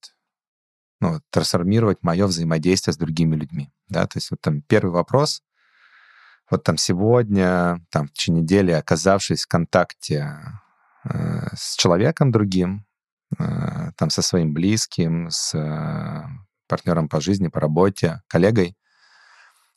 ну, 0.99 1.19
трансформировать 1.29 1.99
мое 2.01 2.25
взаимодействие 2.25 2.93
с 2.93 2.97
другими 2.97 3.35
людьми. 3.35 3.71
Да? 3.89 4.07
То 4.07 4.17
есть 4.17 4.31
вот 4.31 4.41
там 4.41 4.61
первый 4.61 4.91
вопрос, 4.91 5.43
вот 6.49 6.63
там 6.63 6.77
сегодня, 6.77 7.85
там 7.91 8.07
в 8.07 8.13
течение 8.13 8.43
недели, 8.43 8.71
оказавшись 8.71 9.43
в 9.43 9.47
контакте 9.47 10.39
э, 11.03 11.47
с 11.55 11.75
человеком 11.75 12.31
другим, 12.31 12.85
э, 13.37 13.91
там 13.97 14.09
со 14.09 14.21
своим 14.21 14.53
близким, 14.53 15.29
с 15.29 15.53
э, 15.53 16.23
партнером 16.67 17.09
по 17.09 17.19
жизни, 17.19 17.49
по 17.49 17.59
работе, 17.59 18.21
коллегой, 18.27 18.77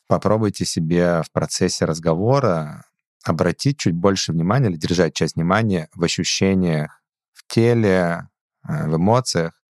попробуйте 0.07 0.65
себе 0.65 1.21
в 1.23 1.31
процессе 1.31 1.85
разговора 1.85 2.85
обратить 3.23 3.79
чуть 3.79 3.95
больше 3.95 4.31
внимания 4.31 4.69
или 4.69 4.77
держать 4.77 5.13
часть 5.13 5.35
внимания 5.35 5.89
в 5.93 6.03
ощущениях 6.03 7.01
в 7.33 7.45
теле, 7.47 8.29
э, 8.67 8.87
в 8.87 8.95
эмоциях, 8.97 9.61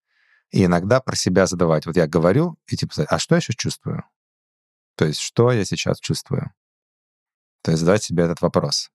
и 0.51 0.65
иногда 0.65 0.99
про 0.99 1.15
себя 1.15 1.45
задавать. 1.47 1.85
Вот 1.85 1.95
я 1.95 2.07
говорю, 2.07 2.57
и 2.67 2.75
типа, 2.75 3.05
а 3.07 3.19
что 3.19 3.35
я 3.35 3.41
сейчас 3.41 3.55
чувствую? 3.55 4.03
То 4.95 5.05
есть, 5.05 5.19
что 5.19 5.51
я 5.51 5.65
сейчас 5.65 5.99
чувствую? 5.99 6.51
То 7.61 7.71
есть 7.71 7.81
задать 7.81 8.03
себе 8.03 8.23
этот 8.23 8.41
вопрос. 8.41 8.91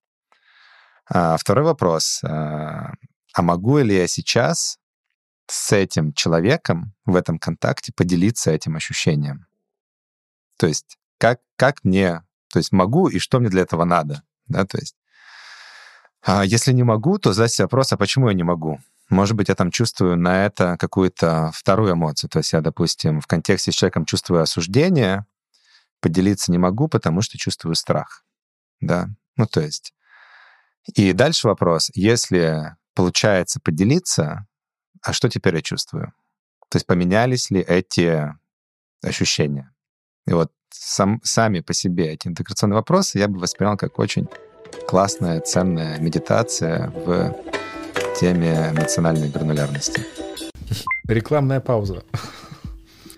А 1.08 1.36
второй 1.36 1.64
вопрос. 1.64 2.20
А, 2.24 2.92
а 3.32 3.42
могу 3.42 3.78
ли 3.78 3.96
я 3.96 4.06
сейчас 4.06 4.78
с 5.46 5.72
этим 5.72 6.12
человеком 6.12 6.94
в 7.04 7.14
этом 7.14 7.38
контакте 7.38 7.92
поделиться 7.92 8.50
этим 8.50 8.76
ощущением? 8.76 9.46
То 10.58 10.66
есть 10.66 10.98
как, 11.18 11.40
как 11.56 11.84
мне, 11.84 12.22
то 12.52 12.58
есть 12.58 12.72
могу 12.72 13.08
и 13.08 13.18
что 13.18 13.38
мне 13.38 13.48
для 13.48 13.62
этого 13.62 13.84
надо? 13.84 14.22
Да, 14.48 14.64
то 14.64 14.78
есть 14.78 14.96
а 16.22 16.44
если 16.44 16.72
не 16.72 16.82
могу, 16.82 17.18
то 17.18 17.32
задать 17.32 17.52
себе 17.52 17.66
вопрос, 17.66 17.92
а 17.92 17.96
почему 17.96 18.28
я 18.28 18.34
не 18.34 18.42
могу? 18.42 18.80
Может 19.08 19.36
быть, 19.36 19.48
я 19.48 19.54
там 19.54 19.70
чувствую 19.70 20.16
на 20.16 20.44
это 20.44 20.76
какую-то 20.76 21.52
вторую 21.54 21.92
эмоцию. 21.92 22.28
То 22.28 22.38
есть 22.38 22.52
я, 22.52 22.60
допустим, 22.60 23.20
в 23.20 23.28
контексте 23.28 23.70
с 23.70 23.74
человеком 23.76 24.04
чувствую 24.04 24.42
осуждение, 24.42 25.24
поделиться 26.00 26.50
не 26.50 26.58
могу, 26.58 26.88
потому 26.88 27.22
что 27.22 27.38
чувствую 27.38 27.76
страх 27.76 28.26
да, 28.80 29.08
ну 29.36 29.46
то 29.46 29.60
есть. 29.60 29.94
И 30.94 31.12
дальше 31.12 31.48
вопрос, 31.48 31.90
если 31.94 32.76
получается 32.94 33.60
поделиться, 33.60 34.46
а 35.02 35.12
что 35.12 35.28
теперь 35.28 35.56
я 35.56 35.62
чувствую? 35.62 36.12
То 36.68 36.76
есть 36.76 36.86
поменялись 36.86 37.50
ли 37.50 37.60
эти 37.60 38.32
ощущения? 39.02 39.74
И 40.26 40.32
вот 40.32 40.52
сам, 40.80 41.20
сами 41.24 41.60
по 41.60 41.72
себе 41.72 42.12
эти 42.12 42.28
интеграционные 42.28 42.76
вопросы 42.76 43.18
я 43.18 43.28
бы 43.28 43.38
воспринял 43.38 43.76
как 43.76 43.98
очень 43.98 44.28
классная, 44.86 45.40
ценная 45.40 45.98
медитация 45.98 46.90
в 46.90 47.34
теме 48.18 48.72
эмоциональной 48.72 49.28
гранулярности. 49.28 50.02
Рекламная 51.06 51.60
пауза. 51.60 52.02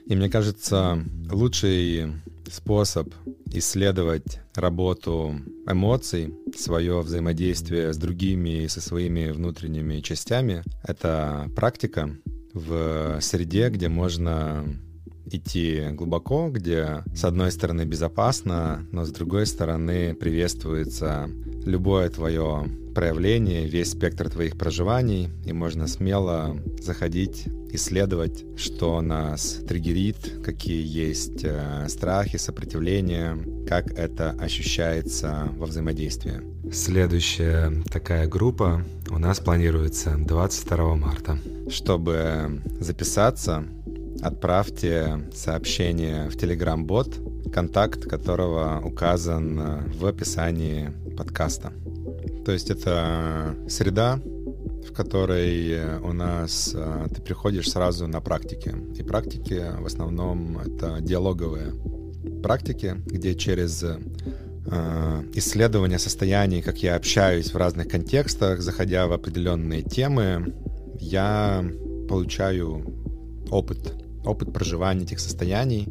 И 0.06 0.16
мне 0.16 0.28
кажется, 0.30 1.04
лучший 1.30 2.12
способ 2.50 3.12
исследовать 3.52 4.40
работу 4.54 5.34
эмоций, 5.66 6.34
свое 6.56 7.00
взаимодействие 7.00 7.92
с 7.92 7.96
другими 7.96 8.64
и 8.64 8.68
со 8.68 8.80
своими 8.80 9.30
внутренними 9.30 10.00
частями. 10.00 10.62
Это 10.82 11.50
практика 11.54 12.11
в 12.54 13.20
среде, 13.20 13.68
где 13.68 13.88
можно 13.88 14.64
идти 15.31 15.89
глубоко, 15.93 16.49
где 16.51 17.05
с 17.14 17.24
одной 17.24 17.53
стороны 17.53 17.85
безопасно, 17.85 18.87
но 18.93 19.05
с 19.05 19.11
другой 19.11 19.47
стороны 19.47 20.14
приветствуется 20.14 21.29
любое 21.64 22.09
твое 22.09 22.66
проявление, 22.95 23.66
весь 23.66 23.93
спектр 23.93 24.29
твоих 24.29 24.59
проживаний, 24.59 25.29
и 25.45 25.53
можно 25.53 25.87
смело 25.87 26.57
заходить, 26.81 27.45
исследовать, 27.70 28.45
что 28.57 29.01
нас 29.01 29.61
триггерит, 29.68 30.41
какие 30.45 30.85
есть 30.85 31.45
э, 31.45 31.87
страхи, 31.89 32.39
сопротивления, 32.39 33.39
как 33.68 33.93
это 33.93 34.31
ощущается 34.31 35.49
во 35.57 35.66
взаимодействии. 35.66 36.41
Следующая 36.72 37.72
такая 37.91 38.26
группа 38.26 38.85
у 39.11 39.18
нас 39.18 39.39
планируется 39.39 40.16
22 40.18 40.95
марта. 40.97 41.39
Чтобы 41.70 42.62
записаться, 42.81 43.64
отправьте 44.21 45.29
сообщение 45.35 46.29
в 46.29 46.37
Telegram-бот, 46.37 47.51
контакт 47.53 48.05
которого 48.05 48.81
указан 48.85 49.59
э, 49.59 49.81
в 49.99 50.07
описании 50.07 50.91
подкаста. 51.16 51.73
То 52.45 52.53
есть 52.53 52.71
это 52.71 53.55
среда, 53.69 54.21
в 54.89 54.93
которой 54.93 55.99
у 56.01 56.12
нас 56.12 56.73
э, 56.75 57.07
ты 57.14 57.23
приходишь 57.23 57.71
сразу 57.71 58.07
на 58.07 58.21
практики. 58.21 58.75
И 58.97 59.03
практики 59.03 59.62
в 59.79 59.87
основном 59.87 60.59
это 60.59 60.99
диалоговые 61.01 61.73
практики, 62.43 62.97
где 63.07 63.35
через 63.35 63.83
э, 63.83 63.99
исследование 65.35 65.99
состояний, 65.99 66.62
как 66.62 66.83
я 66.83 66.97
общаюсь 66.97 67.53
в 67.53 67.57
разных 67.57 67.89
контекстах, 67.89 68.61
заходя 68.61 69.07
в 69.07 69.12
определенные 69.12 69.83
темы, 69.83 70.55
я 70.99 71.64
получаю 72.09 72.85
опыт 73.51 73.97
опыт 74.25 74.53
проживания 74.53 75.05
этих 75.05 75.21
состояний, 75.21 75.89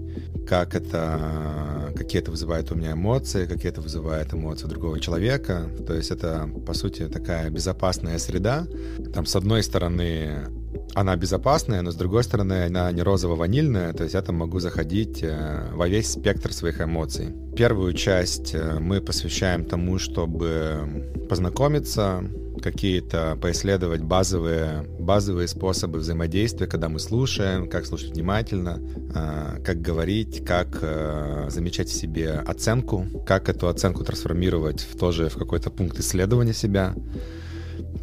как 0.48 0.76
это, 0.76 1.94
какие 1.96 2.22
это 2.22 2.32
вызывает 2.32 2.72
у 2.72 2.76
меня 2.76 2.94
эмоции, 2.94 3.46
какие 3.46 3.72
это 3.72 3.82
вызывает 3.82 4.34
эмоции 4.34 4.68
другого 4.68 5.00
человека. 5.00 5.70
То 5.86 5.94
есть 5.94 6.12
это, 6.12 6.50
по 6.66 6.74
сути, 6.74 7.08
такая 7.08 7.50
безопасная 7.50 8.18
среда. 8.18 8.68
Там, 9.14 9.26
с 9.26 9.36
одной 9.36 9.64
стороны, 9.64 10.48
она 10.94 11.16
безопасная, 11.16 11.82
но 11.82 11.92
с 11.92 11.96
другой 11.96 12.24
стороны, 12.24 12.66
она 12.66 12.92
не 12.92 13.02
розово-ванильная, 13.02 13.94
то 13.94 14.04
есть 14.04 14.16
я 14.16 14.22
там 14.22 14.36
могу 14.36 14.60
заходить 14.60 15.22
э, 15.22 15.70
во 15.74 15.88
весь 15.88 16.12
спектр 16.12 16.54
своих 16.54 16.82
эмоций. 16.82 17.34
Первую 17.56 17.94
часть 17.94 18.54
э, 18.54 18.80
мы 18.80 19.02
посвящаем 19.02 19.66
тому, 19.66 20.00
чтобы 20.00 21.14
познакомиться, 21.30 22.24
какие-то 22.62 23.38
поисследовать 23.41 24.01
базовые, 24.01 24.86
базовые 24.99 25.47
способы 25.47 25.99
взаимодействия, 25.99 26.68
когда 26.68 26.89
мы 26.89 26.99
слушаем, 26.99 27.70
как 27.70 27.86
слушать 27.86 28.12
внимательно, 28.14 28.80
а, 29.14 29.60
как 29.64 29.82
говорить, 29.82 30.45
как 30.45 30.80
э, 30.82 31.47
замечать 31.49 31.89
в 31.89 31.93
себе 31.93 32.32
оценку, 32.32 33.05
как 33.26 33.49
эту 33.49 33.68
оценку 33.68 34.03
трансформировать 34.03 34.82
в 34.82 34.97
тоже 34.97 35.30
в 35.30 35.38
какой-то 35.38 35.70
пункт 35.70 35.99
исследования 35.99 36.53
себя, 36.53 36.95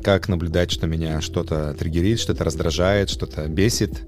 как 0.03 0.29
наблюдать, 0.29 0.71
что 0.71 0.87
меня 0.87 1.21
что-то 1.21 1.75
триггерит, 1.75 2.21
что-то 2.21 2.45
раздражает, 2.45 3.09
что-то 3.09 3.47
бесит, 3.49 4.03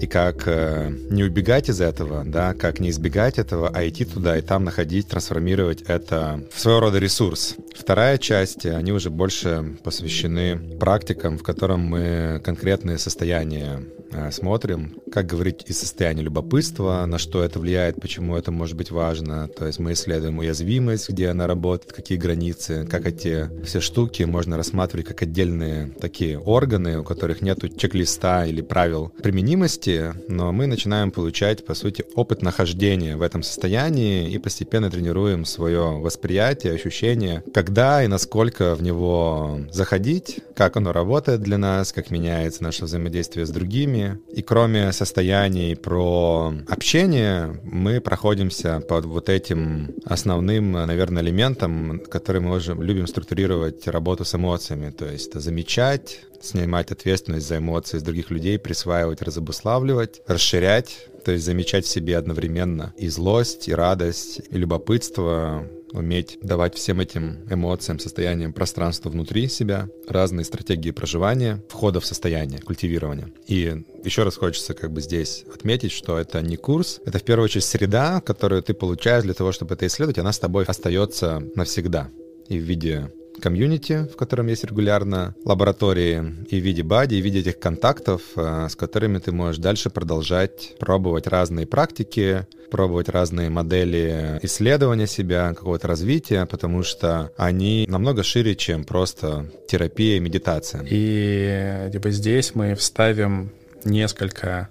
и 0.00 0.06
как 0.06 0.44
э, 0.46 0.90
не 1.10 1.24
убегать 1.24 1.68
из 1.68 1.80
этого, 1.80 2.24
да, 2.24 2.54
как 2.54 2.80
не 2.80 2.88
избегать 2.88 3.38
этого, 3.38 3.68
а 3.68 3.86
идти 3.86 4.04
туда 4.06 4.38
и 4.38 4.40
там 4.40 4.64
находить, 4.64 5.08
трансформировать 5.08 5.82
это 5.82 6.42
в 6.52 6.58
своего 6.58 6.80
рода 6.80 6.98
ресурс. 6.98 7.56
Вторая 7.76 8.16
часть, 8.18 8.64
они 8.64 8.92
уже 8.92 9.10
больше 9.10 9.76
посвящены 9.84 10.78
практикам, 10.78 11.36
в 11.36 11.42
котором 11.42 11.80
мы 11.80 12.40
конкретные 12.42 12.96
состояния 12.96 13.82
э, 14.12 14.30
смотрим, 14.30 14.96
как 15.12 15.26
говорить 15.26 15.64
из 15.66 15.78
состояния 15.78 16.22
любопытства, 16.22 17.04
на 17.06 17.18
что 17.18 17.42
это 17.42 17.58
влияет, 17.58 18.00
почему 18.00 18.36
это 18.36 18.50
может 18.50 18.76
быть 18.76 18.90
важно. 18.90 19.48
То 19.48 19.66
есть 19.66 19.78
мы 19.78 19.92
исследуем 19.92 20.38
уязвимость, 20.38 21.10
где 21.10 21.28
она 21.28 21.46
работает, 21.46 21.92
какие 21.92 22.16
границы, 22.16 22.86
как 22.90 23.06
эти 23.06 23.50
все 23.64 23.80
штуки 23.80 24.22
можно 24.22 24.56
рассматривать 24.56 25.06
как 25.06 25.22
отдельные 25.22 25.88
такие 26.00 26.38
органы, 26.38 27.00
у 27.00 27.04
которых 27.04 27.42
нет 27.42 27.58
чек-листа 27.76 28.46
или 28.46 28.62
правил 28.62 29.12
применимости, 29.22 29.89
развитии, 29.90 30.14
но 30.28 30.52
мы 30.52 30.66
начинаем 30.66 31.10
получать, 31.10 31.64
по 31.64 31.74
сути, 31.74 32.04
опыт 32.14 32.42
нахождения 32.42 33.16
в 33.16 33.22
этом 33.22 33.42
состоянии 33.42 34.30
и 34.30 34.38
постепенно 34.38 34.90
тренируем 34.90 35.44
свое 35.44 35.98
восприятие, 35.98 36.74
ощущение, 36.74 37.42
когда 37.54 38.02
и 38.02 38.06
насколько 38.06 38.74
в 38.74 38.82
него 38.82 39.60
заходить, 39.70 40.40
как 40.54 40.76
оно 40.76 40.92
работает 40.92 41.40
для 41.40 41.58
нас, 41.58 41.92
как 41.92 42.10
меняется 42.10 42.62
наше 42.62 42.84
взаимодействие 42.84 43.46
с 43.46 43.50
другими. 43.50 44.18
И 44.32 44.42
кроме 44.42 44.92
состояний 44.92 45.74
про 45.74 46.52
общение, 46.68 47.60
мы 47.64 48.00
проходимся 48.00 48.80
под 48.80 49.04
вот 49.04 49.28
этим 49.28 49.94
основным, 50.04 50.72
наверное, 50.72 51.22
элементом, 51.22 52.00
который 52.10 52.40
мы 52.40 52.56
уже 52.56 52.74
любим 52.74 53.06
структурировать 53.06 53.86
работу 53.88 54.24
с 54.24 54.34
эмоциями, 54.34 54.90
то 54.90 55.06
есть 55.06 55.34
замечать, 55.34 56.20
снимать 56.40 56.90
ответственность 56.90 57.46
за 57.46 57.58
эмоции 57.58 57.98
с 57.98 58.02
других 58.02 58.30
людей, 58.30 58.58
присваивать, 58.58 59.22
разобуславливать, 59.22 60.22
расширять, 60.26 61.06
то 61.24 61.32
есть 61.32 61.44
замечать 61.44 61.84
в 61.84 61.88
себе 61.88 62.16
одновременно 62.16 62.94
и 62.96 63.08
злость, 63.08 63.68
и 63.68 63.74
радость, 63.74 64.40
и 64.50 64.56
любопытство, 64.56 65.66
уметь 65.92 66.38
давать 66.40 66.76
всем 66.76 67.00
этим 67.00 67.40
эмоциям, 67.50 67.98
состояниям 67.98 68.52
пространства 68.52 69.10
внутри 69.10 69.48
себя, 69.48 69.88
разные 70.08 70.44
стратегии 70.44 70.90
проживания, 70.90 71.62
входа 71.68 72.00
в 72.00 72.06
состояние, 72.06 72.60
культивирования. 72.60 73.30
И 73.46 73.84
еще 74.04 74.22
раз 74.22 74.36
хочется 74.36 74.74
как 74.74 74.92
бы 74.92 75.00
здесь 75.00 75.44
отметить, 75.52 75.92
что 75.92 76.18
это 76.18 76.40
не 76.42 76.56
курс, 76.56 77.00
это 77.04 77.18
в 77.18 77.22
первую 77.22 77.46
очередь 77.46 77.64
среда, 77.64 78.20
которую 78.20 78.62
ты 78.62 78.74
получаешь 78.74 79.24
для 79.24 79.34
того, 79.34 79.52
чтобы 79.52 79.74
это 79.74 79.86
исследовать, 79.86 80.18
она 80.18 80.32
с 80.32 80.38
тобой 80.38 80.64
остается 80.64 81.42
навсегда 81.54 82.08
и 82.48 82.58
в 82.58 82.62
виде 82.62 83.12
комьюнити, 83.40 84.06
в 84.12 84.16
котором 84.16 84.46
есть 84.46 84.64
регулярно 84.64 85.34
лаборатории, 85.44 86.46
и 86.48 86.60
в 86.60 86.64
виде 86.64 86.82
бади, 86.82 87.16
и 87.16 87.20
в 87.20 87.24
виде 87.24 87.40
этих 87.40 87.58
контактов, 87.58 88.22
э, 88.36 88.68
с 88.70 88.76
которыми 88.76 89.18
ты 89.18 89.32
можешь 89.32 89.58
дальше 89.58 89.90
продолжать 89.90 90.74
пробовать 90.78 91.26
разные 91.26 91.66
практики, 91.66 92.46
пробовать 92.70 93.08
разные 93.08 93.50
модели 93.50 94.38
исследования 94.42 95.06
себя, 95.06 95.54
какого-то 95.54 95.88
развития, 95.88 96.46
потому 96.46 96.82
что 96.82 97.32
они 97.36 97.86
намного 97.88 98.22
шире, 98.22 98.54
чем 98.54 98.84
просто 98.84 99.50
терапия 99.68 100.16
и 100.16 100.20
медитация. 100.20 100.86
И 100.88 101.90
типа 101.92 102.10
здесь 102.10 102.54
мы 102.54 102.74
вставим 102.74 103.52
несколько 103.84 104.68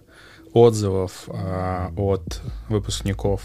отзывов 0.53 1.25
э, 1.27 1.87
от 1.95 2.41
выпускников 2.69 3.43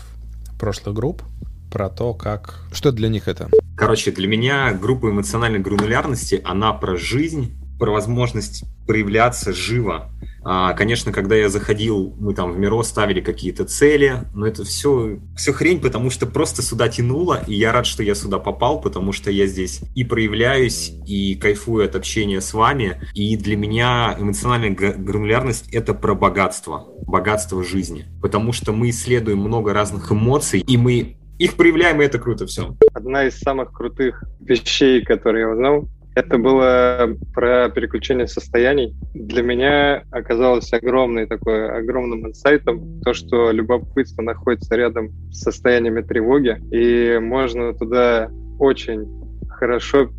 прошлых 0.58 0.94
групп, 0.94 1.22
про 1.70 1.88
то, 1.88 2.14
как... 2.14 2.66
Что 2.72 2.92
для 2.92 3.08
них 3.08 3.28
это? 3.28 3.48
Короче, 3.76 4.12
для 4.12 4.28
меня 4.28 4.72
группа 4.72 5.10
эмоциональной 5.10 5.58
гранулярности, 5.58 6.40
она 6.44 6.72
про 6.72 6.96
жизнь, 6.96 7.56
про 7.78 7.90
возможность 7.92 8.64
проявляться 8.86 9.52
живо. 9.52 10.10
А, 10.46 10.74
конечно, 10.74 11.10
когда 11.10 11.34
я 11.34 11.48
заходил, 11.48 12.14
мы 12.20 12.34
там 12.34 12.52
в 12.52 12.58
Миро 12.58 12.82
ставили 12.82 13.22
какие-то 13.22 13.64
цели, 13.64 14.24
но 14.34 14.46
это 14.46 14.62
все, 14.64 15.18
все 15.36 15.52
хрень, 15.52 15.80
потому 15.80 16.10
что 16.10 16.26
просто 16.26 16.60
сюда 16.60 16.88
тянуло, 16.88 17.42
и 17.46 17.54
я 17.54 17.72
рад, 17.72 17.86
что 17.86 18.02
я 18.02 18.14
сюда 18.14 18.38
попал, 18.38 18.80
потому 18.80 19.12
что 19.12 19.30
я 19.30 19.46
здесь 19.46 19.80
и 19.94 20.04
проявляюсь, 20.04 20.92
и 21.06 21.34
кайфую 21.36 21.86
от 21.86 21.96
общения 21.96 22.42
с 22.42 22.52
вами, 22.52 23.00
и 23.14 23.36
для 23.38 23.56
меня 23.56 24.14
эмоциональная 24.18 24.70
гранулярность— 24.70 25.68
это 25.72 25.94
про 25.94 26.14
богатство, 26.14 26.84
богатство 27.06 27.64
жизни, 27.64 28.04
потому 28.20 28.52
что 28.52 28.72
мы 28.72 28.90
исследуем 28.90 29.38
много 29.38 29.72
разных 29.72 30.12
эмоций, 30.12 30.60
и 30.60 30.76
мы 30.76 31.16
их 31.38 31.56
проявляем, 31.56 32.00
и 32.00 32.04
это 32.04 32.18
круто 32.18 32.46
все. 32.46 32.74
Одна 32.92 33.24
из 33.24 33.38
самых 33.38 33.72
крутых 33.72 34.24
вещей, 34.40 35.04
которые 35.04 35.42
я 35.42 35.50
узнал, 35.50 35.88
это 36.14 36.38
было 36.38 37.08
про 37.32 37.68
переключение 37.70 38.28
состояний. 38.28 38.94
Для 39.14 39.42
меня 39.42 40.04
оказалось 40.12 40.72
огромный 40.72 41.26
такой, 41.26 41.76
огромным 41.76 42.28
инсайтом 42.28 43.00
то, 43.00 43.14
что 43.14 43.50
любопытство 43.50 44.22
находится 44.22 44.76
рядом 44.76 45.10
с 45.32 45.40
состояниями 45.40 46.02
тревоги, 46.02 46.60
и 46.70 47.18
можно 47.18 47.74
туда 47.74 48.30
очень 48.60 49.08
хорошо 49.48 50.10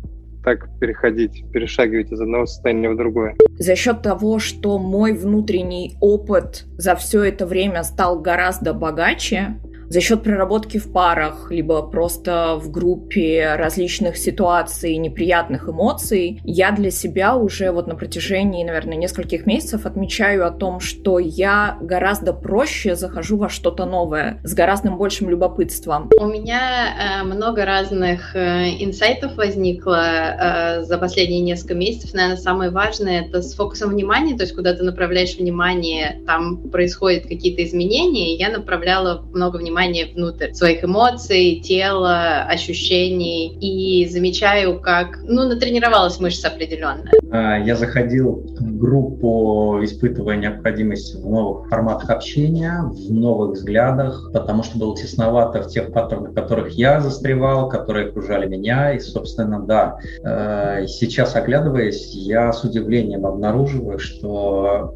так 0.44 0.68
переходить, 0.78 1.44
перешагивать 1.50 2.12
из 2.12 2.20
одного 2.20 2.46
состояния 2.46 2.90
в 2.90 2.96
другое. 2.96 3.34
За 3.58 3.74
счет 3.74 4.02
того, 4.02 4.38
что 4.38 4.78
мой 4.78 5.12
внутренний 5.12 5.96
опыт 6.00 6.66
за 6.76 6.94
все 6.94 7.24
это 7.24 7.46
время 7.46 7.82
стал 7.82 8.20
гораздо 8.20 8.72
богаче, 8.72 9.58
за 9.88 10.00
счет 10.00 10.22
проработки 10.22 10.78
в 10.78 10.92
парах, 10.92 11.50
либо 11.50 11.82
просто 11.82 12.58
в 12.60 12.70
группе 12.70 13.54
различных 13.56 14.16
ситуаций, 14.16 14.96
неприятных 14.96 15.68
эмоций, 15.68 16.40
я 16.44 16.72
для 16.72 16.90
себя 16.90 17.36
уже 17.36 17.70
вот 17.70 17.86
на 17.86 17.94
протяжении, 17.94 18.64
наверное, 18.64 18.96
нескольких 18.96 19.46
месяцев 19.46 19.86
отмечаю 19.86 20.46
о 20.46 20.50
том, 20.50 20.80
что 20.80 21.18
я 21.18 21.78
гораздо 21.80 22.32
проще 22.32 22.96
захожу 22.96 23.36
во 23.36 23.48
что-то 23.48 23.84
новое, 23.84 24.40
с 24.42 24.54
гораздо 24.54 24.90
большим 24.90 25.30
любопытством. 25.30 26.10
У 26.20 26.26
меня 26.26 27.20
э, 27.20 27.24
много 27.24 27.64
разных 27.64 28.34
э, 28.34 28.68
инсайтов 28.80 29.36
возникло 29.36 30.00
э, 30.00 30.82
за 30.82 30.98
последние 30.98 31.40
несколько 31.40 31.74
месяцев. 31.74 32.14
Наверное, 32.14 32.36
самое 32.36 32.70
важное— 32.70 33.22
это 33.28 33.42
с 33.42 33.54
фокусом 33.54 33.90
внимания, 33.90 34.36
то 34.36 34.42
есть 34.42 34.54
куда 34.54 34.74
ты 34.74 34.82
направляешь 34.82 35.36
внимание, 35.36 36.20
там 36.26 36.58
происходят 36.70 37.24
какие-то 37.24 37.64
изменения, 37.64 38.36
я 38.36 38.50
направляла 38.50 39.22
много 39.32 39.56
внимания 39.56 39.75
внимание 39.76 40.06
внутрь 40.06 40.52
своих 40.52 40.84
эмоций, 40.84 41.60
тела, 41.62 42.44
ощущений 42.48 43.48
и 43.60 44.08
замечаю, 44.08 44.80
как, 44.80 45.18
ну, 45.22 45.46
натренировалась 45.46 46.18
мышца 46.18 46.48
определенная. 46.48 47.12
А, 47.30 47.58
я 47.58 47.76
заходил 47.76 48.46
в 48.58 48.78
группу, 48.78 49.78
испытывая 49.82 50.36
необходимость 50.36 51.16
в 51.16 51.28
новых 51.28 51.68
форматах 51.68 52.08
общения, 52.08 52.84
в 52.84 53.12
новых 53.12 53.52
взглядах, 53.52 54.30
потому 54.32 54.62
что 54.62 54.78
было 54.78 54.96
тесновато 54.96 55.62
в 55.62 55.68
тех 55.68 55.92
паттернах, 55.92 56.30
в 56.30 56.34
которых 56.34 56.70
я 56.70 57.00
застревал, 57.00 57.68
которые 57.68 58.08
окружали 58.08 58.46
меня. 58.46 58.94
И, 58.94 59.00
собственно, 59.00 59.60
да, 59.60 59.98
э, 60.24 60.86
сейчас 60.86 61.36
оглядываясь, 61.36 62.14
я 62.14 62.50
с 62.52 62.64
удивлением 62.64 63.26
обнаруживаю, 63.26 63.98
что 63.98 64.94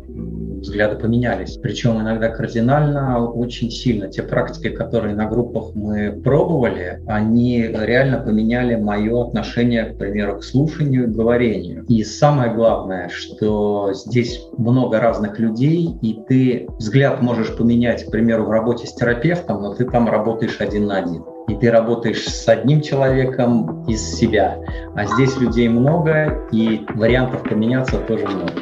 взгляды 0.60 0.96
поменялись. 0.96 1.56
Причем 1.56 2.00
иногда 2.00 2.28
кардинально, 2.28 3.26
очень 3.26 3.70
сильно. 3.70 4.08
Те 4.08 4.22
практики, 4.70 4.76
которые 4.76 5.14
на 5.14 5.26
группах 5.26 5.74
мы 5.74 6.12
пробовали, 6.12 7.02
они 7.06 7.62
реально 7.62 8.18
поменяли 8.18 8.76
мое 8.76 9.26
отношение, 9.26 9.84
к 9.84 9.98
примеру, 9.98 10.38
к 10.38 10.44
слушанию 10.44 11.04
и 11.04 11.06
говорению. 11.06 11.84
И 11.88 12.02
самое 12.04 12.54
главное, 12.54 13.08
что 13.08 13.92
здесь 13.92 14.40
много 14.56 15.00
разных 15.00 15.38
людей, 15.38 15.90
и 16.02 16.18
ты 16.28 16.66
взгляд 16.78 17.22
можешь 17.22 17.56
поменять, 17.56 18.04
к 18.06 18.10
примеру, 18.10 18.44
в 18.44 18.50
работе 18.50 18.86
с 18.86 18.94
терапевтом, 18.94 19.62
но 19.62 19.74
ты 19.74 19.84
там 19.84 20.08
работаешь 20.08 20.60
один 20.60 20.86
на 20.86 20.98
один 20.98 21.24
и 21.48 21.56
ты 21.56 21.68
работаешь 21.68 22.28
с 22.28 22.48
одним 22.48 22.80
человеком 22.80 23.84
из 23.88 24.00
себя. 24.14 24.58
А 24.94 25.04
здесь 25.04 25.36
людей 25.36 25.68
много, 25.68 26.46
и 26.52 26.86
вариантов 26.94 27.42
поменяться 27.42 27.98
тоже 27.98 28.24
много. 28.28 28.52